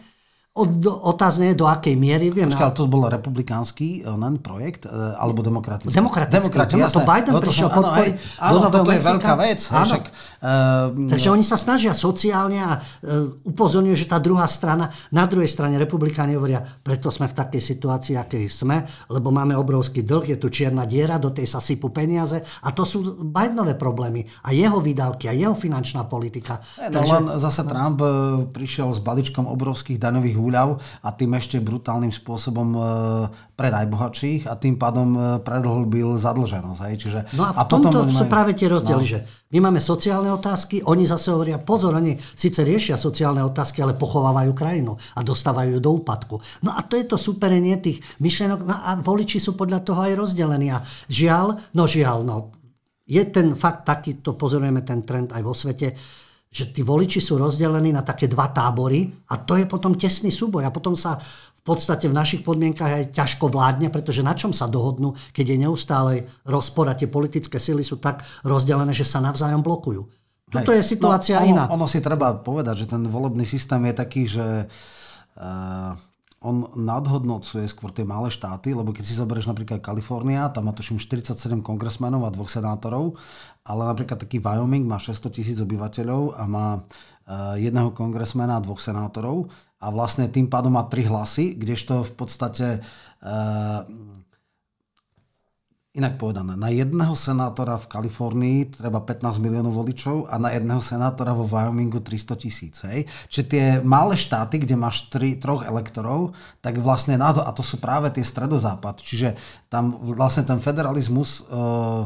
Od, 0.57 0.69
do, 0.81 0.91
otázne 1.05 1.53
je, 1.53 1.61
do 1.61 1.69
akej 1.69 1.93
miery, 1.93 2.33
viem. 2.33 2.49
Počkaj, 2.49 2.65
ale 2.65 2.73
to 2.73 2.89
bol 2.89 3.05
republikánsky 3.05 4.01
eh, 4.01 4.09
len 4.09 4.41
projekt, 4.41 4.89
eh, 4.89 4.91
alebo 5.21 5.45
demokratický? 5.45 5.93
Demokratický. 5.93 6.33
Demokrati, 6.41 6.73
Áno, 6.73 6.89
to 6.89 7.01
jasné. 7.01 7.09
Biden 7.13 7.33
No 7.33 7.39
prišiel 7.45 7.67
som- 7.69 7.77
áno, 7.77 8.57
do 8.57 8.67
Áno, 8.67 8.67
toto 8.73 8.89
je 8.89 8.97
Mexika. 8.97 9.11
veľká 9.13 9.33
vec. 9.37 9.59
Áno. 9.69 9.85
Však, 9.85 10.03
eh, 10.09 11.09
Takže 11.13 11.29
oni 11.29 11.45
sa 11.45 11.57
snažia 11.57 11.93
sociálne 11.93 12.59
a 12.63 12.71
e, 12.77 12.79
upozorňujú, 13.45 13.95
že 13.95 14.07
tá 14.07 14.17
druhá 14.17 14.47
strana, 14.47 14.89
na 15.13 15.25
druhej 15.27 15.49
strane 15.49 15.75
republikáni 15.77 16.39
hovoria, 16.39 16.63
preto 16.63 17.11
sme 17.11 17.27
v 17.27 17.35
takej 17.35 17.61
situácii, 17.61 18.15
akej 18.17 18.47
sme, 18.49 18.83
lebo 19.11 19.29
máme 19.29 19.53
obrovský 19.53 20.01
dlh, 20.01 20.33
je 20.33 20.37
tu 20.39 20.47
čierna 20.49 20.87
diera, 20.87 21.19
do 21.19 21.29
tej 21.29 21.45
sa 21.45 21.59
sypú 21.59 21.89
peniaze 21.91 22.39
a 22.39 22.69
to 22.71 22.83
sú 22.87 23.17
Bidenové 23.17 23.75
problémy 23.75 24.23
a 24.47 24.53
jeho 24.53 24.79
výdavky 24.79 25.27
a 25.27 25.33
jeho 25.33 25.53
finančná 25.53 26.05
politika. 26.07 26.59
No 26.89 27.01
len 27.03 27.23
zase 27.37 27.67
Trump 27.67 27.99
eh, 28.01 28.09
prišiel 28.49 28.89
s 28.93 28.99
balíčkom 29.03 29.45
obrovských 29.45 29.99
daňových 29.99 30.37
úľav 30.47 30.79
a 31.03 31.09
tým 31.11 31.35
ešte 31.35 31.59
brutálnym 31.59 32.09
spôsobom 32.09 32.69
e, 32.73 32.79
pre 33.53 33.67
najbohatších 33.67 34.47
a 34.47 34.55
tým 34.55 34.79
pádom 34.79 35.07
e, 35.13 35.19
predlbil 35.43 36.15
zadlženosť. 36.15 36.79
Hej. 36.87 36.95
Čiže, 37.03 37.19
no 37.35 37.43
a 37.47 37.51
v 37.51 37.59
a 37.59 37.63
tomto 37.67 37.91
potom 37.91 38.07
sú 38.07 38.25
majú... 38.25 38.31
práve 38.31 38.51
tie 38.55 38.71
rozdiely, 38.71 39.03
no. 39.03 39.11
že 39.11 39.19
my 39.51 39.59
máme 39.67 39.79
sociálne 39.83 40.31
otázky, 40.31 40.83
oni 40.83 41.03
zase 41.07 41.31
hovoria, 41.31 41.59
pozor, 41.59 41.95
oni 41.95 42.15
síce 42.19 42.63
riešia 42.63 42.95
sociálne 42.95 43.43
otázky, 43.43 43.83
ale 43.83 43.95
pochovávajú 43.95 44.51
krajinu 44.55 44.95
a 45.15 45.19
dostávajú 45.23 45.75
ju 45.75 45.79
do 45.79 45.91
úpadku. 45.99 46.39
No 46.63 46.75
a 46.75 46.83
to 46.83 46.95
je 46.95 47.05
to 47.07 47.15
superenie 47.15 47.79
tých 47.79 48.03
myšlenok 48.19 48.63
no 48.63 48.75
a 48.75 48.95
voliči 48.99 49.39
sú 49.39 49.55
podľa 49.55 49.83
toho 49.83 49.99
aj 50.03 50.13
rozdelení. 50.15 50.71
A 50.71 50.83
žiaľ, 51.07 51.59
no 51.75 51.83
žiaľ, 51.87 52.27
no, 52.27 52.51
je 53.07 53.23
ten 53.31 53.55
fakt 53.55 53.87
taký, 53.87 54.19
to 54.19 54.35
pozorujeme 54.35 54.83
ten 54.83 55.01
trend 55.07 55.31
aj 55.31 55.41
vo 55.41 55.55
svete, 55.55 55.95
že 56.57 56.73
tí 56.73 56.81
voliči 56.81 57.21
sú 57.21 57.37
rozdelení 57.37 57.93
na 57.93 58.01
také 58.01 58.25
dva 58.25 58.49
tábory 58.49 59.05
a 59.29 59.37
to 59.37 59.53
je 59.61 59.69
potom 59.69 59.93
tesný 59.93 60.33
súboj 60.33 60.65
a 60.65 60.73
potom 60.73 60.97
sa 60.97 61.21
v 61.21 61.61
podstate 61.61 62.09
v 62.09 62.17
našich 62.17 62.41
podmienkach 62.41 62.89
aj 62.89 63.03
ťažko 63.13 63.53
vládne, 63.53 63.93
pretože 63.93 64.25
na 64.25 64.33
čom 64.33 64.49
sa 64.49 64.65
dohodnú, 64.65 65.13
keď 65.35 65.45
je 65.53 65.57
neustále 65.61 66.13
rozpor 66.47 66.89
a 66.89 66.97
tie 66.97 67.05
politické 67.05 67.61
sily 67.61 67.85
sú 67.85 68.01
tak 68.01 68.25
rozdelené, 68.41 68.89
že 68.95 69.05
sa 69.05 69.21
navzájom 69.21 69.61
blokujú. 69.61 70.01
Toto 70.47 70.71
je 70.71 70.79
situácia 70.79 71.37
no, 71.37 71.43
ono, 71.43 71.51
iná. 71.51 71.63
Ono 71.75 71.85
si 71.91 71.99
treba 71.99 72.31
povedať, 72.39 72.87
že 72.87 72.89
ten 72.89 73.03
volebný 73.03 73.43
systém 73.43 73.83
je 73.83 73.93
taký, 73.93 74.23
že 74.23 74.47
uh, 74.63 75.91
on 76.37 76.69
nadhodnocuje 76.77 77.65
skôr 77.65 77.89
tie 77.89 78.05
malé 78.05 78.29
štáty, 78.29 78.69
lebo 78.69 78.93
keď 78.93 79.03
si 79.09 79.17
zoberieš 79.17 79.49
napríklad 79.49 79.81
Kalifornia, 79.81 80.45
tam 80.53 80.69
má 80.69 80.73
tuším 80.73 81.01
47 81.01 81.65
kongresmenov 81.65 82.29
a 82.29 82.33
dvoch 82.33 82.51
senátorov, 82.51 83.17
ale 83.65 83.81
napríklad 83.89 84.21
taký 84.21 84.37
Wyoming 84.37 84.85
má 84.85 85.01
600 85.01 85.33
tisíc 85.33 85.57
obyvateľov 85.57 86.37
a 86.37 86.43
má 86.45 86.67
uh, 86.77 87.57
jedného 87.57 87.89
kongresmena 87.89 88.61
a 88.61 88.63
dvoch 88.63 88.77
senátorov 88.77 89.49
a 89.81 89.89
vlastne 89.89 90.29
tým 90.29 90.45
pádom 90.45 90.77
má 90.77 90.85
tri 90.85 91.09
hlasy, 91.09 91.57
kdežto 91.57 92.05
v 92.05 92.13
podstate 92.13 92.67
uh, 92.85 93.81
Inak 95.97 96.21
povedané, 96.21 96.53
na 96.53 96.69
jedného 96.69 97.17
senátora 97.17 97.73
v 97.81 97.89
Kalifornii 97.89 98.69
treba 98.69 99.01
15 99.01 99.41
miliónov 99.41 99.81
voličov 99.81 100.29
a 100.29 100.37
na 100.37 100.53
jedného 100.53 100.77
senátora 100.77 101.33
vo 101.33 101.49
Wyomingu 101.49 102.05
300 102.05 102.37
tisíc. 102.37 102.85
Čiže 103.25 103.43
tie 103.49 103.65
malé 103.81 104.13
štáty, 104.13 104.61
kde 104.61 104.77
máš 104.77 105.09
tri, 105.09 105.41
troch 105.41 105.65
elektorov, 105.65 106.37
tak 106.61 106.77
vlastne 106.77 107.17
na 107.17 107.33
to, 107.33 107.41
a 107.41 107.49
to 107.49 107.65
sú 107.65 107.81
práve 107.81 108.13
tie 108.13 108.21
stredozápad, 108.21 109.01
čiže 109.01 109.33
tam 109.73 109.97
vlastne 109.97 110.45
ten 110.45 110.61
federalizmus 110.61 111.49
uh, 111.49 112.05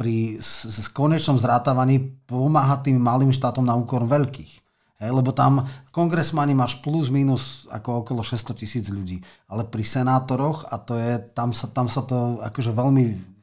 pri 0.00 0.40
s, 0.40 0.64
s 0.64 0.88
konečnom 0.88 1.36
zrátavaní 1.36 2.00
pomáha 2.24 2.80
tým 2.80 2.96
malým 2.96 3.36
štátom 3.36 3.68
na 3.68 3.76
úkor 3.76 4.08
veľkých. 4.08 4.65
Hej, 4.96 5.12
lebo 5.12 5.28
tam 5.36 5.60
kongresmani 5.92 6.56
máš 6.56 6.80
plus 6.80 7.12
minus 7.12 7.68
ako 7.68 8.00
okolo 8.00 8.24
600 8.24 8.56
tisíc 8.56 8.88
ľudí. 8.88 9.20
Ale 9.52 9.68
pri 9.68 9.84
senátoroch, 9.84 10.64
a 10.72 10.80
to 10.80 10.96
je, 10.96 11.20
tam 11.36 11.52
sa, 11.52 11.68
tam 11.68 11.84
sa 11.92 12.00
to 12.00 12.40
akože 12.40 12.72
veľmi 12.72 13.35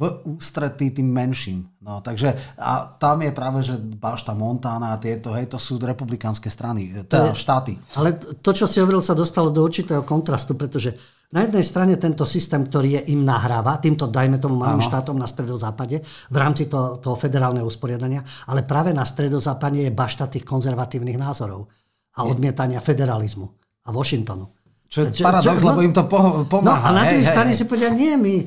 v 0.00 0.02
ústretí 0.24 0.96
tým 0.96 1.12
menším. 1.12 1.68
No, 1.84 2.00
takže 2.00 2.32
a 2.56 2.88
tam 2.96 3.20
je 3.20 3.32
práve, 3.36 3.60
že 3.60 3.76
Bašta 3.76 4.32
Montana 4.32 4.96
a 4.96 5.00
tieto, 5.00 5.36
hej, 5.36 5.44
to 5.52 5.60
sú 5.60 5.76
republikánske 5.76 6.48
strany, 6.48 7.04
teda 7.04 7.36
štáty. 7.36 7.76
Ale 8.00 8.16
to, 8.16 8.50
čo 8.56 8.64
si 8.64 8.80
hovoril, 8.80 9.04
sa 9.04 9.12
dostalo 9.12 9.52
do 9.52 9.60
určitého 9.60 10.00
kontrastu, 10.00 10.56
pretože 10.56 10.96
na 11.30 11.44
jednej 11.46 11.62
strane 11.62 11.94
tento 12.00 12.24
systém, 12.24 12.64
ktorý 12.64 12.96
je 12.96 13.14
im 13.14 13.22
nahráva, 13.22 13.78
týmto 13.78 14.08
dajme 14.08 14.40
tomu 14.40 14.56
malým 14.56 14.82
štátom 14.82 15.14
na 15.14 15.28
stredozápade, 15.28 16.00
v 16.32 16.36
rámci 16.36 16.66
toho, 16.66 16.98
toho 16.98 17.14
federálneho 17.14 17.68
usporiadania, 17.68 18.24
ale 18.50 18.64
práve 18.64 18.90
na 18.90 19.04
stredozápade 19.04 19.84
je 19.84 19.94
bašta 19.94 20.26
tých 20.26 20.48
konzervatívnych 20.48 21.20
názorov 21.20 21.70
a 22.18 22.26
odmietania 22.26 22.82
federalizmu 22.82 23.46
a 23.86 23.88
Washingtonu. 23.94 24.59
Čo 24.90 25.06
je 25.06 25.22
paradox, 25.22 25.62
čo, 25.62 25.62
no, 25.62 25.70
lebo 25.70 25.86
im 25.86 25.94
to 25.94 26.02
pomáha. 26.50 26.66
No 26.66 26.74
a 26.74 26.88
na 26.90 27.02
druhej 27.06 27.22
strane 27.22 27.54
si 27.54 27.62
povedia, 27.62 27.94
nie, 27.94 28.18
my, 28.18 28.42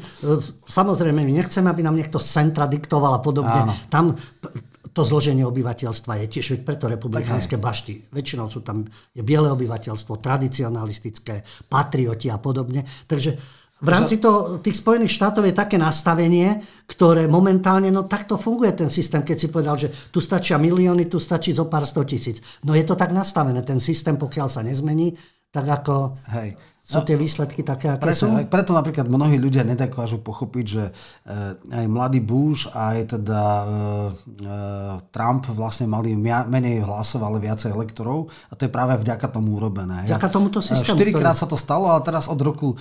samozrejme, 0.68 1.24
my 1.24 1.34
nechceme, 1.40 1.72
aby 1.72 1.88
nám 1.88 1.96
niekto 1.96 2.20
z 2.20 2.28
centra 2.36 2.68
diktoval 2.68 3.16
a 3.16 3.24
podobne. 3.24 3.64
Áno. 3.64 3.74
Tam 3.88 4.12
to 4.92 5.02
zloženie 5.08 5.48
obyvateľstva 5.48 6.20
je 6.20 6.26
tiež, 6.28 6.60
preto 6.68 6.92
republikánske 6.92 7.56
bašty. 7.56 8.12
Väčšinou 8.12 8.52
sú 8.52 8.60
tam 8.60 8.84
je 9.16 9.24
biele 9.24 9.50
obyvateľstvo, 9.56 10.20
tradicionalistické, 10.20 11.48
patrioti 11.72 12.28
a 12.28 12.38
podobne. 12.38 12.84
Takže 13.08 13.40
v 13.84 13.90
rámci 13.90 14.20
to, 14.20 14.60
tých 14.60 14.80
Spojených 14.80 15.16
štátov 15.16 15.48
je 15.48 15.56
také 15.56 15.80
nastavenie, 15.80 16.60
ktoré 16.88 17.26
momentálne, 17.26 17.88
no 17.88 18.04
takto 18.04 18.36
funguje 18.36 18.72
ten 18.76 18.92
systém, 18.92 19.24
keď 19.24 19.38
si 19.40 19.48
povedal, 19.48 19.76
že 19.80 19.92
tu 20.12 20.20
stačia 20.20 20.60
milióny, 20.60 21.08
tu 21.08 21.18
stačí 21.18 21.56
zo 21.56 21.72
pár 21.72 21.88
sto 21.88 22.04
tisíc. 22.04 22.40
No 22.64 22.76
je 22.76 22.86
to 22.86 23.00
tak 23.00 23.16
nastavené, 23.16 23.60
ten 23.64 23.80
systém, 23.80 24.20
pokiaľ 24.20 24.48
sa 24.48 24.62
nezmení, 24.62 25.16
tak 25.54 25.70
ako 25.70 26.18
Hej 26.34 26.58
sú 26.84 27.00
no, 27.00 27.08
tie 27.08 27.16
výsledky 27.16 27.64
také, 27.64 27.88
aké 27.88 28.12
presne, 28.12 28.44
sú? 28.44 28.52
Preto 28.52 28.76
napríklad 28.76 29.08
mnohí 29.08 29.40
ľudia 29.40 29.64
nedokážu 29.64 30.20
pochopiť, 30.20 30.66
že 30.68 30.84
e, 30.84 31.80
aj 31.80 31.86
mladý 31.88 32.20
Bush 32.20 32.68
a 32.76 32.92
aj 32.92 33.16
teda 33.16 33.40
e, 33.40 33.64
e, 33.64 34.58
Trump 35.16 35.48
vlastne 35.56 35.88
mali 35.88 36.12
menej 36.20 36.84
hlasov, 36.84 37.24
ale 37.24 37.40
viacej 37.40 37.72
elektorov 37.72 38.28
a 38.52 38.60
to 38.60 38.68
je 38.68 38.72
práve 38.76 39.00
vďaka 39.00 39.32
tomu 39.32 39.56
urobené. 39.56 40.12
Vďaka 40.12 40.28
tomuto 40.28 40.60
systému. 40.60 41.00
Štyrikrát 41.00 41.40
sa 41.40 41.48
to 41.48 41.56
stalo, 41.56 41.88
ale 41.88 42.04
teraz 42.04 42.28
od 42.28 42.40
roku 42.44 42.76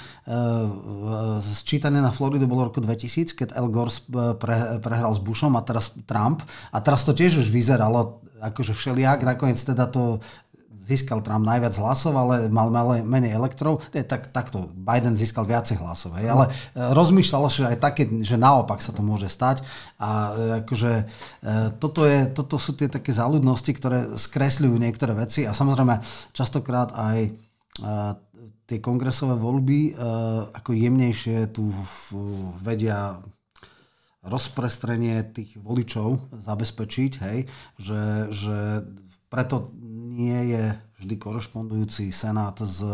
sčítanie 1.38 2.02
na 2.02 2.10
Floridu 2.10 2.50
bolo 2.50 2.74
roku 2.74 2.82
2000, 2.82 3.38
keď 3.38 3.48
Al 3.54 3.70
Gore 3.70 3.94
pre, 4.34 4.82
prehral 4.82 5.14
s 5.14 5.22
Bushom 5.22 5.54
a 5.54 5.62
teraz 5.62 5.94
Trump 6.10 6.42
a 6.74 6.82
teraz 6.82 7.06
to 7.06 7.14
tiež 7.14 7.38
už 7.38 7.54
vyzeralo 7.54 8.18
akože 8.42 8.74
všelijak, 8.74 9.22
nakoniec 9.22 9.62
teda 9.62 9.86
to 9.86 10.18
získal 10.86 11.22
Trump 11.22 11.46
najviac 11.46 11.74
hlasov, 11.78 12.12
ale 12.18 12.50
mal 12.50 12.68
menej 13.06 13.34
elektrov. 13.34 13.80
Nie, 13.94 14.02
tak, 14.02 14.34
takto, 14.34 14.70
Biden 14.74 15.14
získal 15.14 15.46
viacej 15.46 15.78
hlasov. 15.78 16.18
Hej. 16.18 16.34
Ale 16.34 16.44
e, 16.48 16.50
rozmýšľalo 16.92 17.48
sa 17.48 17.70
aj 17.70 17.78
také, 17.78 18.06
že 18.22 18.34
naopak 18.34 18.82
sa 18.82 18.90
to 18.90 19.00
môže 19.00 19.30
stať. 19.30 19.62
A 20.02 20.10
e, 20.10 20.30
akože 20.66 20.92
e, 20.92 21.04
toto, 21.78 22.04
je, 22.04 22.28
toto 22.34 22.58
sú 22.58 22.74
tie 22.74 22.90
také 22.90 23.14
záľudnosti, 23.14 23.72
ktoré 23.74 23.98
skresľujú 24.18 24.76
niektoré 24.76 25.14
veci 25.14 25.46
a 25.46 25.54
samozrejme 25.54 26.02
častokrát 26.34 26.92
aj 26.92 27.32
tie 28.68 28.78
kongresové 28.84 29.32
voľby 29.40 29.96
ako 30.52 30.76
jemnejšie 30.76 31.56
tu 31.56 31.72
vedia 32.60 33.16
rozprestrenie 34.22 35.24
tých 35.34 35.58
voličov 35.58 36.36
zabezpečiť, 36.36 37.12
hej, 37.26 37.38
že, 37.74 38.02
že 38.30 38.58
preto 39.26 39.74
nie 40.12 40.52
je 40.52 40.62
vždy 41.00 41.14
korešpondujúci 41.16 42.12
senát 42.12 42.60
s 42.60 42.84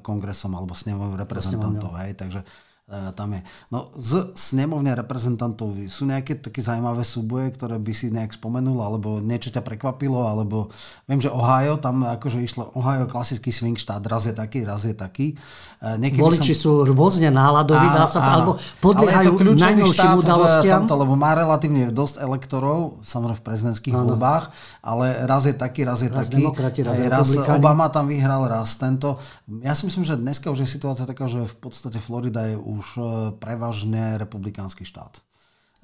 kongresom 0.00 0.56
alebo 0.56 0.72
snemovou 0.72 1.14
reprezentantov. 1.20 1.94
Hej, 2.00 2.16
takže 2.16 2.40
tam 2.86 3.34
je. 3.34 3.42
No 3.74 3.90
z 3.98 4.30
snemovne 4.38 4.94
reprezentantov 4.94 5.74
sú 5.90 6.06
nejaké 6.06 6.38
také 6.38 6.62
zaujímavé 6.62 7.02
súboje, 7.02 7.50
ktoré 7.58 7.82
by 7.82 7.90
si 7.90 8.14
nejak 8.14 8.38
spomenul, 8.38 8.78
alebo 8.78 9.18
niečo 9.18 9.50
ťa 9.50 9.58
prekvapilo, 9.66 10.22
alebo 10.22 10.70
viem, 11.10 11.18
že 11.18 11.26
Ohio, 11.26 11.82
tam 11.82 12.06
akože 12.06 12.38
išlo 12.46 12.70
Ohio 12.78 13.10
klasický 13.10 13.50
swing 13.50 13.74
štát, 13.74 14.06
raz 14.06 14.30
je 14.30 14.34
taký, 14.38 14.62
raz 14.62 14.86
je 14.86 14.94
taký. 14.94 15.34
E, 15.82 15.98
niekedy 15.98 16.22
Voliči 16.22 16.54
som... 16.54 16.62
sú 16.62 16.70
rôzne 16.86 17.26
náladoví, 17.26 17.90
dá 17.90 18.06
sa, 18.06 18.22
áno. 18.22 18.30
alebo 18.30 18.50
podliehajú 18.78 19.34
najnovším 19.34 20.22
udalostiam. 20.22 20.86
Tamto, 20.86 20.94
lebo 20.94 21.18
má 21.18 21.34
relatívne 21.34 21.90
dosť 21.90 22.22
elektorov, 22.22 23.02
samozrejme 23.02 23.42
v 23.42 23.46
prezidentských 23.50 23.94
áno. 23.98 24.14
voľbách, 24.14 24.54
ale 24.86 25.26
raz 25.26 25.42
je 25.50 25.58
taký, 25.58 25.82
raz 25.82 26.06
je 26.06 26.10
raz 26.14 26.30
taký. 26.30 26.38
Demokrati, 26.38 26.86
raz, 26.86 27.02
raz 27.02 27.34
Obama 27.50 27.90
tam 27.90 28.06
vyhral, 28.06 28.46
raz 28.46 28.78
tento. 28.78 29.18
Ja 29.66 29.74
si 29.74 29.90
myslím, 29.90 30.06
že 30.06 30.14
dneska 30.14 30.54
už 30.54 30.62
je 30.62 30.68
situácia 30.70 31.02
taká, 31.02 31.26
že 31.26 31.42
v 31.42 31.56
podstate 31.58 31.98
Florida 31.98 32.46
je 32.46 32.54
už 32.76 32.86
e, 32.96 33.02
prevažne 33.40 34.20
republikánsky 34.20 34.84
štát. 34.84 35.24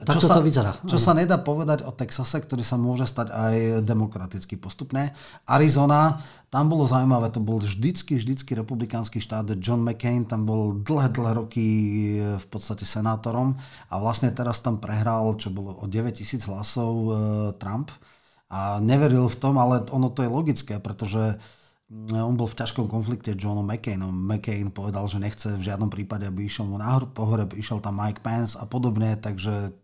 Tak 0.03 0.19
čo 0.19 0.27
sa, 0.27 0.41
to 0.41 0.43
vyzerá. 0.43 0.73
Čo 0.83 0.99
sa 0.99 1.15
nedá 1.15 1.39
povedať 1.39 1.87
o 1.87 1.95
Texase, 1.95 2.43
ktorý 2.43 2.67
sa 2.67 2.75
môže 2.75 3.07
stať 3.07 3.31
aj 3.31 3.57
demokraticky 3.87 4.59
postupne. 4.59 5.15
Arizona, 5.47 6.19
tam 6.51 6.67
bolo 6.67 6.91
zaujímavé, 6.91 7.31
to 7.31 7.39
bol 7.39 7.63
vždycky, 7.63 8.19
vždycky 8.19 8.59
republikánsky 8.59 9.23
štát. 9.23 9.55
John 9.63 9.87
McCain 9.87 10.27
tam 10.27 10.43
bol 10.43 10.83
dlhé, 10.83 11.15
dlhé 11.15 11.33
roky 11.39 11.67
e, 11.67 12.35
v 12.35 12.47
podstate 12.51 12.83
senátorom 12.83 13.55
a 13.89 13.95
vlastne 14.03 14.35
teraz 14.35 14.59
tam 14.59 14.83
prehral, 14.83 15.39
čo 15.39 15.55
bolo 15.55 15.79
o 15.79 15.87
9 15.87 16.19
tisíc 16.19 16.51
hlasov 16.51 16.93
e, 16.93 17.11
Trump 17.63 17.95
a 18.51 18.83
neveril 18.83 19.31
v 19.31 19.39
tom, 19.39 19.55
ale 19.57 19.87
ono 19.95 20.11
to 20.11 20.27
je 20.27 20.29
logické, 20.29 20.77
pretože 20.83 21.39
on 21.93 22.35
bol 22.41 22.49
v 22.49 22.57
ťažkom 22.57 22.89
konflikte 22.89 23.37
s 23.37 23.39
Johnom 23.39 23.69
McCainom. 23.69 24.13
McCain 24.13 24.73
povedal, 24.73 25.05
že 25.09 25.21
nechce 25.21 25.53
v 25.53 25.63
žiadnom 25.63 25.93
prípade, 25.93 26.25
aby 26.25 26.49
išiel 26.49 26.65
mu 26.65 26.81
na 26.81 26.97
pohreb, 27.05 27.53
išiel 27.53 27.85
tam 27.85 28.01
Mike 28.01 28.25
Pence 28.25 28.57
a 28.57 28.65
podobne, 28.65 29.21
takže 29.21 29.77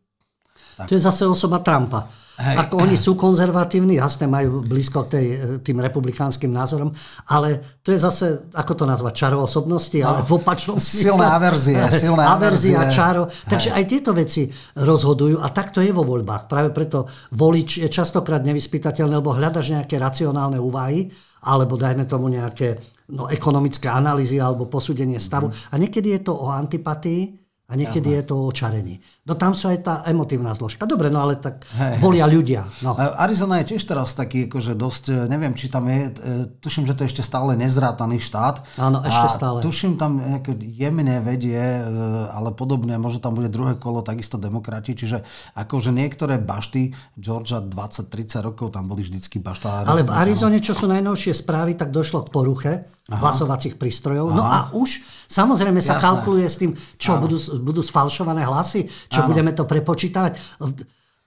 To 0.89 0.93
je 0.95 1.03
zase 1.03 1.29
osoba 1.29 1.61
Trumpa. 1.61 2.09
Hej. 2.39 2.55
Ako 2.55 2.87
oni 2.87 2.95
sú 2.95 3.19
konzervatívni, 3.19 3.99
jasne 3.99 4.31
majú 4.31 4.63
blízko 4.63 5.07
k 5.07 5.09
tej, 5.11 5.27
tým 5.67 5.83
republikánskym 5.83 6.55
názorom, 6.55 6.95
ale 7.27 7.83
to 7.83 7.91
je 7.91 7.99
zase, 7.99 8.47
ako 8.55 8.73
to 8.79 8.85
nazvať, 8.87 9.13
čaro 9.27 9.43
osobnosti, 9.43 9.99
ale 9.99 10.23
no, 10.23 10.27
v 10.27 10.33
opačnom 10.39 10.79
Silné 10.79 11.27
averzie. 11.27 11.83
Silné 12.07 12.23
averzia, 12.23 12.87
čaro. 12.95 13.27
Takže 13.27 13.75
aj 13.75 13.85
tieto 13.91 14.15
veci 14.15 14.47
rozhodujú 14.79 15.43
a 15.43 15.51
tak 15.51 15.75
to 15.75 15.83
je 15.83 15.91
vo 15.91 16.07
voľbách. 16.07 16.47
Práve 16.47 16.71
preto 16.71 17.11
volič 17.35 17.83
je 17.83 17.89
častokrát 17.91 18.47
nevyspytateľný, 18.47 19.19
lebo 19.19 19.35
hľadaš 19.35 19.75
nejaké 19.75 19.99
racionálne 19.99 20.63
úvahy, 20.63 21.11
alebo 21.49 21.81
dajme 21.81 22.05
tomu 22.05 22.29
nejaké 22.29 22.77
no, 23.17 23.33
ekonomické 23.33 23.89
analýzy 23.89 24.37
alebo 24.37 24.69
posúdenie 24.69 25.17
stavu. 25.17 25.49
Mm. 25.49 25.55
A 25.73 25.75
niekedy 25.81 26.09
je 26.13 26.21
to 26.29 26.37
o 26.37 26.53
antipatii, 26.53 27.48
a 27.69 27.77
niekedy 27.77 28.17
Jasné. 28.17 28.19
je 28.25 28.29
to 28.33 28.37
o 28.41 28.49
čarení. 28.49 28.97
No 29.29 29.37
tam 29.37 29.53
sú 29.53 29.69
aj 29.69 29.79
tá 29.85 29.95
emotívna 30.09 30.57
zložka. 30.57 30.89
Dobre, 30.89 31.13
no 31.13 31.21
ale 31.21 31.37
tak 31.37 31.69
hey, 31.77 32.01
volia 32.01 32.25
hey. 32.25 32.33
ľudia. 32.33 32.65
No. 32.81 32.97
Arizona 32.97 33.61
je 33.61 33.77
tiež 33.77 33.85
teraz 33.85 34.17
taký, 34.17 34.49
akože 34.49 34.73
dosť, 34.73 35.05
e, 35.13 35.17
neviem, 35.29 35.53
či 35.53 35.69
tam 35.69 35.85
je, 35.85 36.09
e, 36.09 36.49
tuším, 36.65 36.89
že 36.89 36.97
to 36.97 37.05
je 37.05 37.13
ešte 37.13 37.21
stále 37.21 37.53
nezrátaný 37.61 38.25
štát. 38.25 38.65
Áno, 38.81 39.05
ešte 39.05 39.29
stále. 39.37 39.61
tuším, 39.61 40.01
tam 40.01 40.17
jemne 40.65 41.21
vedie, 41.21 41.61
e, 41.61 41.85
ale 42.33 42.57
podobne, 42.57 42.97
možno 42.97 43.21
tam 43.21 43.37
bude 43.37 43.53
druhé 43.53 43.77
kolo, 43.77 44.01
takisto 44.01 44.41
demokrati, 44.41 44.97
čiže 44.97 45.21
akože 45.53 45.93
niektoré 45.93 46.41
bašty, 46.41 46.97
Georgia 47.21 47.61
20-30 47.61 48.49
rokov, 48.49 48.73
tam 48.73 48.89
boli 48.89 49.05
vždycky 49.05 49.45
bašta. 49.45 49.85
Ale 49.85 50.09
v 50.09 50.17
Arizone, 50.17 50.65
čo 50.65 50.73
sú 50.73 50.89
najnovšie 50.89 51.37
správy, 51.37 51.77
tak 51.77 51.93
došlo 51.93 52.25
k 52.25 52.33
poruche 52.33 52.73
Aha. 53.09 53.25
hlasovacích 53.25 53.81
prístrojov. 53.81 54.37
No 54.37 54.45
Aha. 54.45 54.45
No 54.45 54.45
a 54.45 54.59
už 54.77 55.01
samozrejme 55.33 55.81
sa 55.81 55.97
Jasné. 55.97 56.05
kalkuluje 56.05 56.45
s 56.45 56.57
tým, 56.61 56.77
čo 57.01 57.17
budú, 57.17 57.41
budú 57.65 57.81
sfalšované 57.81 58.45
hlasy, 58.45 58.85
čo 59.09 59.25
Áno. 59.25 59.33
budeme 59.33 59.57
to 59.57 59.65
prepočítavať. 59.65 60.37
V 60.61 60.71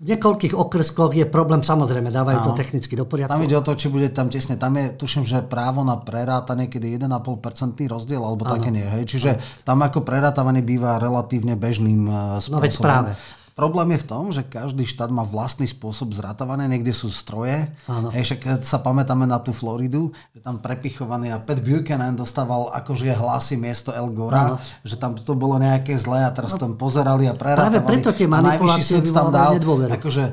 niekoľkých 0.02 0.54
okrskoch 0.54 1.14
je 1.14 1.26
problém, 1.26 1.66
samozrejme, 1.66 2.14
dávajú 2.14 2.38
Áno. 2.42 2.48
to 2.50 2.52
technicky 2.58 2.94
do 2.94 3.06
poriadku. 3.10 3.34
Tam 3.34 3.42
ide 3.42 3.58
o 3.58 3.66
to, 3.66 3.74
či 3.74 3.90
bude 3.90 4.14
tam 4.14 4.30
tesne. 4.30 4.62
Tam 4.62 4.78
je, 4.78 4.94
tuším, 4.94 5.26
že 5.26 5.42
právo 5.42 5.82
na 5.82 5.98
prerátanie, 5.98 6.70
kedy 6.70 7.02
1,5% 7.02 7.82
rozdiel, 7.90 8.22
alebo 8.22 8.46
Áno. 8.46 8.62
také 8.62 8.70
nie. 8.70 8.86
Hej? 8.86 9.18
Čiže 9.18 9.30
Áno. 9.38 9.42
tam 9.66 9.78
ako 9.82 10.06
prerátavanie 10.06 10.62
býva 10.62 11.02
relatívne 11.02 11.58
bežným 11.58 12.06
spôsobom. 12.38 12.58
No 12.58 12.66
veď 12.66 12.74
práve. 12.78 13.12
Problém 13.62 13.94
je 13.94 14.02
v 14.02 14.10
tom, 14.10 14.34
že 14.34 14.42
každý 14.42 14.90
štát 14.90 15.14
má 15.14 15.22
vlastný 15.22 15.70
spôsob 15.70 16.18
zratávania, 16.18 16.66
niekde 16.66 16.98
sú 16.98 17.14
stroje. 17.14 17.70
Áno. 17.86 18.10
Hej, 18.10 18.34
však 18.34 18.66
sa 18.66 18.82
pamätáme 18.82 19.30
na 19.30 19.38
tú 19.38 19.54
Floridu, 19.54 20.10
že 20.34 20.42
tam 20.42 20.58
prepichovaný 20.58 21.30
a 21.30 21.38
Pat 21.38 21.62
Buchanan 21.62 22.18
dostával 22.18 22.74
akože 22.74 23.14
hlasy 23.14 23.62
miesto 23.62 23.94
El 23.94 24.10
Gora, 24.18 24.42
Áno. 24.42 24.56
že 24.82 24.98
tam 24.98 25.14
to 25.14 25.38
bolo 25.38 25.62
nejaké 25.62 25.94
zlé 25.94 26.26
a 26.26 26.34
teraz 26.34 26.58
no, 26.58 26.66
tam 26.66 26.72
pozerali 26.74 27.30
a 27.30 27.38
prerátavali. 27.38 27.78
Práve 27.78 27.86
preto 27.86 28.10
tie 28.18 28.26
manipulácie 28.26 28.98
tam 29.14 29.30
dal, 29.30 29.62
akože 29.94 30.24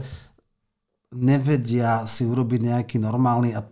nevedia 1.09 2.05
si 2.05 2.29
urobiť 2.29 2.61
nejaký 2.69 2.97
normálny 3.01 3.57
uh, 3.57 3.63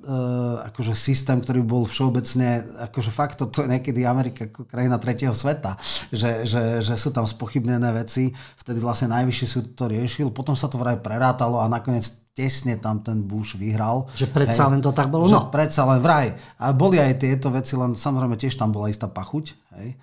akože 0.73 0.97
systém, 0.97 1.37
ktorý 1.37 1.61
bol 1.61 1.85
všeobecne, 1.85 2.65
akože 2.89 3.11
fakt 3.13 3.45
to 3.45 3.61
je 3.61 3.69
niekedy 3.69 4.09
Amerika 4.09 4.49
ako 4.49 4.65
krajina 4.65 4.97
tretieho 4.97 5.37
sveta, 5.37 5.77
že, 6.09 6.49
že, 6.49 6.81
že 6.81 6.95
sú 6.97 7.13
tam 7.13 7.29
spochybnené 7.29 7.93
veci, 7.93 8.33
vtedy 8.57 8.81
vlastne 8.81 9.13
najvyšší 9.13 9.47
súd 9.53 9.65
to 9.77 9.85
riešil, 9.85 10.33
potom 10.33 10.57
sa 10.57 10.73
to 10.73 10.81
vraj 10.81 10.97
prerátalo 10.97 11.61
a 11.61 11.69
nakoniec 11.69 12.26
tesne 12.37 12.77
tam 12.77 13.01
ten 13.01 13.25
Bush 13.25 13.57
vyhral. 13.57 14.05
Že 14.13 14.29
predsa 14.29 14.69
hej, 14.69 14.77
len 14.77 14.81
to 14.85 14.93
tak 14.93 15.09
bolo? 15.09 15.25
No. 15.25 15.49
predsa 15.49 15.89
len 15.89 16.05
vraj. 16.05 16.37
A 16.61 16.77
boli 16.77 17.01
aj 17.01 17.25
tieto 17.25 17.49
veci, 17.49 17.81
len 17.81 17.97
samozrejme 17.97 18.37
tiež 18.37 18.61
tam 18.61 18.77
bola 18.77 18.93
istá 18.93 19.09
pachuť. 19.09 19.57
Hej. 19.81 19.97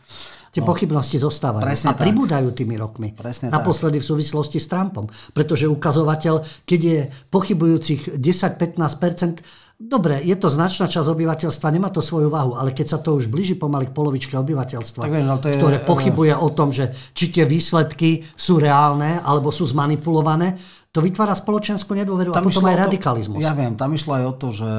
Tie 0.54 0.62
no, 0.62 0.70
pochybnosti 0.70 1.22
zostávajú 1.22 1.66
a 1.66 1.94
pribúdajú 1.94 2.50
tými 2.54 2.78
rokmi. 2.78 3.14
Presne 3.14 3.54
Naposledy 3.54 4.02
tak. 4.02 4.06
v 4.06 4.10
súvislosti 4.18 4.58
s 4.58 4.66
Trumpom. 4.66 5.06
Pretože 5.34 5.70
ukazovateľ, 5.70 6.66
keď 6.66 6.82
je 6.82 7.00
pochybujúcich 7.30 8.18
10-15%, 8.18 9.42
dobre, 9.78 10.22
je 10.22 10.38
to 10.38 10.54
značná 10.54 10.86
časť 10.86 11.10
obyvateľstva, 11.10 11.74
nemá 11.74 11.90
to 11.90 12.06
svoju 12.06 12.30
váhu, 12.30 12.54
ale 12.58 12.74
keď 12.74 12.98
sa 12.98 13.00
to 13.02 13.18
už 13.18 13.34
blíži 13.34 13.58
pomaly 13.58 13.90
k 13.90 13.98
polovičke 13.98 14.38
obyvateľstva, 14.38 15.02
tak 15.06 15.14
viem, 15.14 15.26
to 15.42 15.50
je, 15.50 15.58
ktoré 15.58 15.78
pochybuje 15.82 16.34
o 16.38 16.50
tom, 16.54 16.70
že 16.70 16.94
či 17.18 17.34
tie 17.34 17.50
výsledky 17.50 18.22
sú 18.38 18.62
reálne 18.62 19.26
alebo 19.26 19.50
sú 19.50 19.66
zmanipulované, 19.66 20.54
to 20.94 21.02
vytvára 21.02 21.34
spoločenskú 21.34 21.98
nedôveru 21.98 22.38
tam 22.38 22.46
a 22.46 22.54
potom 22.54 22.70
aj 22.70 22.86
radikalizmus. 22.86 23.42
To, 23.42 23.44
ja 23.44 23.58
viem, 23.58 23.74
tam 23.74 23.98
išlo 23.98 24.14
aj 24.14 24.24
o 24.30 24.34
to, 24.38 24.48
že 24.54 24.72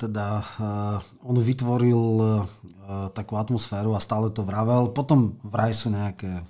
teda 0.00 0.26
uh, 0.40 1.28
on 1.28 1.36
vytvoril 1.36 2.02
uh, 2.24 3.12
takú 3.12 3.36
atmosféru 3.36 3.92
a 3.92 4.00
stále 4.00 4.32
to 4.32 4.48
vravel. 4.48 4.88
Potom 4.96 5.36
vraj 5.44 5.76
sú 5.76 5.92
nejaké 5.92 6.40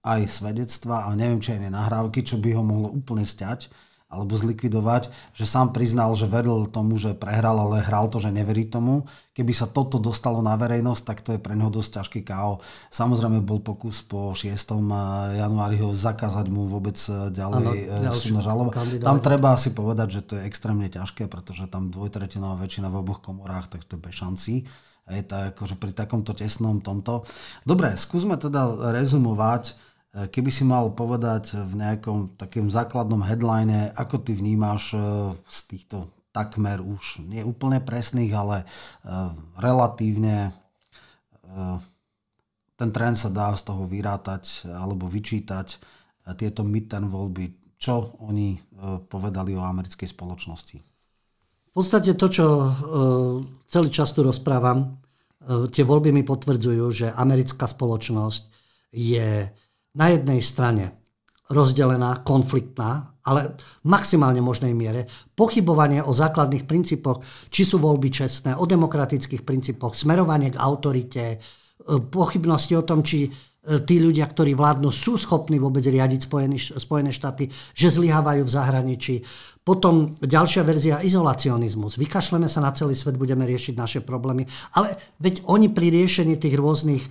aj 0.00 0.32
svedectva 0.32 1.04
a 1.04 1.12
neviem, 1.12 1.44
či 1.44 1.60
aj 1.60 1.68
nahrávky, 1.68 2.24
čo 2.24 2.40
by 2.40 2.56
ho 2.56 2.64
mohlo 2.64 2.88
úplne 2.88 3.26
stiať 3.26 3.68
alebo 4.06 4.38
zlikvidovať, 4.38 5.10
že 5.34 5.42
sám 5.42 5.74
priznal, 5.74 6.14
že 6.14 6.30
veril 6.30 6.70
tomu, 6.70 6.94
že 6.94 7.10
prehral, 7.10 7.58
ale 7.58 7.82
hral 7.82 8.06
to, 8.06 8.22
že 8.22 8.30
neverí 8.30 8.62
tomu. 8.70 9.02
Keby 9.34 9.50
sa 9.50 9.66
toto 9.66 9.98
dostalo 9.98 10.38
na 10.46 10.54
verejnosť, 10.54 11.02
tak 11.02 11.18
to 11.26 11.34
je 11.34 11.42
pre 11.42 11.58
neho 11.58 11.74
dosť 11.74 12.00
ťažký 12.00 12.20
KO. 12.22 12.62
Samozrejme 12.94 13.42
bol 13.42 13.58
pokus 13.58 14.06
po 14.06 14.30
6. 14.30 14.54
januári 15.34 15.82
ho 15.82 15.90
zakázať 15.90 16.46
mu 16.54 16.70
vôbec 16.70 16.94
e, 16.94 17.34
ďalej 17.34 17.66
ano, 17.66 18.14
e, 18.14 18.14
súdna 18.14 18.46
žaloba. 18.46 18.70
Tam 19.02 19.18
treba 19.18 19.58
si 19.58 19.74
povedať, 19.74 20.08
že 20.08 20.20
to 20.22 20.32
je 20.38 20.46
extrémne 20.46 20.86
ťažké, 20.86 21.26
pretože 21.26 21.66
tam 21.66 21.90
dvojtretinová 21.90 22.62
väčšina 22.62 22.86
v 22.86 23.02
oboch 23.02 23.18
komorách, 23.18 23.74
tak 23.74 23.82
to 23.90 23.98
je 23.98 24.04
bez 24.06 24.14
šancí. 24.14 24.54
Je 25.06 25.22
to 25.26 25.54
akože 25.54 25.78
pri 25.78 25.90
takomto 25.94 26.30
tesnom 26.34 26.78
tomto. 26.78 27.26
Dobre, 27.66 27.94
skúsme 27.98 28.38
teda 28.38 28.90
rezumovať 28.94 29.74
Keby 30.16 30.48
si 30.48 30.64
mal 30.64 30.96
povedať 30.96 31.60
v 31.60 31.76
nejakom 31.76 32.40
takým 32.40 32.72
základnom 32.72 33.20
headline, 33.20 33.92
ako 34.00 34.24
ty 34.24 34.32
vnímaš 34.32 34.96
e, 34.96 35.00
z 35.44 35.58
týchto 35.68 36.08
takmer 36.32 36.80
už 36.80 37.20
nie 37.20 37.44
úplne 37.44 37.84
presných, 37.84 38.32
ale 38.32 38.64
e, 38.64 38.66
relatívne 39.60 40.48
e, 40.48 40.50
ten 42.80 42.90
trend 42.96 43.20
sa 43.20 43.28
dá 43.28 43.52
z 43.52 43.68
toho 43.68 43.84
vyrátať 43.84 44.64
alebo 44.72 45.04
vyčítať 45.04 45.80
tieto 46.40 46.64
midterm 46.64 47.12
voľby. 47.12 47.76
Čo 47.76 48.16
oni 48.24 48.56
povedali 49.08 49.52
o 49.56 49.64
americkej 49.64 50.08
spoločnosti? 50.12 50.76
V 50.76 51.72
podstate 51.72 52.12
to, 52.16 52.28
čo 52.28 52.46
celý 53.68 53.88
čas 53.88 54.12
tu 54.12 54.20
rozprávam, 54.20 55.00
tie 55.72 55.88
voľby 55.88 56.12
mi 56.12 56.20
potvrdzujú, 56.20 56.84
že 56.92 57.06
americká 57.16 57.64
spoločnosť 57.64 58.42
je 58.92 59.48
na 59.96 60.12
jednej 60.12 60.44
strane 60.44 61.06
rozdelená, 61.50 62.22
konfliktná, 62.26 63.16
ale 63.26 63.58
v 63.58 63.86
maximálne 63.90 64.38
možnej 64.38 64.70
miere 64.70 65.10
pochybovanie 65.34 66.02
o 66.02 66.14
základných 66.14 66.66
princípoch, 66.66 67.22
či 67.50 67.66
sú 67.66 67.82
voľby 67.82 68.10
čestné, 68.10 68.54
o 68.54 68.66
demokratických 68.66 69.42
princípoch, 69.42 69.98
smerovanie 69.98 70.54
k 70.54 70.60
autorite, 70.62 71.24
e, 71.34 71.36
pochybnosti 71.98 72.78
o 72.78 72.86
tom, 72.86 73.02
či 73.02 73.26
e, 73.26 73.30
tí 73.82 73.98
ľudia, 73.98 74.30
ktorí 74.30 74.54
vládnu, 74.54 74.94
sú 74.94 75.18
schopní 75.18 75.58
vôbec 75.58 75.82
riadiť 75.82 76.20
Spojené, 76.22 76.58
Spojené 76.58 77.10
štáty, 77.10 77.50
že 77.74 77.90
zlyhávajú 77.90 78.46
v 78.46 78.54
zahraničí. 78.54 79.14
Potom 79.66 80.14
ďalšia 80.22 80.62
verzia 80.62 81.02
izolacionizmus. 81.02 81.98
Vykašleme 81.98 82.46
sa 82.46 82.62
na 82.62 82.70
celý 82.70 82.94
svet, 82.94 83.18
budeme 83.18 83.42
riešiť 83.42 83.74
naše 83.74 84.00
problémy. 84.06 84.46
Ale 84.78 84.94
veď 85.18 85.42
oni 85.50 85.66
pri 85.66 85.90
riešení 85.90 86.38
tých 86.38 86.54
rôznych 86.54 87.02
e, 87.02 87.10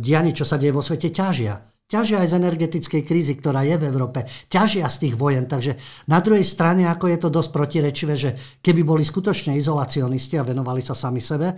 dianí, 0.00 0.32
čo 0.32 0.48
sa 0.48 0.56
deje 0.56 0.72
vo 0.72 0.80
svete, 0.80 1.12
ťažia 1.12 1.71
ťažia 1.92 2.24
aj 2.24 2.32
z 2.32 2.38
energetickej 2.40 3.02
krízy, 3.04 3.36
ktorá 3.36 3.68
je 3.68 3.76
v 3.76 3.84
Európe, 3.84 4.24
ťažia 4.48 4.88
z 4.88 4.96
tých 5.06 5.14
vojen. 5.20 5.44
Takže 5.44 5.76
na 6.08 6.24
druhej 6.24 6.44
strane, 6.48 6.88
ako 6.88 7.12
je 7.12 7.18
to 7.20 7.28
dosť 7.28 7.50
protirečivé, 7.52 8.14
že 8.16 8.30
keby 8.64 8.80
boli 8.80 9.04
skutočne 9.04 9.52
izolacionisti 9.60 10.40
a 10.40 10.46
venovali 10.48 10.80
sa 10.80 10.96
sami 10.96 11.20
sebe, 11.20 11.52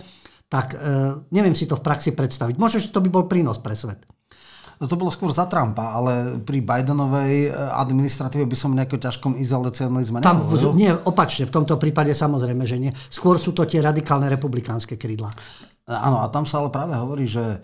tak 0.51 0.75
e, 0.75 0.77
neviem 1.31 1.55
si 1.55 1.63
to 1.65 1.79
v 1.79 1.85
praxi 1.87 2.11
predstaviť. 2.11 2.59
Možno, 2.59 2.83
že 2.83 2.91
to 2.91 2.99
by 2.99 3.09
bol 3.09 3.25
prínos 3.31 3.63
pre 3.63 3.73
svet. 3.73 4.03
No 4.75 4.91
to 4.91 4.99
bolo 4.99 5.07
skôr 5.07 5.31
za 5.31 5.47
Trumpa, 5.47 5.95
ale 5.95 6.35
pri 6.43 6.59
Bidenovej 6.59 7.47
e, 7.47 7.49
administratíve 7.55 8.43
by 8.43 8.57
som 8.59 8.75
nejakom 8.75 8.99
ťažkom 8.99 9.39
izolacionizme 9.39 10.19
Tam, 10.19 10.43
Nie, 10.75 10.91
opačne, 10.91 11.47
v 11.47 11.55
tomto 11.55 11.79
prípade 11.79 12.11
samozrejme, 12.11 12.67
že 12.67 12.75
nie. 12.75 12.91
Skôr 13.07 13.39
sú 13.39 13.55
to 13.55 13.63
tie 13.63 13.79
radikálne 13.79 14.27
republikánske 14.27 14.99
krídla. 14.99 15.31
Áno, 15.87 16.19
a 16.19 16.27
tam 16.27 16.43
sa 16.43 16.59
ale 16.59 16.73
práve 16.75 16.91
hovorí, 16.99 17.23
že 17.23 17.63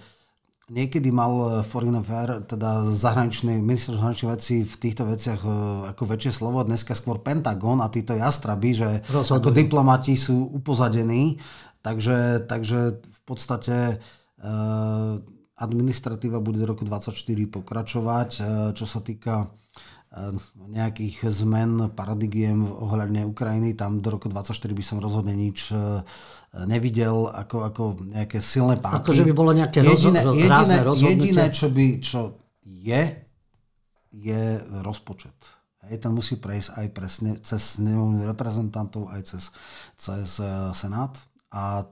Niekedy 0.72 1.12
mal 1.12 1.34
eh, 1.36 1.50
Foreign 1.68 2.00
Affair, 2.00 2.48
teda 2.48 2.96
zahraničný 2.96 3.60
minister 3.60 4.00
zahraničných 4.00 4.32
vecí 4.32 4.56
v 4.64 4.76
týchto 4.80 5.04
veciach 5.04 5.42
eh, 5.44 5.52
ako 5.92 6.04
väčšie 6.08 6.32
slovo, 6.32 6.64
dneska 6.64 6.96
skôr 6.96 7.20
Pentagon 7.20 7.84
a 7.84 7.92
títo 7.92 8.16
jastraby, 8.16 8.72
že 8.72 8.90
Rozhodujú. 9.12 9.36
ako 9.36 9.50
diplomati 9.52 10.16
sú 10.16 10.48
upozadení, 10.56 11.44
takže, 11.84 12.48
takže 12.48 13.04
v 13.04 13.22
podstate 13.28 13.98
uh, 13.98 15.18
administratíva 15.58 16.42
bude 16.42 16.62
do 16.62 16.70
roku 16.70 16.86
2024 16.86 17.58
pokračovať, 17.62 18.30
čo 18.74 18.86
sa 18.86 19.00
týka 19.02 19.50
nejakých 20.68 21.24
zmen 21.32 21.96
paradigiem 21.96 22.68
ohľadne 22.68 23.24
Ukrajiny. 23.32 23.80
Tam 23.80 24.04
do 24.04 24.12
roku 24.12 24.28
2024 24.28 24.76
by 24.76 24.84
som 24.84 24.98
rozhodne 25.00 25.32
nič 25.32 25.72
nevidel 26.68 27.32
ako, 27.32 27.58
ako 27.64 27.84
nejaké 28.12 28.44
silné 28.44 28.76
páky. 28.76 29.08
Ako, 29.08 29.16
že 29.16 29.24
by 29.24 29.32
bolo 29.32 29.56
nejaké 29.56 29.80
jediné, 29.80 30.20
roz, 30.20 30.36
jediné, 30.36 30.84
jediné 31.16 31.44
čo, 31.56 31.68
by, 31.72 31.86
čo 32.04 32.20
je, 32.68 33.02
je 34.12 34.44
rozpočet. 34.84 35.36
Hej, 35.88 36.04
ten 36.04 36.12
musí 36.14 36.38
prejsť 36.38 36.70
aj 36.78 36.88
presne 36.94 37.30
cez 37.42 37.80
snemovňu 37.80 38.28
reprezentantov, 38.28 39.10
aj 39.10 39.22
cez, 39.26 39.44
cez 39.98 40.38
uh, 40.44 40.70
Senát. 40.76 41.16
A 41.50 41.88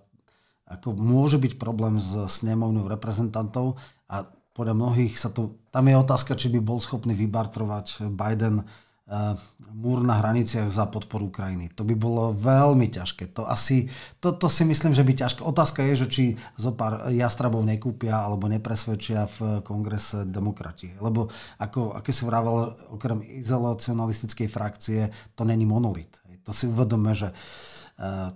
ako 0.70 0.94
môže 0.94 1.42
byť 1.42 1.58
problém 1.58 1.98
s 1.98 2.14
snemovňou 2.14 2.86
reprezentantov 2.86 3.82
a 4.06 4.30
podľa 4.60 4.76
mnohých 4.76 5.16
sa 5.16 5.32
to... 5.32 5.55
Tam 5.72 5.88
je 5.88 5.95
otázka, 5.95 6.36
či 6.36 6.51
by 6.51 6.60
bol 6.60 6.84
schopný 6.84 7.16
vybartrovať 7.16 8.12
Biden 8.12 8.60
uh, 8.60 9.39
múr 9.72 10.03
na 10.03 10.20
hraniciach 10.20 10.68
za 10.68 10.84
podporu 10.91 11.32
Ukrajiny. 11.32 11.72
To 11.80 11.88
by 11.88 11.95
bolo 11.95 12.36
veľmi 12.36 12.91
ťažké. 12.91 13.32
To 13.39 13.47
asi, 13.47 13.88
to, 14.20 14.36
to 14.36 14.51
si 14.51 14.68
myslím, 14.68 14.91
že 14.91 15.07
by 15.07 15.16
ťažké. 15.16 15.39
Otázka 15.47 15.80
je, 15.88 16.03
že 16.03 16.07
či 16.12 16.24
zo 16.60 16.76
pár 16.76 17.07
jastrabov 17.07 17.64
nekúpia 17.64 18.20
alebo 18.20 18.51
nepresvedčia 18.51 19.32
v 19.39 19.64
kongrese 19.64 20.28
demokrati. 20.28 20.91
Lebo 20.99 21.32
ako, 21.55 21.95
ako 21.95 22.10
si 22.12 22.24
vravel, 22.28 22.68
okrem 22.91 23.24
izolacionalistickej 23.24 24.47
frakcie, 24.51 25.07
to 25.39 25.47
není 25.47 25.64
monolit. 25.64 26.20
To 26.43 26.51
si 26.51 26.68
uvedome, 26.68 27.16
že 27.16 27.32
uh, 27.32 28.36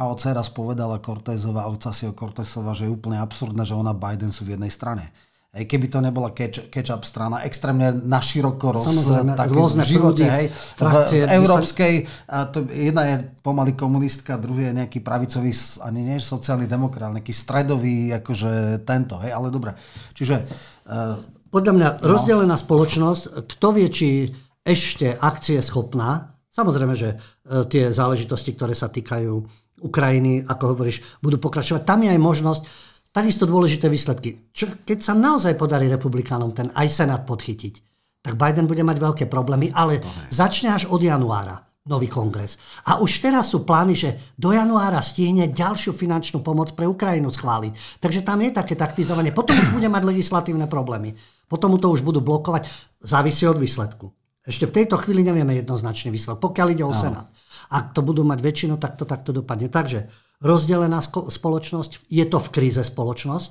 a 0.00 0.08
oca 0.08 0.32
raz 0.32 0.48
povedala 0.48 0.96
Cortezova, 0.96 1.68
Ocasio 1.68 2.16
Cortezova, 2.16 2.72
že 2.72 2.88
je 2.88 2.94
úplne 2.96 3.20
absurdné, 3.20 3.68
že 3.68 3.76
ona 3.76 3.92
Biden 3.92 4.32
sú 4.32 4.48
v 4.48 4.56
jednej 4.56 4.72
strane. 4.72 5.12
Hej, 5.50 5.66
keby 5.66 5.90
to 5.90 5.98
nebola 5.98 6.30
catch, 6.30 6.70
catch-up 6.70 7.02
strana, 7.02 7.42
extrémne 7.42 7.90
naširoko 7.90 8.70
roz, 8.70 8.86
tak 9.34 9.50
rôzne 9.50 9.82
v 9.82 9.98
živote, 9.98 10.22
hej, 10.22 10.46
frakcie, 10.78 11.26
v, 11.26 11.28
v 11.28 11.32
európskej, 11.42 11.94
a 12.30 12.46
to, 12.46 12.70
jedna 12.70 13.02
je 13.10 13.16
pomaly 13.42 13.74
komunistka, 13.74 14.38
druhý 14.38 14.70
je 14.70 14.78
nejaký 14.78 15.02
pravicový, 15.02 15.50
ani 15.82 16.06
nie 16.06 16.22
sociálny 16.22 16.70
demokrat, 16.70 17.10
nejaký 17.10 17.34
stredový, 17.34 18.14
akože 18.22 18.86
tento, 18.86 19.18
hej, 19.26 19.34
ale 19.34 19.50
dobre. 19.50 19.74
Čiže... 20.14 20.46
Uh, 20.86 21.18
Podľa 21.50 21.72
mňa 21.74 21.88
no. 21.98 22.14
rozdelená 22.14 22.54
spoločnosť, 22.54 23.50
kto 23.50 23.66
vie, 23.74 23.90
či 23.90 24.30
ešte 24.62 25.18
akcie 25.18 25.58
schopná, 25.66 26.30
samozrejme, 26.54 26.94
že 26.94 27.18
uh, 27.18 27.66
tie 27.66 27.90
záležitosti, 27.90 28.54
ktoré 28.54 28.78
sa 28.78 28.86
týkajú 28.86 29.66
Ukrajiny, 29.80 30.44
ako 30.44 30.64
hovoríš, 30.76 31.02
budú 31.24 31.40
pokračovať. 31.40 31.82
Tam 31.82 32.04
je 32.04 32.12
aj 32.12 32.20
možnosť, 32.20 32.62
takisto 33.10 33.48
dôležité 33.48 33.90
výsledky. 33.90 34.52
Čo, 34.54 34.84
keď 34.86 34.98
sa 35.02 35.14
naozaj 35.16 35.58
podarí 35.58 35.90
republikánom 35.90 36.54
ten 36.54 36.70
aj 36.76 36.86
Senát 36.88 37.22
podchytiť, 37.26 37.74
tak 38.20 38.36
Biden 38.36 38.68
bude 38.68 38.84
mať 38.84 38.96
veľké 39.00 39.24
problémy, 39.32 39.72
ale 39.72 40.04
začne 40.28 40.76
až 40.76 40.92
od 40.92 41.00
januára 41.00 41.70
nový 41.88 42.12
kongres. 42.12 42.60
A 42.86 43.00
už 43.00 43.24
teraz 43.24 43.48
sú 43.48 43.64
plány, 43.64 43.96
že 43.96 44.36
do 44.36 44.52
januára 44.52 45.00
stihne 45.00 45.48
ďalšiu 45.48 45.96
finančnú 45.96 46.44
pomoc 46.44 46.76
pre 46.76 46.84
Ukrajinu 46.84 47.32
schváliť. 47.32 47.98
Takže 47.98 48.20
tam 48.20 48.44
je 48.44 48.52
také 48.52 48.76
taktizovanie. 48.76 49.32
Potom 49.32 49.56
už 49.56 49.72
bude 49.72 49.88
mať 49.88 50.04
legislatívne 50.04 50.68
problémy. 50.68 51.16
Potom 51.48 51.72
to 51.80 51.88
už 51.88 52.04
budú 52.04 52.20
blokovať. 52.20 52.68
Závisí 53.00 53.48
od 53.48 53.56
výsledku. 53.56 54.12
Ešte 54.44 54.68
v 54.68 54.76
tejto 54.82 55.00
chvíli 55.00 55.24
nevieme 55.24 55.56
jednoznačne 55.56 56.12
výsledok, 56.12 56.52
pokiaľ 56.52 56.68
ide 56.72 56.84
o 56.84 56.92
no. 56.92 56.96
Senát. 56.96 57.26
Ak 57.70 57.94
to 57.94 58.02
budú 58.02 58.26
mať 58.26 58.42
väčšinu, 58.42 58.74
tak 58.82 58.98
to 58.98 59.06
takto 59.06 59.30
dopadne. 59.30 59.70
Takže 59.70 60.10
rozdelená 60.42 60.98
spoločnosť, 61.06 62.10
je 62.10 62.24
to 62.26 62.38
v 62.42 62.48
kríze 62.50 62.82
spoločnosť, 62.82 63.50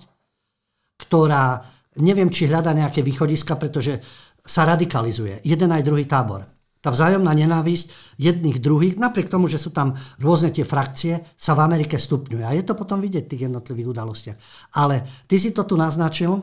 ktorá 1.00 1.64
neviem, 2.04 2.28
či 2.28 2.52
hľada 2.52 2.76
nejaké 2.76 3.00
východiska, 3.02 3.56
pretože 3.56 4.04
sa 4.44 4.68
radikalizuje. 4.68 5.42
Jeden 5.48 5.72
aj 5.72 5.88
druhý 5.88 6.04
tábor. 6.04 6.48
Tá 6.80 6.96
vzájomná 6.96 7.36
nenávisť 7.36 8.16
jedných 8.16 8.64
druhých, 8.64 8.96
napriek 8.96 9.28
tomu, 9.28 9.52
že 9.52 9.60
sú 9.60 9.76
tam 9.76 10.00
rôzne 10.16 10.48
tie 10.48 10.64
frakcie, 10.64 11.20
sa 11.36 11.52
v 11.52 11.68
Amerike 11.68 12.00
stupňuje. 12.00 12.44
A 12.48 12.56
je 12.56 12.64
to 12.64 12.72
potom 12.72 13.04
vidieť 13.04 13.28
v 13.28 13.32
tých 13.36 13.44
jednotlivých 13.52 13.92
udalostiach. 13.92 14.38
Ale 14.80 15.04
ty 15.28 15.36
si 15.36 15.52
to 15.52 15.68
tu 15.68 15.76
naznačil, 15.76 16.40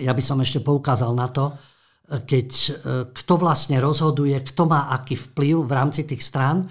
ja 0.00 0.16
by 0.16 0.22
som 0.24 0.40
ešte 0.40 0.64
poukázal 0.64 1.12
na 1.12 1.28
to, 1.28 1.52
keď 2.10 2.48
e, 2.50 2.70
kto 3.12 3.34
vlastne 3.36 3.76
rozhoduje, 3.84 4.34
kto 4.48 4.64
má 4.64 4.90
aký 4.96 5.14
vplyv 5.14 5.68
v 5.68 5.72
rámci 5.76 6.08
tých 6.08 6.24
strán, 6.24 6.64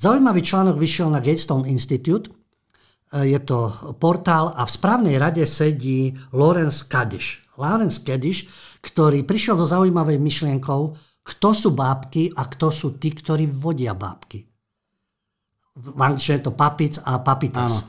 Zaujímavý 0.00 0.40
článok 0.40 0.80
vyšiel 0.80 1.12
na 1.12 1.20
Gatestone 1.20 1.68
Institute. 1.68 2.32
E, 2.32 3.36
je 3.36 3.40
to 3.44 3.68
portál 4.00 4.56
a 4.56 4.64
v 4.64 4.70
správnej 4.72 5.20
rade 5.20 5.44
sedí 5.44 6.16
Lawrence 6.32 6.88
Kadish. 6.88 7.44
Lawrence 7.60 8.00
Kadish, 8.00 8.48
ktorý 8.80 9.28
prišiel 9.28 9.60
so 9.60 9.68
zaujímavej 9.68 10.16
myšlienkou, 10.16 10.96
kto 11.20 11.48
sú 11.52 11.76
bábky 11.76 12.32
a 12.32 12.48
kto 12.48 12.72
sú 12.72 12.96
tí, 12.96 13.12
ktorí 13.12 13.44
vodia 13.44 13.92
bábky. 13.92 14.40
V 15.76 16.00
angličtine 16.00 16.40
je 16.40 16.46
to 16.48 16.56
papic 16.56 16.96
a 17.04 17.20
papitas. 17.20 17.84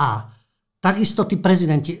A 0.00 0.32
takisto 0.80 1.28
tí 1.28 1.36
prezidenti, 1.36 2.00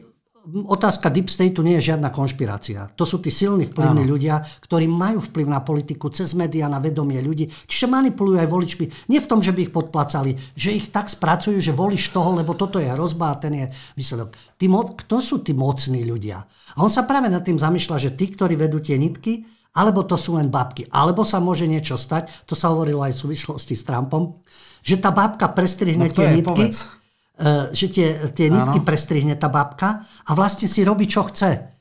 otázka 0.50 1.06
Deep 1.08 1.30
State 1.30 1.54
nie 1.62 1.78
je 1.78 1.94
žiadna 1.94 2.10
konšpirácia. 2.10 2.90
To 2.98 3.06
sú 3.06 3.22
tí 3.22 3.30
silní 3.30 3.70
vplyvní 3.70 4.02
ľudia, 4.02 4.42
ktorí 4.42 4.90
majú 4.90 5.22
vplyv 5.22 5.46
na 5.46 5.62
politiku 5.62 6.10
cez 6.10 6.34
médiá, 6.34 6.66
na 6.66 6.82
vedomie 6.82 7.22
ľudí. 7.22 7.46
Čiže 7.46 7.86
manipulujú 7.86 8.42
aj 8.42 8.48
voličmi. 8.50 8.84
Nie 9.06 9.22
v 9.22 9.30
tom, 9.30 9.38
že 9.38 9.54
by 9.54 9.70
ich 9.70 9.72
podplacali, 9.74 10.34
že 10.58 10.74
ich 10.74 10.90
tak 10.90 11.06
spracujú, 11.06 11.62
že 11.62 11.70
volíš 11.70 12.10
toho, 12.10 12.34
lebo 12.34 12.58
toto 12.58 12.82
je 12.82 12.90
hrozba 12.90 13.30
a 13.30 13.38
ten 13.38 13.54
je 13.54 13.66
výsledok. 13.94 14.34
Tí 14.58 14.66
mo- 14.66 14.90
kto 14.98 15.22
sú 15.22 15.46
tí 15.46 15.54
mocní 15.54 16.02
ľudia? 16.02 16.42
A 16.74 16.78
on 16.82 16.90
sa 16.90 17.06
práve 17.06 17.30
nad 17.30 17.46
tým 17.46 17.62
zamýšľa, 17.62 18.10
že 18.10 18.10
tí, 18.18 18.34
ktorí 18.34 18.58
vedú 18.58 18.82
tie 18.82 18.98
nitky, 18.98 19.46
alebo 19.78 20.04
to 20.04 20.20
sú 20.20 20.36
len 20.36 20.52
babky, 20.52 20.84
alebo 20.92 21.24
sa 21.24 21.40
môže 21.40 21.64
niečo 21.64 21.96
stať, 21.96 22.44
to 22.44 22.52
sa 22.52 22.68
hovorilo 22.74 23.00
aj 23.00 23.16
v 23.16 23.22
súvislosti 23.24 23.72
s 23.72 23.88
Trumpom, 23.88 24.44
že 24.84 25.00
tá 25.00 25.08
babka 25.08 25.48
prestrihne 25.48 26.10
no, 26.10 26.12
tie 26.12 26.28
nitky. 26.34 26.50
Povedz 26.50 27.01
že 27.72 27.86
tie, 27.88 28.08
tie 28.30 28.46
nitky 28.52 28.84
prestrihne 28.84 29.34
tá 29.34 29.48
babka 29.48 30.04
a 30.28 30.30
vlastne 30.36 30.68
si 30.68 30.84
robí, 30.84 31.08
čo 31.08 31.26
chce. 31.26 31.72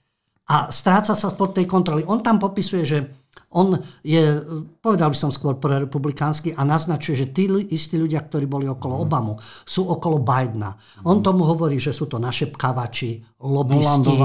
A 0.51 0.67
stráca 0.67 1.15
sa 1.15 1.27
spod 1.31 1.55
tej 1.55 1.69
kontroly. 1.69 2.03
On 2.03 2.19
tam 2.19 2.35
popisuje, 2.35 2.83
že 2.83 2.97
on 3.51 3.75
je, 4.03 4.19
povedal 4.79 5.11
by 5.11 5.17
som 5.19 5.31
skôr 5.31 5.55
republikánsky 5.59 6.55
a 6.55 6.63
naznačuje, 6.63 7.15
že 7.19 7.27
tí 7.31 7.47
istí 7.71 7.99
ľudia, 7.99 8.23
ktorí 8.23 8.47
boli 8.47 8.67
okolo 8.67 8.99
mm. 8.99 9.03
Obamu, 9.07 9.33
sú 9.67 9.87
okolo 9.87 10.23
Bidena. 10.23 10.71
Mm. 10.71 11.03
On 11.07 11.17
tomu 11.23 11.47
hovorí, 11.47 11.79
že 11.79 11.95
sú 11.95 12.07
to 12.07 12.19
naše 12.19 12.51
pkávači, 12.51 13.19
lobbysti, 13.43 14.15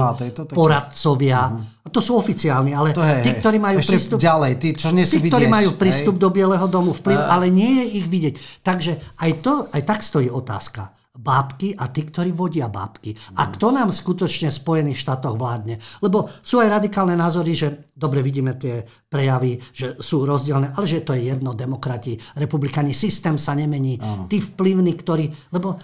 poradcovia. 0.51 1.43
Mm. 1.51 1.91
To 1.91 1.99
sú 2.03 2.19
oficiálni, 2.19 2.71
ale 2.75 2.91
to 2.91 3.03
je, 3.03 3.19
tí, 3.23 3.31
ktorí 3.39 3.57
majú 3.59 3.79
Ešte 3.79 3.91
prístup... 3.95 4.17
Ďalej, 4.19 4.51
tí, 4.59 4.69
čo 4.75 4.91
nie 4.91 5.03
tí, 5.07 5.19
vidieť, 5.19 5.31
ktorí 5.31 5.45
majú 5.47 5.69
prístup 5.75 6.15
hej? 6.19 6.23
do 6.23 6.29
Bieleho 6.31 6.67
domu, 6.67 6.91
vplyv, 6.95 7.19
uh. 7.19 7.31
ale 7.31 7.47
nie 7.47 7.83
je 7.83 7.85
ich 8.03 8.05
vidieť. 8.07 8.35
Takže 8.63 8.91
aj, 9.23 9.31
to, 9.43 9.53
aj 9.71 9.81
tak 9.87 10.03
stojí 10.03 10.27
otázka 10.27 10.96
bábky 11.17 11.73
a 11.73 11.89
tí, 11.89 12.05
ktorí 12.05 12.29
vodia 12.31 12.69
bábky. 12.69 13.17
A 13.41 13.49
kto 13.49 13.73
nám 13.73 13.89
skutočne 13.89 14.53
v 14.53 14.59
Spojených 14.61 15.01
štátoch 15.01 15.33
vládne? 15.33 15.81
Lebo 15.99 16.29
sú 16.45 16.61
aj 16.61 16.69
radikálne 16.77 17.17
názory, 17.17 17.57
že 17.57 17.89
dobre 17.97 18.21
vidíme 18.21 18.53
tie 18.55 18.85
prejavy, 19.09 19.57
že 19.73 19.97
sú 19.97 20.23
rozdielne, 20.23 20.77
ale 20.77 20.85
že 20.85 21.01
to 21.01 21.17
je 21.17 21.33
jedno, 21.33 21.57
demokrati, 21.57 22.15
republikáni, 22.37 22.93
systém 22.93 23.41
sa 23.41 23.57
nemení. 23.57 23.97
Áno. 23.97 24.29
Tí 24.29 24.37
vplyvní, 24.37 24.93
ktorí... 24.93 25.25
Lebo 25.49 25.81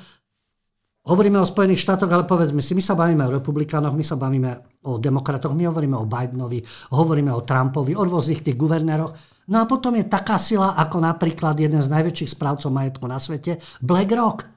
hovoríme 1.03 1.35
o 1.41 1.49
Spojených 1.49 1.83
štátoch, 1.83 2.07
ale 2.07 2.23
povedzme 2.23 2.63
si, 2.63 2.71
my 2.71 2.83
sa 2.83 2.95
bavíme 2.95 3.27
o 3.27 3.35
republikánoch, 3.35 3.91
my 3.91 4.05
sa 4.05 4.15
bavíme 4.15 4.79
o 4.87 4.95
demokratoch, 4.95 5.51
my 5.51 5.67
hovoríme 5.67 5.99
o 5.99 6.07
Bidenovi, 6.07 6.63
hovoríme 6.95 7.31
o 7.35 7.43
Trumpovi, 7.43 7.91
o 7.97 8.03
rôznych 8.07 8.39
tých 8.39 8.55
guvernéroch. 8.55 9.11
No 9.51 9.59
a 9.59 9.67
potom 9.67 9.99
je 9.99 10.07
taká 10.07 10.39
sila, 10.39 10.79
ako 10.79 11.03
napríklad 11.03 11.59
jeden 11.59 11.83
z 11.83 11.91
najväčších 11.91 12.31
správcov 12.31 12.71
majetku 12.71 13.03
na 13.11 13.19
svete, 13.19 13.59
BlackRock. 13.83 14.52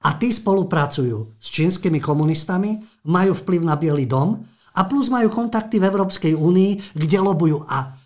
A 0.00 0.16
tí 0.16 0.32
spolupracujú 0.32 1.36
s 1.36 1.46
čínskymi 1.52 2.00
komunistami, 2.00 2.80
majú 3.12 3.36
vplyv 3.36 3.60
na 3.60 3.76
Bielý 3.76 4.08
dom 4.08 4.40
a 4.72 4.80
plus 4.88 5.12
majú 5.12 5.28
kontakty 5.28 5.76
v 5.76 5.88
Európskej 5.92 6.32
únii, 6.32 6.96
kde 6.96 7.18
lobujú. 7.20 7.68
A 7.68 8.00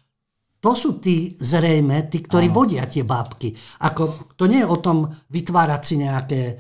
to 0.58 0.72
sú 0.72 0.96
tí 0.96 1.36
zrejme, 1.36 2.08
tí, 2.08 2.24
ktorí 2.24 2.48
Aha. 2.48 2.56
vodia 2.56 2.84
tie 2.88 3.04
bábky. 3.04 3.52
Ako, 3.84 4.32
to 4.32 4.48
nie 4.48 4.64
je 4.64 4.70
o 4.72 4.80
tom 4.80 5.06
vytvárať 5.28 5.82
si 5.84 5.94
nejaké 6.00 6.40
e, 6.48 6.54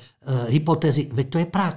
hypotézy, 0.52 1.08
veď 1.08 1.26
to 1.32 1.38
je 1.40 1.48
prax. 1.48 1.76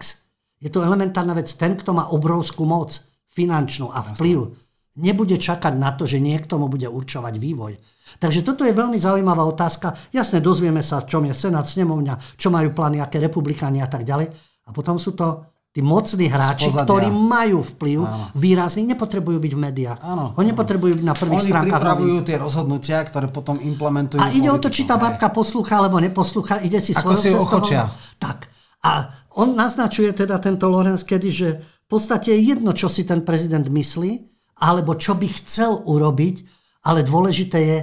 Je 0.60 0.68
to 0.68 0.84
elementárna 0.84 1.32
vec. 1.32 1.48
Ten, 1.56 1.80
kto 1.80 1.96
má 1.96 2.12
obrovskú 2.12 2.68
moc 2.68 3.00
finančnú 3.32 3.90
a 3.96 4.04
vplyv, 4.12 4.38
Jasne. 4.44 4.60
nebude 5.00 5.40
čakať 5.40 5.74
na 5.80 5.96
to, 5.96 6.04
že 6.04 6.20
niekto 6.20 6.60
mu 6.60 6.68
bude 6.68 6.92
určovať 6.92 7.34
vývoj. 7.40 7.74
Takže 8.16 8.48
toto 8.48 8.64
je 8.64 8.72
veľmi 8.72 8.96
zaujímavá 8.96 9.44
otázka. 9.44 9.92
Jasne, 10.16 10.40
dozvieme 10.40 10.80
sa, 10.80 11.04
v 11.04 11.10
čom 11.12 11.24
je 11.28 11.36
Senát, 11.36 11.68
Snemovňa, 11.68 12.40
čo 12.40 12.48
majú 12.48 12.72
plány, 12.72 13.04
aké 13.04 13.20
republikáni 13.20 13.84
a 13.84 13.92
tak 13.92 14.08
ďalej. 14.08 14.32
A 14.68 14.70
potom 14.72 14.96
sú 14.96 15.12
to 15.12 15.58
tí 15.78 15.86
mocní 15.86 16.26
hráči, 16.26 16.74
ktorí 16.74 17.14
majú 17.14 17.62
vplyv, 17.62 18.00
Áno. 18.02 18.34
výrazný, 18.34 18.82
nepotrebujú 18.98 19.38
byť 19.38 19.54
v 19.54 19.60
médiách. 19.62 20.00
Áno. 20.02 20.34
Oni 20.34 20.50
nepotrebujú 20.50 20.98
byť 20.98 21.06
na 21.06 21.14
prvých 21.14 21.38
Oni 21.38 21.50
stránkach. 21.54 21.70
Oni 21.70 21.78
pripravujú 21.78 22.18
tie 22.26 22.38
rozhodnutia, 22.42 22.98
ktoré 23.06 23.28
potom 23.30 23.62
implementujú. 23.62 24.18
A 24.18 24.34
ide 24.34 24.50
politiku. 24.50 24.58
o 24.58 24.64
to, 24.66 24.68
či 24.74 24.82
tá 24.90 24.98
babka 24.98 25.30
poslúcha 25.30 25.78
alebo 25.78 26.02
neposlúcha, 26.02 26.66
ide 26.66 26.82
si 26.82 26.98
svojou 26.98 27.22
si 27.22 27.30
ochočia. 27.30 27.94
Tak. 28.18 28.50
A 28.82 29.14
on 29.38 29.54
naznačuje 29.54 30.18
teda 30.18 30.42
tento 30.42 30.66
Lorenz 30.66 31.06
kedy, 31.06 31.30
že 31.30 31.48
v 31.62 31.88
podstate 31.88 32.34
je 32.34 32.58
jedno, 32.58 32.74
čo 32.74 32.90
si 32.90 33.06
ten 33.06 33.22
prezident 33.22 33.70
myslí, 33.70 34.26
alebo 34.58 34.98
čo 34.98 35.14
by 35.14 35.30
chcel 35.30 35.86
urobiť, 35.86 36.57
ale 36.88 37.04
dôležité 37.04 37.60
je, 37.60 37.78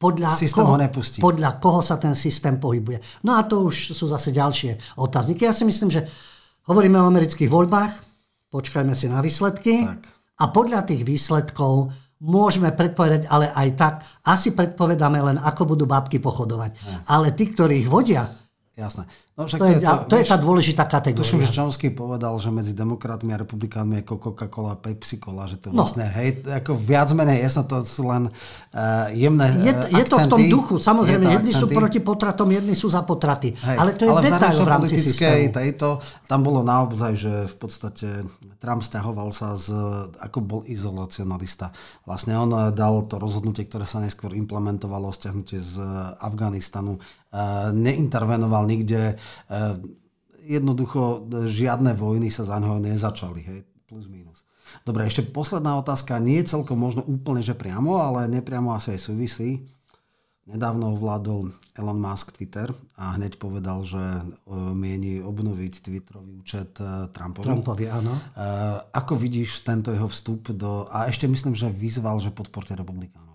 podľa 0.00 0.32
koho, 0.32 0.76
podľa 1.20 1.50
koho 1.60 1.80
sa 1.84 2.00
ten 2.00 2.16
systém 2.16 2.56
pohybuje. 2.56 3.20
No 3.20 3.36
a 3.36 3.44
to 3.44 3.68
už 3.68 3.92
sú 3.92 4.08
zase 4.08 4.32
ďalšie 4.32 4.96
otázniky. 4.96 5.44
Ja 5.44 5.52
si 5.52 5.68
myslím, 5.68 5.92
že 5.92 6.08
hovoríme 6.64 6.96
o 6.96 7.08
amerických 7.08 7.52
voľbách, 7.52 7.92
počkajme 8.48 8.96
si 8.96 9.12
na 9.12 9.20
výsledky 9.20 9.84
tak. 9.84 10.08
a 10.40 10.44
podľa 10.48 10.88
tých 10.88 11.04
výsledkov 11.04 11.92
môžeme 12.24 12.72
predpovedať, 12.72 13.28
ale 13.28 13.52
aj 13.52 13.68
tak 13.76 13.94
asi 14.24 14.56
predpovedáme 14.56 15.20
len, 15.20 15.36
ako 15.36 15.76
budú 15.76 15.84
bábky 15.84 16.16
pochodovať. 16.16 17.04
Ale 17.12 17.36
tí, 17.36 17.52
ktorí 17.52 17.84
ich 17.84 17.88
vodia, 17.88 18.24
Jasné. 18.80 19.04
No, 19.40 19.48
to, 19.48 19.64
je, 19.64 19.80
to, 19.80 19.96
to 20.04 20.14
vieš, 20.20 20.28
je 20.28 20.32
tá 20.36 20.36
dôležitá 20.36 20.84
kategória. 20.84 21.24
Tuším, 21.24 21.40
že 21.40 21.48
Chomsky 21.48 21.88
povedal, 21.88 22.36
že 22.36 22.52
medzi 22.52 22.76
demokratmi 22.76 23.32
a 23.32 23.40
republikánmi 23.40 24.04
je 24.04 24.12
Coca-Cola 24.12 24.76
a 24.76 24.78
Pepsi-Cola, 24.78 25.48
že 25.48 25.56
to 25.56 25.72
no. 25.72 25.80
vlastne, 25.80 26.04
hej, 26.04 26.44
ako 26.44 26.76
viac 26.76 27.08
menej, 27.16 27.48
jasno, 27.48 27.64
to 27.64 27.80
sú 27.88 28.04
len 28.04 28.28
uh, 28.28 29.08
jemné 29.16 29.48
je, 29.64 29.72
uh, 29.72 29.96
je 29.96 30.04
to 30.04 30.16
v 30.20 30.28
tom 30.28 30.40
duchu, 30.44 30.74
samozrejme, 30.76 31.24
jedni 31.24 31.56
akcenty. 31.56 31.72
sú 31.72 31.72
proti 31.72 32.00
potratom, 32.04 32.52
jedni 32.52 32.76
sú 32.76 32.92
za 32.92 33.00
potraty. 33.00 33.56
Hej, 33.56 33.76
ale 33.80 33.90
to 33.96 34.04
je 34.04 34.10
ale 34.12 34.20
detail 34.28 34.56
v 34.60 34.68
rámci 34.68 34.96
systému. 35.00 35.56
Tejto, 35.56 35.88
tam 36.28 36.40
bolo 36.44 36.60
naozaj, 36.60 37.12
že 37.16 37.32
v 37.48 37.56
podstate 37.56 38.08
Trump 38.60 38.84
stiahoval 38.84 39.32
sa 39.32 39.56
z, 39.56 39.72
ako 40.20 40.38
bol 40.44 40.60
izolacionalista. 40.68 41.72
Vlastne 42.04 42.36
on 42.36 42.52
eh, 42.52 42.76
dal 42.76 43.08
to 43.08 43.16
rozhodnutie, 43.16 43.64
ktoré 43.64 43.88
sa 43.88 44.04
neskôr 44.04 44.36
implementovalo, 44.36 45.08
stiahnutie 45.16 45.64
z 45.64 45.80
Afganistanu, 46.20 47.00
neintervenoval 47.70 48.66
nikde 48.66 49.00
Eh, 49.00 49.16
jednoducho 50.44 51.30
žiadne 51.46 51.94
vojny 51.94 52.32
sa 52.32 52.48
za 52.48 52.56
neho 52.58 52.80
nezačali, 52.82 53.40
hej, 53.44 53.60
plus 53.86 54.10
minus. 54.10 54.42
Dobre, 54.86 55.06
ešte 55.06 55.26
posledná 55.26 55.76
otázka, 55.78 56.22
nie 56.22 56.40
je 56.42 56.54
celkom 56.56 56.78
možno 56.78 57.02
úplne, 57.04 57.42
že 57.42 57.58
priamo, 57.58 57.98
ale 57.98 58.30
nepriamo 58.30 58.70
asi 58.72 58.94
aj 58.96 59.00
súvislí. 59.02 59.50
Nedávno 60.50 60.98
ovládol 60.98 61.54
Elon 61.78 62.00
Musk 62.02 62.34
Twitter 62.34 62.74
a 62.98 63.14
hneď 63.14 63.38
povedal, 63.38 63.86
že 63.86 64.02
eh, 64.02 64.24
mieni 64.74 65.22
obnoviť 65.22 65.72
Twitterový 65.78 66.42
účet 66.42 66.74
eh, 66.82 67.06
Trumpovi. 67.14 67.46
Trumpovi, 67.46 67.86
áno. 67.86 68.10
Ako 68.90 69.14
vidíš 69.14 69.62
tento 69.62 69.94
jeho 69.94 70.10
vstup 70.10 70.50
do... 70.50 70.90
A 70.90 71.06
ešte 71.06 71.30
myslím, 71.30 71.54
že 71.54 71.70
vyzval, 71.70 72.18
že 72.18 72.34
podporte 72.34 72.74
republikánov. 72.74 73.29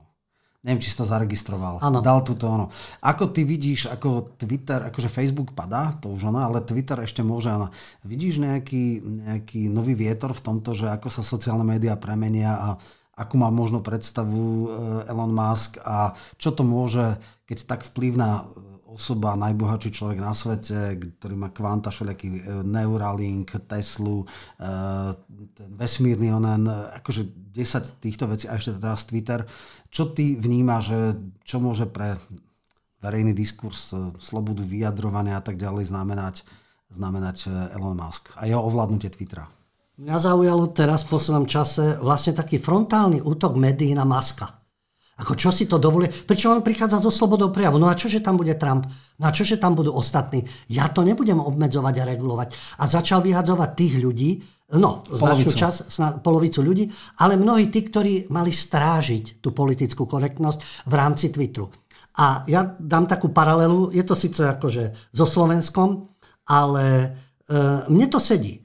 Neviem, 0.65 0.81
či 0.81 0.89
si 0.89 0.97
to 0.97 1.05
zaregistroval. 1.05 1.77
Ano. 1.77 2.01
Dal 2.01 2.25
túto 2.25 2.49
ono. 2.49 2.73
Ako 3.05 3.29
ty 3.29 3.45
vidíš, 3.45 3.85
ako 3.93 4.33
Twitter, 4.33 4.89
akože 4.89 5.13
Facebook 5.13 5.53
padá, 5.53 5.93
to 6.01 6.09
už 6.09 6.33
ono, 6.33 6.41
ale 6.41 6.65
Twitter 6.65 6.97
ešte 7.05 7.21
môže. 7.21 7.53
Ano. 7.53 7.69
Vidíš 8.01 8.41
nejaký, 8.41 9.05
nejaký 9.05 9.69
nový 9.69 9.93
vietor 9.93 10.33
v 10.33 10.41
tomto, 10.41 10.73
že 10.73 10.89
ako 10.89 11.13
sa 11.13 11.21
sociálne 11.21 11.61
médiá 11.61 11.93
premenia 12.01 12.57
a 12.57 12.69
akú 13.13 13.37
má 13.37 13.53
možno 13.53 13.85
predstavu 13.85 14.41
eh, 14.41 15.11
Elon 15.13 15.29
Musk 15.29 15.77
a 15.85 16.17
čo 16.41 16.49
to 16.49 16.65
môže, 16.65 17.13
keď 17.45 17.57
tak 17.69 17.85
vplyvná 17.85 18.49
osoba, 18.95 19.35
najbohatší 19.35 19.91
človek 19.91 20.23
na 20.23 20.31
svete, 20.31 20.95
ktorý 21.19 21.35
má 21.35 21.51
kvanta 21.51 21.91
všelijaký 21.91 22.27
e, 22.31 22.41
Neuralink, 22.63 23.51
Teslu, 23.67 24.23
ten 25.51 25.69
vesmírny 25.75 26.31
onen, 26.31 26.63
akože 27.03 27.51
10 27.51 27.99
týchto 27.99 28.31
vecí 28.31 28.47
a 28.47 28.55
ešte 28.55 28.79
teraz 28.79 29.03
Twitter. 29.03 29.43
Čo 29.95 30.11
ty 30.11 30.35
vníma, 30.35 30.83
že 30.83 31.15
čo 31.47 31.63
môže 31.63 31.87
pre 31.87 32.19
verejný 32.99 33.31
diskurs, 33.31 33.95
e, 33.95 34.11
slobodu 34.19 34.59
vyjadrovania 34.59 35.39
a 35.39 35.43
tak 35.45 35.55
ďalej 35.55 35.87
znamenať, 35.87 36.43
znamenať 36.91 37.47
Elon 37.71 37.95
Musk 37.95 38.35
a 38.35 38.43
jeho 38.43 38.59
ovládnutie 38.59 39.07
Twittera? 39.07 39.47
Mňa 39.95 40.17
zaujalo 40.19 40.75
teraz 40.75 41.07
v 41.07 41.15
poslednom 41.15 41.47
čase 41.47 41.95
vlastne 42.03 42.35
taký 42.35 42.59
frontálny 42.59 43.23
útok 43.23 43.55
médií 43.55 43.95
na 43.95 44.03
Maska. 44.03 44.65
Ako 45.15 45.39
čo 45.39 45.47
si 45.55 45.63
to 45.63 45.79
dovoluje? 45.79 46.11
Prečo 46.11 46.51
on 46.51 46.59
prichádza 46.59 46.99
so 46.99 47.07
slobodou 47.07 47.47
prejavu? 47.47 47.79
No 47.79 47.87
a 47.87 47.95
čože 47.95 48.19
tam 48.19 48.35
bude 48.35 48.51
Trump? 48.59 48.83
No 49.15 49.23
a 49.23 49.31
čože 49.31 49.55
tam 49.55 49.71
budú 49.71 49.95
ostatní? 49.95 50.43
Ja 50.67 50.91
to 50.91 51.07
nebudem 51.07 51.39
obmedzovať 51.39 51.95
a 52.03 52.07
regulovať. 52.11 52.47
A 52.75 52.83
začal 52.83 53.23
vyhadzovať 53.23 53.69
tých 53.79 53.95
ľudí, 54.03 54.43
no, 54.73 55.05
značnú 55.05 55.51
čas, 55.53 55.85
polovicu 56.25 56.65
ľudí, 56.65 56.89
ale 57.21 57.37
mnohí 57.37 57.69
tí, 57.69 57.85
ktorí 57.85 58.33
mali 58.33 58.49
strážiť 58.49 59.37
tú 59.37 59.53
politickú 59.53 60.09
korektnosť 60.09 60.89
v 60.89 60.93
rámci 60.93 61.29
Twitteru. 61.29 61.69
A 62.15 62.47
ja 62.47 62.63
dám 62.79 63.05
takú 63.05 63.29
paralelu, 63.29 63.91
je 63.91 64.01
to 64.01 64.15
síce 64.15 64.39
akože 64.39 65.11
so 65.11 65.27
Slovenskom, 65.27 66.15
ale 66.47 66.85
e, 66.95 67.07
mne 67.91 68.07
to 68.07 68.17
sedí. 68.23 68.63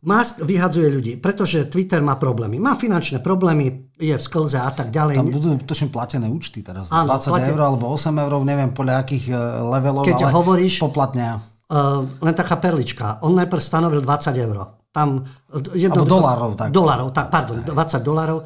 Musk 0.00 0.40
vyhadzuje 0.40 0.88
ľudí, 0.88 1.12
pretože 1.20 1.68
Twitter 1.68 2.00
má 2.00 2.16
problémy. 2.16 2.56
Má 2.56 2.72
finančné 2.72 3.20
problémy, 3.20 3.92
je 4.00 4.16
v 4.16 4.22
sklze 4.24 4.56
a 4.56 4.72
tak 4.72 4.88
ďalej. 4.88 5.20
Tam 5.20 5.28
budú 5.28 5.50
točne 5.60 5.92
platené 5.92 6.24
účty 6.24 6.64
teraz. 6.64 6.88
Áno, 6.88 7.20
20 7.20 7.28
plate... 7.28 7.52
eur 7.52 7.60
alebo 7.60 7.84
8 7.92 8.08
eur, 8.16 8.32
neviem 8.40 8.72
podľa 8.72 9.04
akých 9.04 9.24
e, 9.28 9.36
levelov, 9.60 10.08
Keď 10.08 10.20
ale 10.24 10.32
hovoríš, 10.32 10.80
poplatnia. 10.80 11.38
Uh, 11.70 12.02
len 12.18 12.34
taká 12.34 12.58
perlička. 12.58 13.22
On 13.22 13.30
najprv 13.30 13.62
stanovil 13.62 14.02
20 14.02 14.34
eur. 14.42 14.79
Tam 14.90 15.22
e, 15.22 15.78
jedno, 15.78 16.02
dolárov. 16.02 16.58
Tak. 16.58 16.68
Dolárov, 16.74 17.14
tak, 17.14 17.30
pardon, 17.30 17.62
20 17.62 18.02
dolárov. 18.02 18.42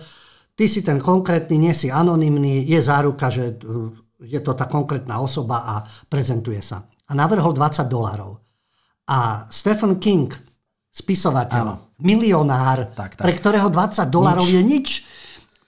Ty 0.55 0.65
si 0.71 0.81
ten 0.87 1.03
konkrétny, 1.03 1.59
nie 1.59 1.75
si 1.75 1.91
anonymný, 1.91 2.63
je 2.63 2.79
záruka, 2.79 3.27
že 3.27 3.59
je 4.23 4.41
to 4.41 4.55
tá 4.55 4.71
konkrétna 4.71 5.19
osoba 5.19 5.67
a 5.67 5.75
prezentuje 6.07 6.63
sa. 6.63 6.87
A 7.09 7.13
navrhol 7.13 7.53
20 7.53 7.85
dolárov. 7.91 8.39
A 9.11 9.45
Stephen 9.53 10.01
King, 10.01 10.33
spisovateľ, 10.89 11.65
Áno. 11.65 11.75
milionár, 12.01 12.95
tak, 12.95 13.19
tak. 13.19 13.25
pre 13.27 13.35
ktorého 13.37 13.69
20 13.69 14.09
dolarov 14.09 14.47
je 14.47 14.63
nič, 14.63 15.05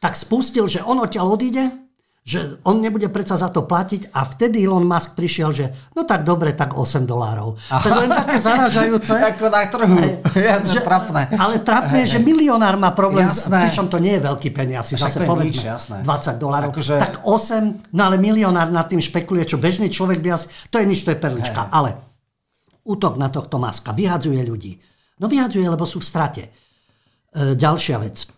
tak 0.01 0.16
spustil, 0.16 0.70
že 0.70 0.81
on 0.87 1.03
odtiaľ 1.03 1.37
odíde, 1.37 1.86
že 2.27 2.59
on 2.66 2.83
nebude 2.83 3.07
predsa 3.07 3.39
za 3.39 3.55
to 3.55 3.62
platiť 3.62 4.11
a 4.11 4.27
vtedy 4.27 4.66
Elon 4.66 4.83
Musk 4.83 5.14
prišiel, 5.14 5.55
že 5.55 5.70
no 5.95 6.03
tak 6.03 6.27
dobre, 6.27 6.51
tak 6.59 6.74
8 6.74 7.07
dolárov. 7.07 7.55
To 7.55 7.87
je 7.87 7.95
len 7.95 8.11
také 8.11 8.43
zaražajúce. 8.51 9.14
Ako 9.31 9.47
na 9.47 9.62
trhu. 9.70 10.03
Ja, 10.35 10.59
že, 10.66 10.83
trapné. 10.83 11.31
Ale 11.39 11.62
trapné 11.62 12.03
že 12.03 12.18
milionár 12.18 12.74
má 12.74 12.91
problém, 12.91 13.31
jasné. 13.31 13.70
pričom 13.70 13.87
to 13.87 14.03
nie 14.03 14.18
je 14.18 14.27
veľký 14.27 14.51
peniaz, 14.51 14.91
si 14.91 14.99
zase 14.99 15.22
povedzme, 15.22 15.55
nič, 15.55 15.62
jasné. 15.62 16.03
20 16.03 16.43
dolárov. 16.43 16.74
Akože... 16.74 16.99
Tak 16.99 17.22
8, 17.22 17.95
no 17.95 18.03
ale 18.03 18.18
milionár 18.18 18.74
nad 18.74 18.91
tým 18.91 18.99
špekuluje, 18.99 19.47
čo 19.47 19.62
bežný 19.62 19.87
človek 19.87 20.18
by 20.18 20.29
asi, 20.35 20.51
to 20.66 20.83
je 20.83 20.85
nič, 20.91 21.07
to 21.07 21.14
je 21.14 21.18
perlička. 21.22 21.70
Hej. 21.70 21.72
Ale 21.72 21.91
útok 22.91 23.14
na 23.14 23.31
tohto 23.31 23.62
Maska 23.62 23.95
vyhadzuje 23.95 24.43
ľudí 24.43 24.74
No 25.16 25.33
vyhadzuje, 25.33 25.64
lebo 25.64 25.89
sú 25.89 26.05
v 26.05 26.09
strate. 26.09 26.43
E, 26.45 26.51
ďalšia 27.57 27.97
vec. 28.05 28.29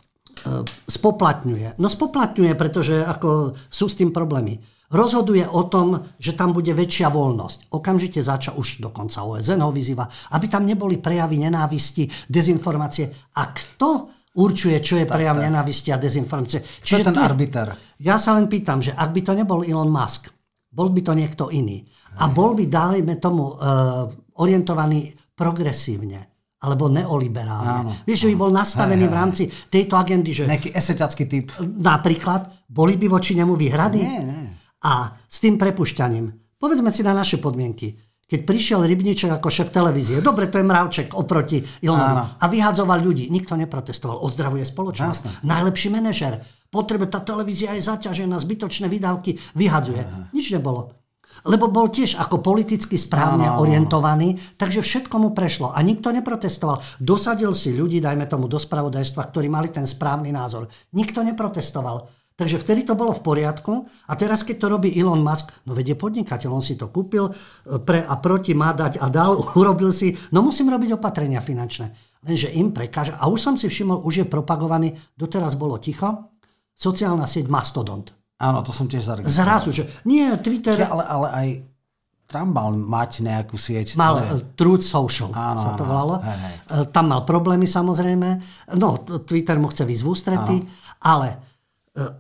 E, 0.45 0.63
spoplatňuje. 0.87 1.79
No 1.83 1.89
spoplatňuje, 1.91 2.53
pretože 2.55 3.03
ako 3.03 3.59
sú 3.69 3.87
s 3.91 3.99
tým 3.99 4.15
problémy. 4.15 4.59
Rozhoduje 4.89 5.45
o 5.45 5.69
tom, 5.69 6.01
že 6.17 6.33
tam 6.33 6.57
bude 6.57 6.73
väčšia 6.73 7.13
voľnosť. 7.13 7.77
Okamžite 7.77 8.25
začal, 8.25 8.57
už 8.57 8.81
dokonca 8.81 9.21
OSN 9.21 9.61
ho 9.61 9.69
vyzýva, 9.69 10.09
aby 10.33 10.49
tam 10.49 10.65
neboli 10.65 10.97
prejavy 10.97 11.37
nenávisti, 11.45 12.09
dezinformácie. 12.25 13.37
A 13.37 13.53
kto 13.53 14.09
určuje, 14.41 14.81
čo 14.81 14.97
je 14.97 15.05
tak, 15.05 15.21
prejav 15.21 15.37
tak. 15.37 15.45
nenávisti 15.45 15.93
a 15.93 16.01
dezinformácie? 16.01 16.65
Je 16.81 17.05
ten 17.05 17.19
arbiter? 17.21 17.77
Ja 18.01 18.17
sa 18.17 18.33
len 18.33 18.49
pýtam, 18.49 18.81
že 18.81 18.97
ak 18.97 19.13
by 19.13 19.21
to 19.21 19.33
nebol 19.37 19.61
Elon 19.61 19.93
Musk, 19.93 20.33
bol 20.73 20.89
by 20.89 21.01
to 21.05 21.13
niekto 21.13 21.53
iný. 21.53 21.85
A 22.25 22.33
bol 22.33 22.57
by, 22.57 22.65
dajme 22.65 23.21
tomu, 23.21 23.61
uh, 23.61 24.09
orientovaný 24.41 25.13
progresívne 25.37 26.38
alebo 26.59 26.91
neoliberálne. 26.91 27.77
Áno, 27.87 27.91
Vieš, 28.03 28.27
že 28.27 28.31
by 28.35 28.37
bol 28.37 28.51
nastavený 28.51 29.07
hej, 29.07 29.11
v 29.11 29.15
rámci 29.15 29.43
tejto 29.71 29.95
agendy, 29.95 30.31
že... 30.35 30.51
Nejaký 30.51 30.75
eseťacký 30.75 31.25
typ. 31.31 31.47
Napríklad, 31.63 32.67
boli 32.67 32.99
by 32.99 33.07
voči 33.07 33.39
nemu 33.39 33.55
výhrady? 33.55 34.03
Nie, 34.03 34.23
nie. 34.27 34.43
A 34.83 35.15
s 35.27 35.39
tým 35.39 35.55
prepušťaním, 35.55 36.59
povedzme 36.59 36.91
si 36.91 37.07
na 37.07 37.15
naše 37.15 37.39
podmienky, 37.39 37.95
keď 38.29 38.45
prišiel 38.45 38.85
Rybníček 38.85 39.41
ako 39.41 39.49
šéf 39.49 39.73
televízie, 39.73 40.21
dobre, 40.21 40.53
to 40.53 40.61
je 40.61 40.67
mravček 40.69 41.17
oproti 41.17 41.65
Ilonovi, 41.81 42.37
a 42.37 42.45
vyhadzoval 42.45 43.01
ľudí, 43.01 43.33
nikto 43.33 43.57
neprotestoval, 43.57 44.21
ozdravuje 44.21 44.69
spoločnosť. 44.69 45.23
Jasne. 45.25 45.49
Najlepší 45.49 45.89
manažer, 45.89 46.37
potrebe, 46.69 47.09
tá 47.09 47.25
televízia 47.25 47.73
je 47.73 47.89
zaťažená, 47.89 48.37
zbytočné 48.37 48.93
výdavky, 48.93 49.41
vyhadzuje. 49.57 50.05
Nič 50.37 50.53
nebolo 50.53 50.98
lebo 51.47 51.71
bol 51.71 51.93
tiež 51.93 52.19
ako 52.19 52.43
politicky 52.43 52.99
správne 52.99 53.47
ano. 53.47 53.63
orientovaný, 53.63 54.35
takže 54.59 54.83
všetko 54.83 55.15
mu 55.21 55.31
prešlo 55.37 55.71
a 55.71 55.79
nikto 55.85 56.11
neprotestoval. 56.11 56.81
Dosadil 56.99 57.55
si 57.55 57.77
ľudí, 57.77 58.03
dajme 58.03 58.27
tomu 58.27 58.51
do 58.51 58.59
spravodajstva, 58.59 59.31
ktorí 59.31 59.47
mali 59.47 59.71
ten 59.71 59.87
správny 59.87 60.35
názor. 60.35 60.67
Nikto 60.97 61.23
neprotestoval. 61.23 62.19
Takže 62.39 62.63
vtedy 62.63 62.87
to 62.87 62.95
bolo 62.95 63.11
v 63.11 63.25
poriadku 63.27 63.83
a 64.07 64.15
teraz, 64.15 64.47
keď 64.47 64.57
to 64.63 64.67
robí 64.71 64.95
Elon 64.95 65.19
Musk, 65.19 65.51
no 65.67 65.75
vedie 65.75 65.99
podnikateľ, 65.99 66.55
on 66.55 66.63
si 66.63 66.79
to 66.79 66.87
kúpil, 66.87 67.27
e, 67.27 67.33
pre 67.83 68.07
a 68.07 68.15
proti 68.23 68.55
má 68.55 68.71
dať 68.71 69.03
a 69.03 69.11
dal, 69.11 69.35
urobil 69.59 69.91
si, 69.91 70.15
no 70.31 70.47
musím 70.47 70.71
robiť 70.71 70.95
opatrenia 70.95 71.43
finančné. 71.43 71.91
Lenže 72.23 72.55
im 72.55 72.71
prekáža. 72.71 73.19
A 73.19 73.27
už 73.27 73.43
som 73.43 73.55
si 73.59 73.67
všimol, 73.67 74.07
už 74.07 74.23
je 74.23 74.27
propagovaný, 74.31 74.95
doteraz 75.19 75.59
bolo 75.59 75.83
ticho, 75.83 76.31
sociálna 76.79 77.27
sieť 77.27 77.51
Mastodont. 77.51 78.18
Áno, 78.39 78.63
to 78.63 78.71
som 78.71 78.87
tiež 78.87 79.03
zaregistroval. 79.03 79.35
Zrazu, 79.35 79.69
že 79.75 79.83
nie, 80.07 80.31
Twitter... 80.39 80.79
Čiže, 80.79 80.87
ale, 80.87 81.05
ale 81.11 81.29
aj 81.35 81.49
Trump 82.29 82.53
mal 82.55 82.71
mať 82.77 83.25
nejakú 83.25 83.57
sieť. 83.57 83.97
Mal 83.97 84.21
ale... 84.21 84.45
Truth 84.53 84.85
Social 84.85 85.33
áno, 85.33 85.59
sa 85.59 85.73
to 85.75 85.83
volalo. 85.83 86.21
Hej, 86.21 86.39
hej. 86.39 86.55
E, 86.71 86.85
tam 86.93 87.11
mal 87.11 87.25
problémy 87.25 87.65
samozrejme. 87.65 88.29
No, 88.77 89.01
Twitter 89.25 89.57
mu 89.57 89.73
chce 89.73 89.89
výsť 89.89 90.05
v 90.05 90.09
ústretí, 90.13 90.57
ale 91.03 91.29
e, 91.35 91.37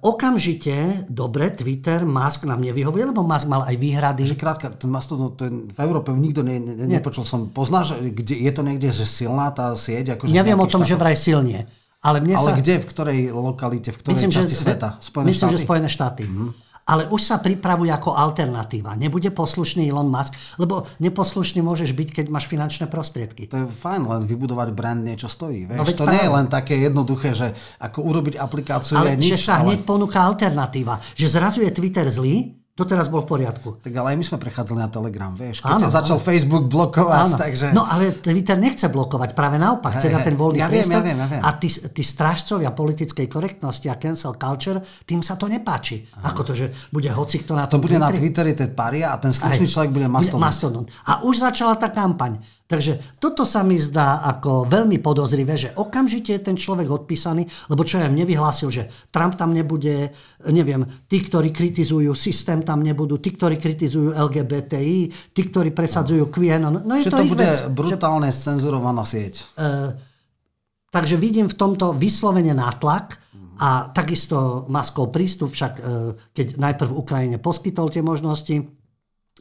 okamžite, 0.00 1.06
dobre, 1.12 1.52
Twitter, 1.52 2.08
Musk 2.08 2.48
nám 2.48 2.64
nevyhovuje, 2.64 3.14
lebo 3.14 3.20
Musk 3.20 3.46
mal 3.46 3.68
aj 3.68 3.76
výhrady. 3.76 4.24
Takže 4.24 4.40
krátka, 4.40 4.66
ten 4.74 4.88
Mastodon, 4.88 5.36
ten, 5.36 5.70
v 5.70 5.78
Európe 5.84 6.10
nikto 6.16 6.40
ne, 6.40 6.56
ne, 6.56 6.88
nepočul 6.88 7.28
som. 7.28 7.52
Poznáš, 7.52 8.00
kde 8.00 8.42
je 8.42 8.50
to 8.50 8.64
niekde, 8.64 8.90
že 8.90 9.04
silná 9.04 9.52
tá 9.52 9.76
sieť? 9.76 10.16
Akože 10.16 10.34
Neviem 10.34 10.56
o 10.56 10.66
tom, 10.66 10.82
štátov? 10.82 10.90
že 10.90 10.94
vraj 10.98 11.14
silne 11.20 11.68
Ale, 11.98 12.22
mne 12.22 12.38
Ale 12.38 12.46
sa, 12.46 12.52
kde, 12.54 12.78
v 12.78 12.86
ktorej 12.86 13.18
lokalite, 13.34 13.90
v 13.90 13.98
ktorej 13.98 14.14
myslím, 14.22 14.30
časti 14.30 14.54
že, 14.54 14.62
sveta? 14.62 14.88
Spojené 15.02 15.34
myslím, 15.34 15.48
štáty? 15.50 15.54
Že 15.54 15.66
Spojené 15.66 15.88
štáty. 15.90 16.22
Ale 16.88 17.04
už 17.12 17.20
sa 17.20 17.36
pripravuje 17.36 17.92
ako 17.92 18.16
alternatíva. 18.16 18.96
Nebude 18.96 19.28
poslušný 19.28 19.92
Elon 19.92 20.08
Musk, 20.08 20.32
lebo 20.56 20.88
neposlušný 21.04 21.60
môžeš 21.60 21.92
byť, 21.92 22.08
keď 22.16 22.26
máš 22.32 22.48
finančné 22.48 22.88
prostriedky. 22.88 23.44
To 23.52 23.60
je 23.60 23.66
fajn, 23.68 24.08
len 24.08 24.22
vybudovať 24.24 24.72
brand 24.72 25.04
niečo 25.04 25.28
stojí. 25.28 25.68
Vieš? 25.68 25.76
No 25.76 25.84
to 25.84 26.08
nie 26.08 26.16
je 26.16 26.30
práve. 26.32 26.36
len 26.40 26.46
také 26.48 26.74
jednoduché, 26.80 27.36
že 27.36 27.52
ako 27.76 27.98
urobiť 28.08 28.40
aplikáciu 28.40 28.96
Ale 28.96 29.18
je 29.18 29.28
nič, 29.28 29.30
že 29.36 29.52
sa 29.52 29.60
ale... 29.60 29.76
hneď 29.76 29.84
ponúka 29.84 30.24
alternatíva. 30.24 30.96
Že 31.12 31.26
zrazu 31.28 31.60
je 31.60 31.70
Twitter 31.76 32.08
zlý, 32.08 32.57
doteraz 32.78 33.10
bol 33.10 33.26
v 33.26 33.34
poriadku. 33.34 33.82
Tak 33.82 33.90
ale 33.90 34.14
aj 34.14 34.16
my 34.16 34.24
sme 34.24 34.38
prechádzali 34.38 34.78
na 34.78 34.86
Telegram, 34.86 35.34
vieš. 35.34 35.66
Keď 35.66 35.82
Áno, 35.82 35.90
začal 35.90 36.22
Facebook 36.22 36.70
blokovať, 36.70 37.26
Áno. 37.26 37.36
takže... 37.36 37.66
No 37.74 37.82
ale 37.82 38.14
Twitter 38.14 38.54
nechce 38.54 38.86
blokovať, 38.86 39.34
práve 39.34 39.58
naopak, 39.58 39.98
chce 39.98 40.06
dať 40.06 40.22
hej. 40.22 40.26
ten 40.30 40.36
voľný 40.38 40.62
Ja 40.62 40.70
viem, 40.70 40.86
priestor. 40.86 40.94
ja 40.94 41.02
viem, 41.02 41.18
ja 41.18 41.26
viem. 41.26 41.42
A 41.42 41.50
tí, 41.58 41.66
tí 41.68 42.02
strážcovia 42.06 42.70
politickej 42.70 43.26
korektnosti 43.26 43.90
a 43.90 43.98
cancel 43.98 44.38
culture, 44.38 44.78
tým 45.02 45.26
sa 45.26 45.34
to 45.34 45.50
nepáči. 45.50 46.06
Ako 46.22 46.46
to, 46.46 46.54
že 46.54 46.70
bude 46.94 47.10
hoci 47.10 47.42
kto 47.42 47.58
na 47.58 47.66
to 47.66 47.82
bude 47.82 47.98
na 47.98 48.14
Twitteri. 48.14 48.22
Twitteri, 48.22 48.52
ten 48.54 48.70
paria 48.78 49.10
a 49.10 49.18
ten 49.18 49.34
slušný 49.34 49.66
Aj, 49.66 49.72
človek 49.74 49.90
bude 49.90 50.06
mastodon. 50.06 50.38
mastodon. 50.38 50.84
A 51.10 51.26
už 51.26 51.42
začala 51.42 51.74
tá 51.74 51.90
kampaň. 51.90 52.38
Takže 52.68 53.16
toto 53.16 53.48
sa 53.48 53.64
mi 53.64 53.80
zdá 53.80 54.20
ako 54.28 54.68
veľmi 54.68 55.00
podozrivé, 55.00 55.56
že 55.56 55.72
okamžite 55.72 56.36
je 56.36 56.44
ten 56.44 56.52
človek 56.52 56.84
odpísaný, 56.84 57.48
lebo 57.72 57.80
čo 57.80 57.96
ja 57.96 58.12
nevyhlásil, 58.12 58.68
že 58.68 58.92
Trump 59.08 59.40
tam 59.40 59.56
nebude, 59.56 60.12
neviem, 60.52 60.84
tí, 61.08 61.24
ktorí 61.24 61.48
kritizujú 61.48 62.12
systém 62.12 62.60
tam 62.60 62.84
nebudú, 62.84 63.24
tí, 63.24 63.32
ktorí 63.32 63.56
kritizujú 63.56 64.12
LGBTI, 64.12 65.32
tí, 65.32 65.42
ktorí 65.48 65.72
presadzujú 65.72 66.28
QAnon. 66.28 66.84
No 66.84 66.92
je 67.00 67.08
Že 67.08 67.12
to, 67.16 67.18
to 67.24 67.32
bude 67.32 67.48
vec. 67.48 67.56
Že, 67.56 67.72
brutálne 67.72 68.28
cenzurovaná 68.28 69.00
sieť. 69.08 69.48
takže 70.92 71.16
vidím 71.16 71.48
v 71.48 71.56
tomto 71.56 71.96
vyslovene 71.96 72.52
nátlak 72.52 73.16
a 73.58 73.90
takisto 73.90 74.68
Maskov 74.70 75.10
prístup, 75.10 75.50
však 75.50 75.72
e, 75.72 75.82
keď 76.30 76.46
najprv 76.62 76.90
Ukrajine 76.94 77.42
poskytol 77.42 77.90
tie 77.90 78.06
možnosti, 78.06 78.77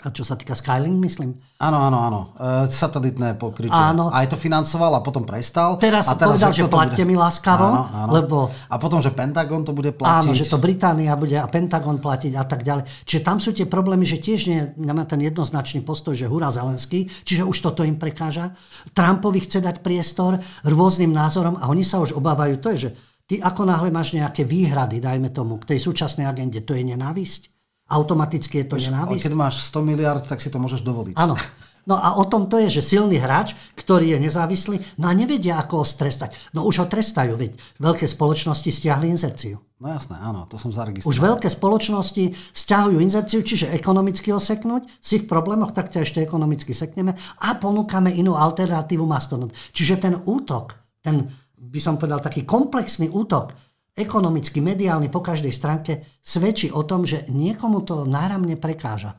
a 0.05 0.13
čo 0.13 0.21
sa 0.21 0.37
týka 0.37 0.53
Skylink, 0.53 1.01
myslím, 1.01 1.41
Áno, 1.57 1.81
áno, 1.81 1.97
áno. 1.97 2.19
E, 2.37 2.69
satelitné 2.69 3.33
pokrytie. 3.33 3.73
Áno. 3.73 4.13
Aj 4.13 4.29
to 4.29 4.37
financoval 4.37 4.93
a 4.93 5.01
potom 5.01 5.25
prestal. 5.25 5.81
Teraz, 5.81 6.05
a 6.05 6.13
povedal, 6.13 6.53
že 6.53 6.69
platte 6.69 7.01
bude? 7.01 7.09
mi 7.09 7.17
láskavo, 7.17 7.65
Áno, 7.65 7.83
áno. 8.05 8.11
lebo 8.13 8.37
A 8.69 8.77
potom, 8.77 9.01
že 9.01 9.09
Pentagon 9.09 9.65
to 9.65 9.73
bude 9.73 9.97
platiť. 9.97 10.29
Áno, 10.29 10.37
že 10.37 10.45
to 10.45 10.61
Británia 10.61 11.17
bude 11.17 11.33
a 11.33 11.49
Pentagon 11.49 11.97
platiť 11.97 12.37
a 12.37 12.45
tak 12.45 12.61
ďalej. 12.61 12.85
Čiže 13.09 13.21
tam 13.25 13.41
sú 13.41 13.57
tie 13.57 13.65
problémy, 13.65 14.05
že 14.05 14.21
tiež 14.21 14.41
nie, 14.45 14.61
nemá 14.77 15.01
ten 15.09 15.17
jednoznačný 15.17 15.81
postoj, 15.81 16.13
že 16.13 16.29
hurá 16.29 16.53
Zelenský, 16.53 17.09
čiže 17.25 17.41
už 17.41 17.57
toto 17.65 17.81
im 17.81 17.97
prekáža. 17.97 18.53
Trumpovi 18.93 19.41
chce 19.49 19.65
dať 19.65 19.81
priestor 19.81 20.37
rôznym 20.61 21.09
názorom 21.09 21.57
a 21.57 21.73
oni 21.73 21.81
sa 21.81 21.97
už 21.97 22.13
obávajú. 22.13 22.61
To 22.61 22.69
je, 22.69 22.77
že 22.85 22.89
ty 23.25 23.41
ako 23.41 23.65
náhle 23.65 23.89
máš 23.89 24.13
nejaké 24.13 24.45
výhrady, 24.45 25.01
dajme 25.01 25.33
tomu, 25.33 25.57
k 25.57 25.73
tej 25.73 25.89
súčasnej 25.89 26.29
agende, 26.29 26.61
to 26.61 26.77
je 26.77 26.85
nenávisť? 26.85 27.56
Automaticky 27.87 28.63
je 28.63 28.65
to 28.67 28.75
nenávisť? 28.75 29.31
keď 29.31 29.33
máš 29.33 29.63
100 29.71 29.79
miliard, 29.83 30.23
tak 30.23 30.43
si 30.43 30.51
to 30.51 30.59
môžeš 30.59 30.83
dovoliť. 30.83 31.15
Áno. 31.15 31.39
No 31.87 31.95
a 31.95 32.19
o 32.19 32.27
tom 32.27 32.51
to 32.51 32.59
je, 32.59 32.67
že 32.67 32.83
silný 32.83 33.15
hráč, 33.15 33.55
ktorý 33.79 34.11
je 34.11 34.27
nezávislý, 34.27 34.83
no 34.99 35.07
a 35.07 35.15
nevedia, 35.15 35.55
ako 35.55 35.81
ho 35.81 35.85
strestať. 35.87 36.35
No 36.51 36.67
už 36.67 36.83
ho 36.83 36.85
trestajú, 36.91 37.39
veď 37.39 37.55
veľké 37.79 38.03
spoločnosti 38.03 38.67
stiahli 38.67 39.07
inzerciu. 39.07 39.63
No 39.79 39.87
jasné, 39.87 40.19
áno, 40.19 40.43
to 40.51 40.59
som 40.59 40.75
zaregistroval. 40.75 41.15
Už 41.15 41.23
veľké 41.23 41.47
spoločnosti 41.47 42.35
stiahujú 42.51 42.99
inzerciu, 42.99 43.39
čiže 43.39 43.71
ekonomicky 43.71 44.35
oseknúť, 44.35 44.83
si 44.99 45.23
v 45.23 45.31
problémoch, 45.31 45.71
tak 45.71 45.95
ťa 45.95 46.03
ešte 46.03 46.19
ekonomicky 46.19 46.75
sekneme 46.75 47.15
a 47.39 47.55
ponúkame 47.55 48.11
inú 48.11 48.35
alternatívu 48.35 49.07
Mastodon. 49.07 49.47
Čiže 49.71 49.95
ten 50.03 50.19
útok, 50.27 50.75
ten 50.99 51.23
by 51.55 51.79
som 51.79 51.95
povedal 51.95 52.19
taký 52.19 52.43
komplexný 52.43 53.07
útok, 53.07 53.55
ekonomicky, 53.97 54.61
mediálny 54.61 55.09
po 55.09 55.25
každej 55.25 55.49
stránke, 55.49 56.05
svedčí 56.21 56.69
o 56.69 56.85
tom, 56.85 57.03
že 57.03 57.25
niekomu 57.27 57.81
to 57.81 58.05
náramne 58.05 58.53
prekáža. 58.55 59.17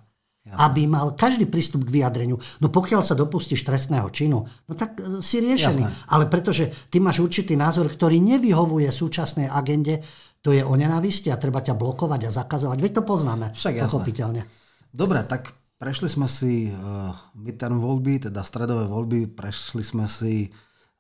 Aby 0.49 0.89
mal 0.89 1.13
každý 1.13 1.45
prístup 1.45 1.85
k 1.85 2.01
vyjadreniu. 2.01 2.41
No 2.65 2.73
pokiaľ 2.73 3.05
sa 3.05 3.13
dopustíš 3.13 3.69
trestného 3.69 4.09
činu, 4.09 4.49
no 4.49 4.73
tak 4.73 4.97
e, 4.97 5.21
si 5.21 5.45
riešený. 5.45 5.85
Jasné. 5.85 6.09
Ale 6.09 6.25
pretože 6.25 6.89
ty 6.89 7.05
máš 7.05 7.21
určitý 7.21 7.53
názor, 7.53 7.93
ktorý 7.93 8.17
nevyhovuje 8.17 8.89
súčasnej 8.89 9.45
agende, 9.45 10.01
to 10.41 10.57
je 10.57 10.65
o 10.65 10.73
nenávisti 10.73 11.29
a 11.29 11.37
treba 11.37 11.61
ťa 11.61 11.77
blokovať 11.77 12.21
a 12.25 12.31
zakazovať. 12.33 12.79
Veď 12.81 12.93
to 12.97 13.03
poznáme. 13.05 13.53
Však 13.53 13.77
jasné. 13.77 13.85
pochopiteľne. 13.93 14.43
Dobre, 14.89 15.21
tak 15.29 15.53
prešli 15.77 16.09
sme 16.09 16.25
si 16.25 16.73
uh, 16.73 17.13
midterm 17.37 17.77
voľby, 17.77 18.33
teda 18.33 18.41
stredové 18.41 18.89
voľby, 18.89 19.29
prešli 19.29 19.85
sme 19.85 20.09
si 20.09 20.49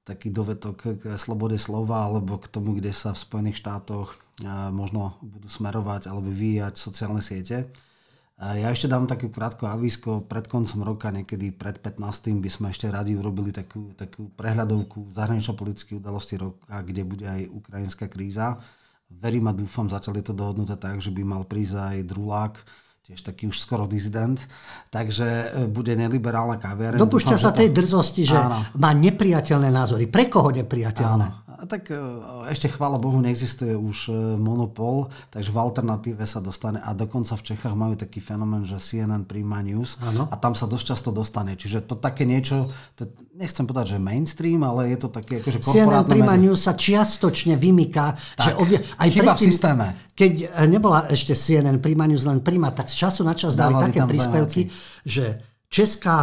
taký 0.09 0.32
dovetok 0.32 0.96
k 0.96 1.12
slobode 1.20 1.61
slova 1.61 2.09
alebo 2.09 2.40
k 2.40 2.48
tomu, 2.48 2.72
kde 2.72 2.96
sa 2.96 3.12
v 3.12 3.20
Spojených 3.20 3.61
štátoch 3.61 4.16
možno 4.72 5.20
budú 5.20 5.50
smerovať 5.52 6.09
alebo 6.09 6.32
vyvíjať 6.32 6.80
sociálne 6.80 7.20
siete. 7.20 7.68
Ja 8.38 8.70
ešte 8.70 8.86
dám 8.86 9.11
také 9.11 9.26
krátko 9.26 9.66
avísko. 9.66 10.22
Pred 10.22 10.46
koncom 10.46 10.86
roka, 10.86 11.11
niekedy 11.11 11.50
pred 11.50 11.82
15. 11.82 12.38
by 12.38 12.46
sme 12.46 12.66
ešte 12.70 12.86
radi 12.86 13.18
urobili 13.18 13.50
takú, 13.50 13.90
takú 13.98 14.30
prehľadovku 14.38 15.11
zahranično-politických 15.11 15.98
udalostí 15.98 16.38
roka, 16.38 16.70
kde 16.86 17.02
bude 17.02 17.26
aj 17.26 17.50
ukrajinská 17.50 18.06
kríza. 18.06 18.62
Verím 19.11 19.50
a 19.50 19.52
dúfam, 19.52 19.90
zatiaľ 19.90 20.22
to 20.22 20.30
dohodnuté 20.30 20.78
tak, 20.78 21.02
že 21.02 21.11
by 21.11 21.26
mal 21.26 21.42
prísť 21.50 21.98
aj 21.98 22.06
Drulák, 22.06 22.54
tiež 23.09 23.24
taký 23.24 23.48
už 23.48 23.56
skoro 23.56 23.88
dizident. 23.88 24.36
Takže 24.92 25.24
e, 25.24 25.46
bude 25.64 25.96
neliberálna 25.96 26.61
kaviareň. 26.61 27.00
Dopúšťa 27.00 27.40
sa 27.40 27.56
tej 27.56 27.72
drzosti, 27.72 28.28
že 28.28 28.36
Áno. 28.36 28.61
má 28.76 28.92
nepriateľné 28.92 29.72
názory. 29.72 30.04
Pre 30.12 30.28
koho 30.28 30.52
nepriateľné? 30.52 31.47
A 31.59 31.66
tak 31.66 31.90
e, 31.90 31.98
ešte 32.54 32.70
chvála 32.70 33.02
Bohu 33.02 33.18
neexistuje 33.18 33.74
už 33.74 33.98
e, 34.06 34.38
monopol, 34.38 35.11
takže 35.34 35.50
v 35.50 35.59
alternatíve 35.59 36.22
sa 36.22 36.38
dostane 36.38 36.78
a 36.78 36.94
dokonca 36.94 37.34
v 37.34 37.42
Čechách 37.50 37.74
majú 37.74 37.98
taký 37.98 38.22
fenomén, 38.22 38.62
že 38.62 38.78
CNN 38.78 39.26
príjma 39.26 39.59
news 39.66 39.98
Áno. 39.98 40.30
a 40.30 40.34
tam 40.38 40.54
sa 40.54 40.70
dosť 40.70 40.94
často 40.94 41.11
dostane. 41.11 41.59
Čiže 41.59 41.82
to 41.82 41.98
také 41.98 42.22
niečo, 42.22 42.70
to, 42.94 43.11
nechcem 43.34 43.66
povedať, 43.66 43.98
že 43.98 43.98
mainstream, 43.98 44.62
ale 44.62 44.94
je 44.94 44.98
to 45.02 45.09
také 45.11 45.42
akože 45.42 45.59
CNN 45.59 45.66
korporátne 45.66 46.14
Prima 46.14 46.34
médium. 46.38 46.44
News 46.54 46.61
sa 46.62 46.78
čiastočne 46.78 47.59
vymyká. 47.59 48.06
Že 48.38 48.52
obje, 48.54 48.78
aj 48.94 49.09
chyba 49.11 49.32
v 49.34 49.42
predtým, 49.42 49.48
systéme. 49.50 49.86
Keď 50.14 50.32
e, 50.38 50.46
nebola 50.70 51.11
ešte 51.11 51.34
CNN 51.34 51.82
Prima 51.82 52.06
News, 52.06 52.22
len 52.22 52.38
Prima, 52.38 52.70
tak 52.70 52.86
z 52.86 53.02
času 53.02 53.26
na 53.26 53.34
čas 53.34 53.59
dali 53.59 53.74
Dávali 53.74 53.90
také 53.90 54.00
príspevky, 54.06 54.70
že 55.02 55.57
Česká, 55.68 56.16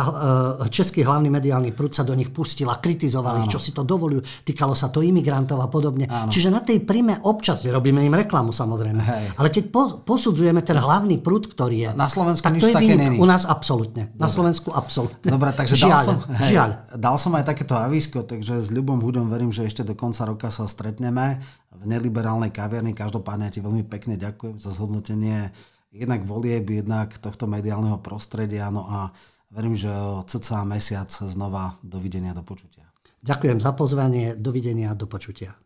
e, 0.66 0.74
český 0.74 1.06
hlavný 1.06 1.30
mediálny 1.30 1.70
prúd 1.70 1.94
sa 1.94 2.02
do 2.02 2.18
nich 2.18 2.34
pustil 2.34 2.66
a 2.66 2.82
kritizovali, 2.82 3.46
čo 3.46 3.62
si 3.62 3.70
to 3.70 3.86
dovolujú. 3.86 4.42
Týkalo 4.42 4.74
sa 4.74 4.90
to 4.90 5.06
imigrantov 5.06 5.62
a 5.62 5.70
podobne. 5.70 6.10
Čiže 6.10 6.50
na 6.50 6.66
tej 6.66 6.82
prime 6.82 7.22
občas, 7.22 7.62
robíme 7.62 8.02
im 8.02 8.10
reklamu 8.10 8.50
samozrejme, 8.50 9.02
Hej. 9.06 9.26
ale 9.38 9.54
keď 9.54 9.64
po, 9.70 9.84
posudzujeme 10.02 10.66
ten 10.66 10.82
hlavný 10.82 11.22
prúd, 11.22 11.46
ktorý 11.46 11.78
je, 11.78 11.90
Na 11.94 12.10
Slovensku 12.10 12.42
tak 12.42 12.58
nič 12.58 12.64
to 12.66 12.70
je 12.74 12.76
také 12.76 12.98
není. 12.98 13.22
U 13.22 13.26
nás 13.30 13.46
absolútne. 13.46 14.10
Na 14.18 14.26
Slovensku 14.26 14.74
absolútne. 14.74 15.30
Dobre, 15.30 15.54
takže 15.54 15.78
žiaľ, 15.78 15.94
dal, 15.94 16.02
som, 16.10 16.18
hej, 16.26 16.50
žiaľ. 16.50 16.70
dal 16.98 17.16
som 17.22 17.32
aj 17.38 17.46
takéto 17.46 17.78
avísko, 17.78 18.26
takže 18.26 18.58
s 18.58 18.74
ľubom 18.74 18.98
hudom 18.98 19.30
verím, 19.30 19.54
že 19.54 19.70
ešte 19.70 19.86
do 19.86 19.94
konca 19.94 20.26
roka 20.26 20.50
sa 20.50 20.66
stretneme 20.66 21.38
v 21.70 21.84
neliberálnej 21.86 22.50
kaviarni. 22.50 22.98
Každopádne 22.98 23.54
ja 23.54 23.54
ti 23.54 23.62
veľmi 23.62 23.86
pekne 23.86 24.18
ďakujem 24.18 24.58
za 24.58 24.74
zhodnotenie 24.74 25.54
jednak 25.96 26.28
volieb, 26.28 26.66
jednak 26.68 27.16
tohto 27.22 27.48
mediálneho 27.48 28.02
prostredia. 28.04 28.68
No 28.68 28.84
a 28.90 29.14
verím, 29.56 29.76
že 29.80 29.88
o 29.88 30.22
cca 30.28 30.68
mesiac 30.68 31.08
znova 31.08 31.80
dovidenia, 31.82 32.36
do 32.36 32.44
počutia. 32.44 32.86
Ďakujem 33.26 33.58
za 33.58 33.72
pozvanie, 33.74 34.36
dovidenia, 34.38 34.94
do 34.94 35.08
počutia. 35.10 35.58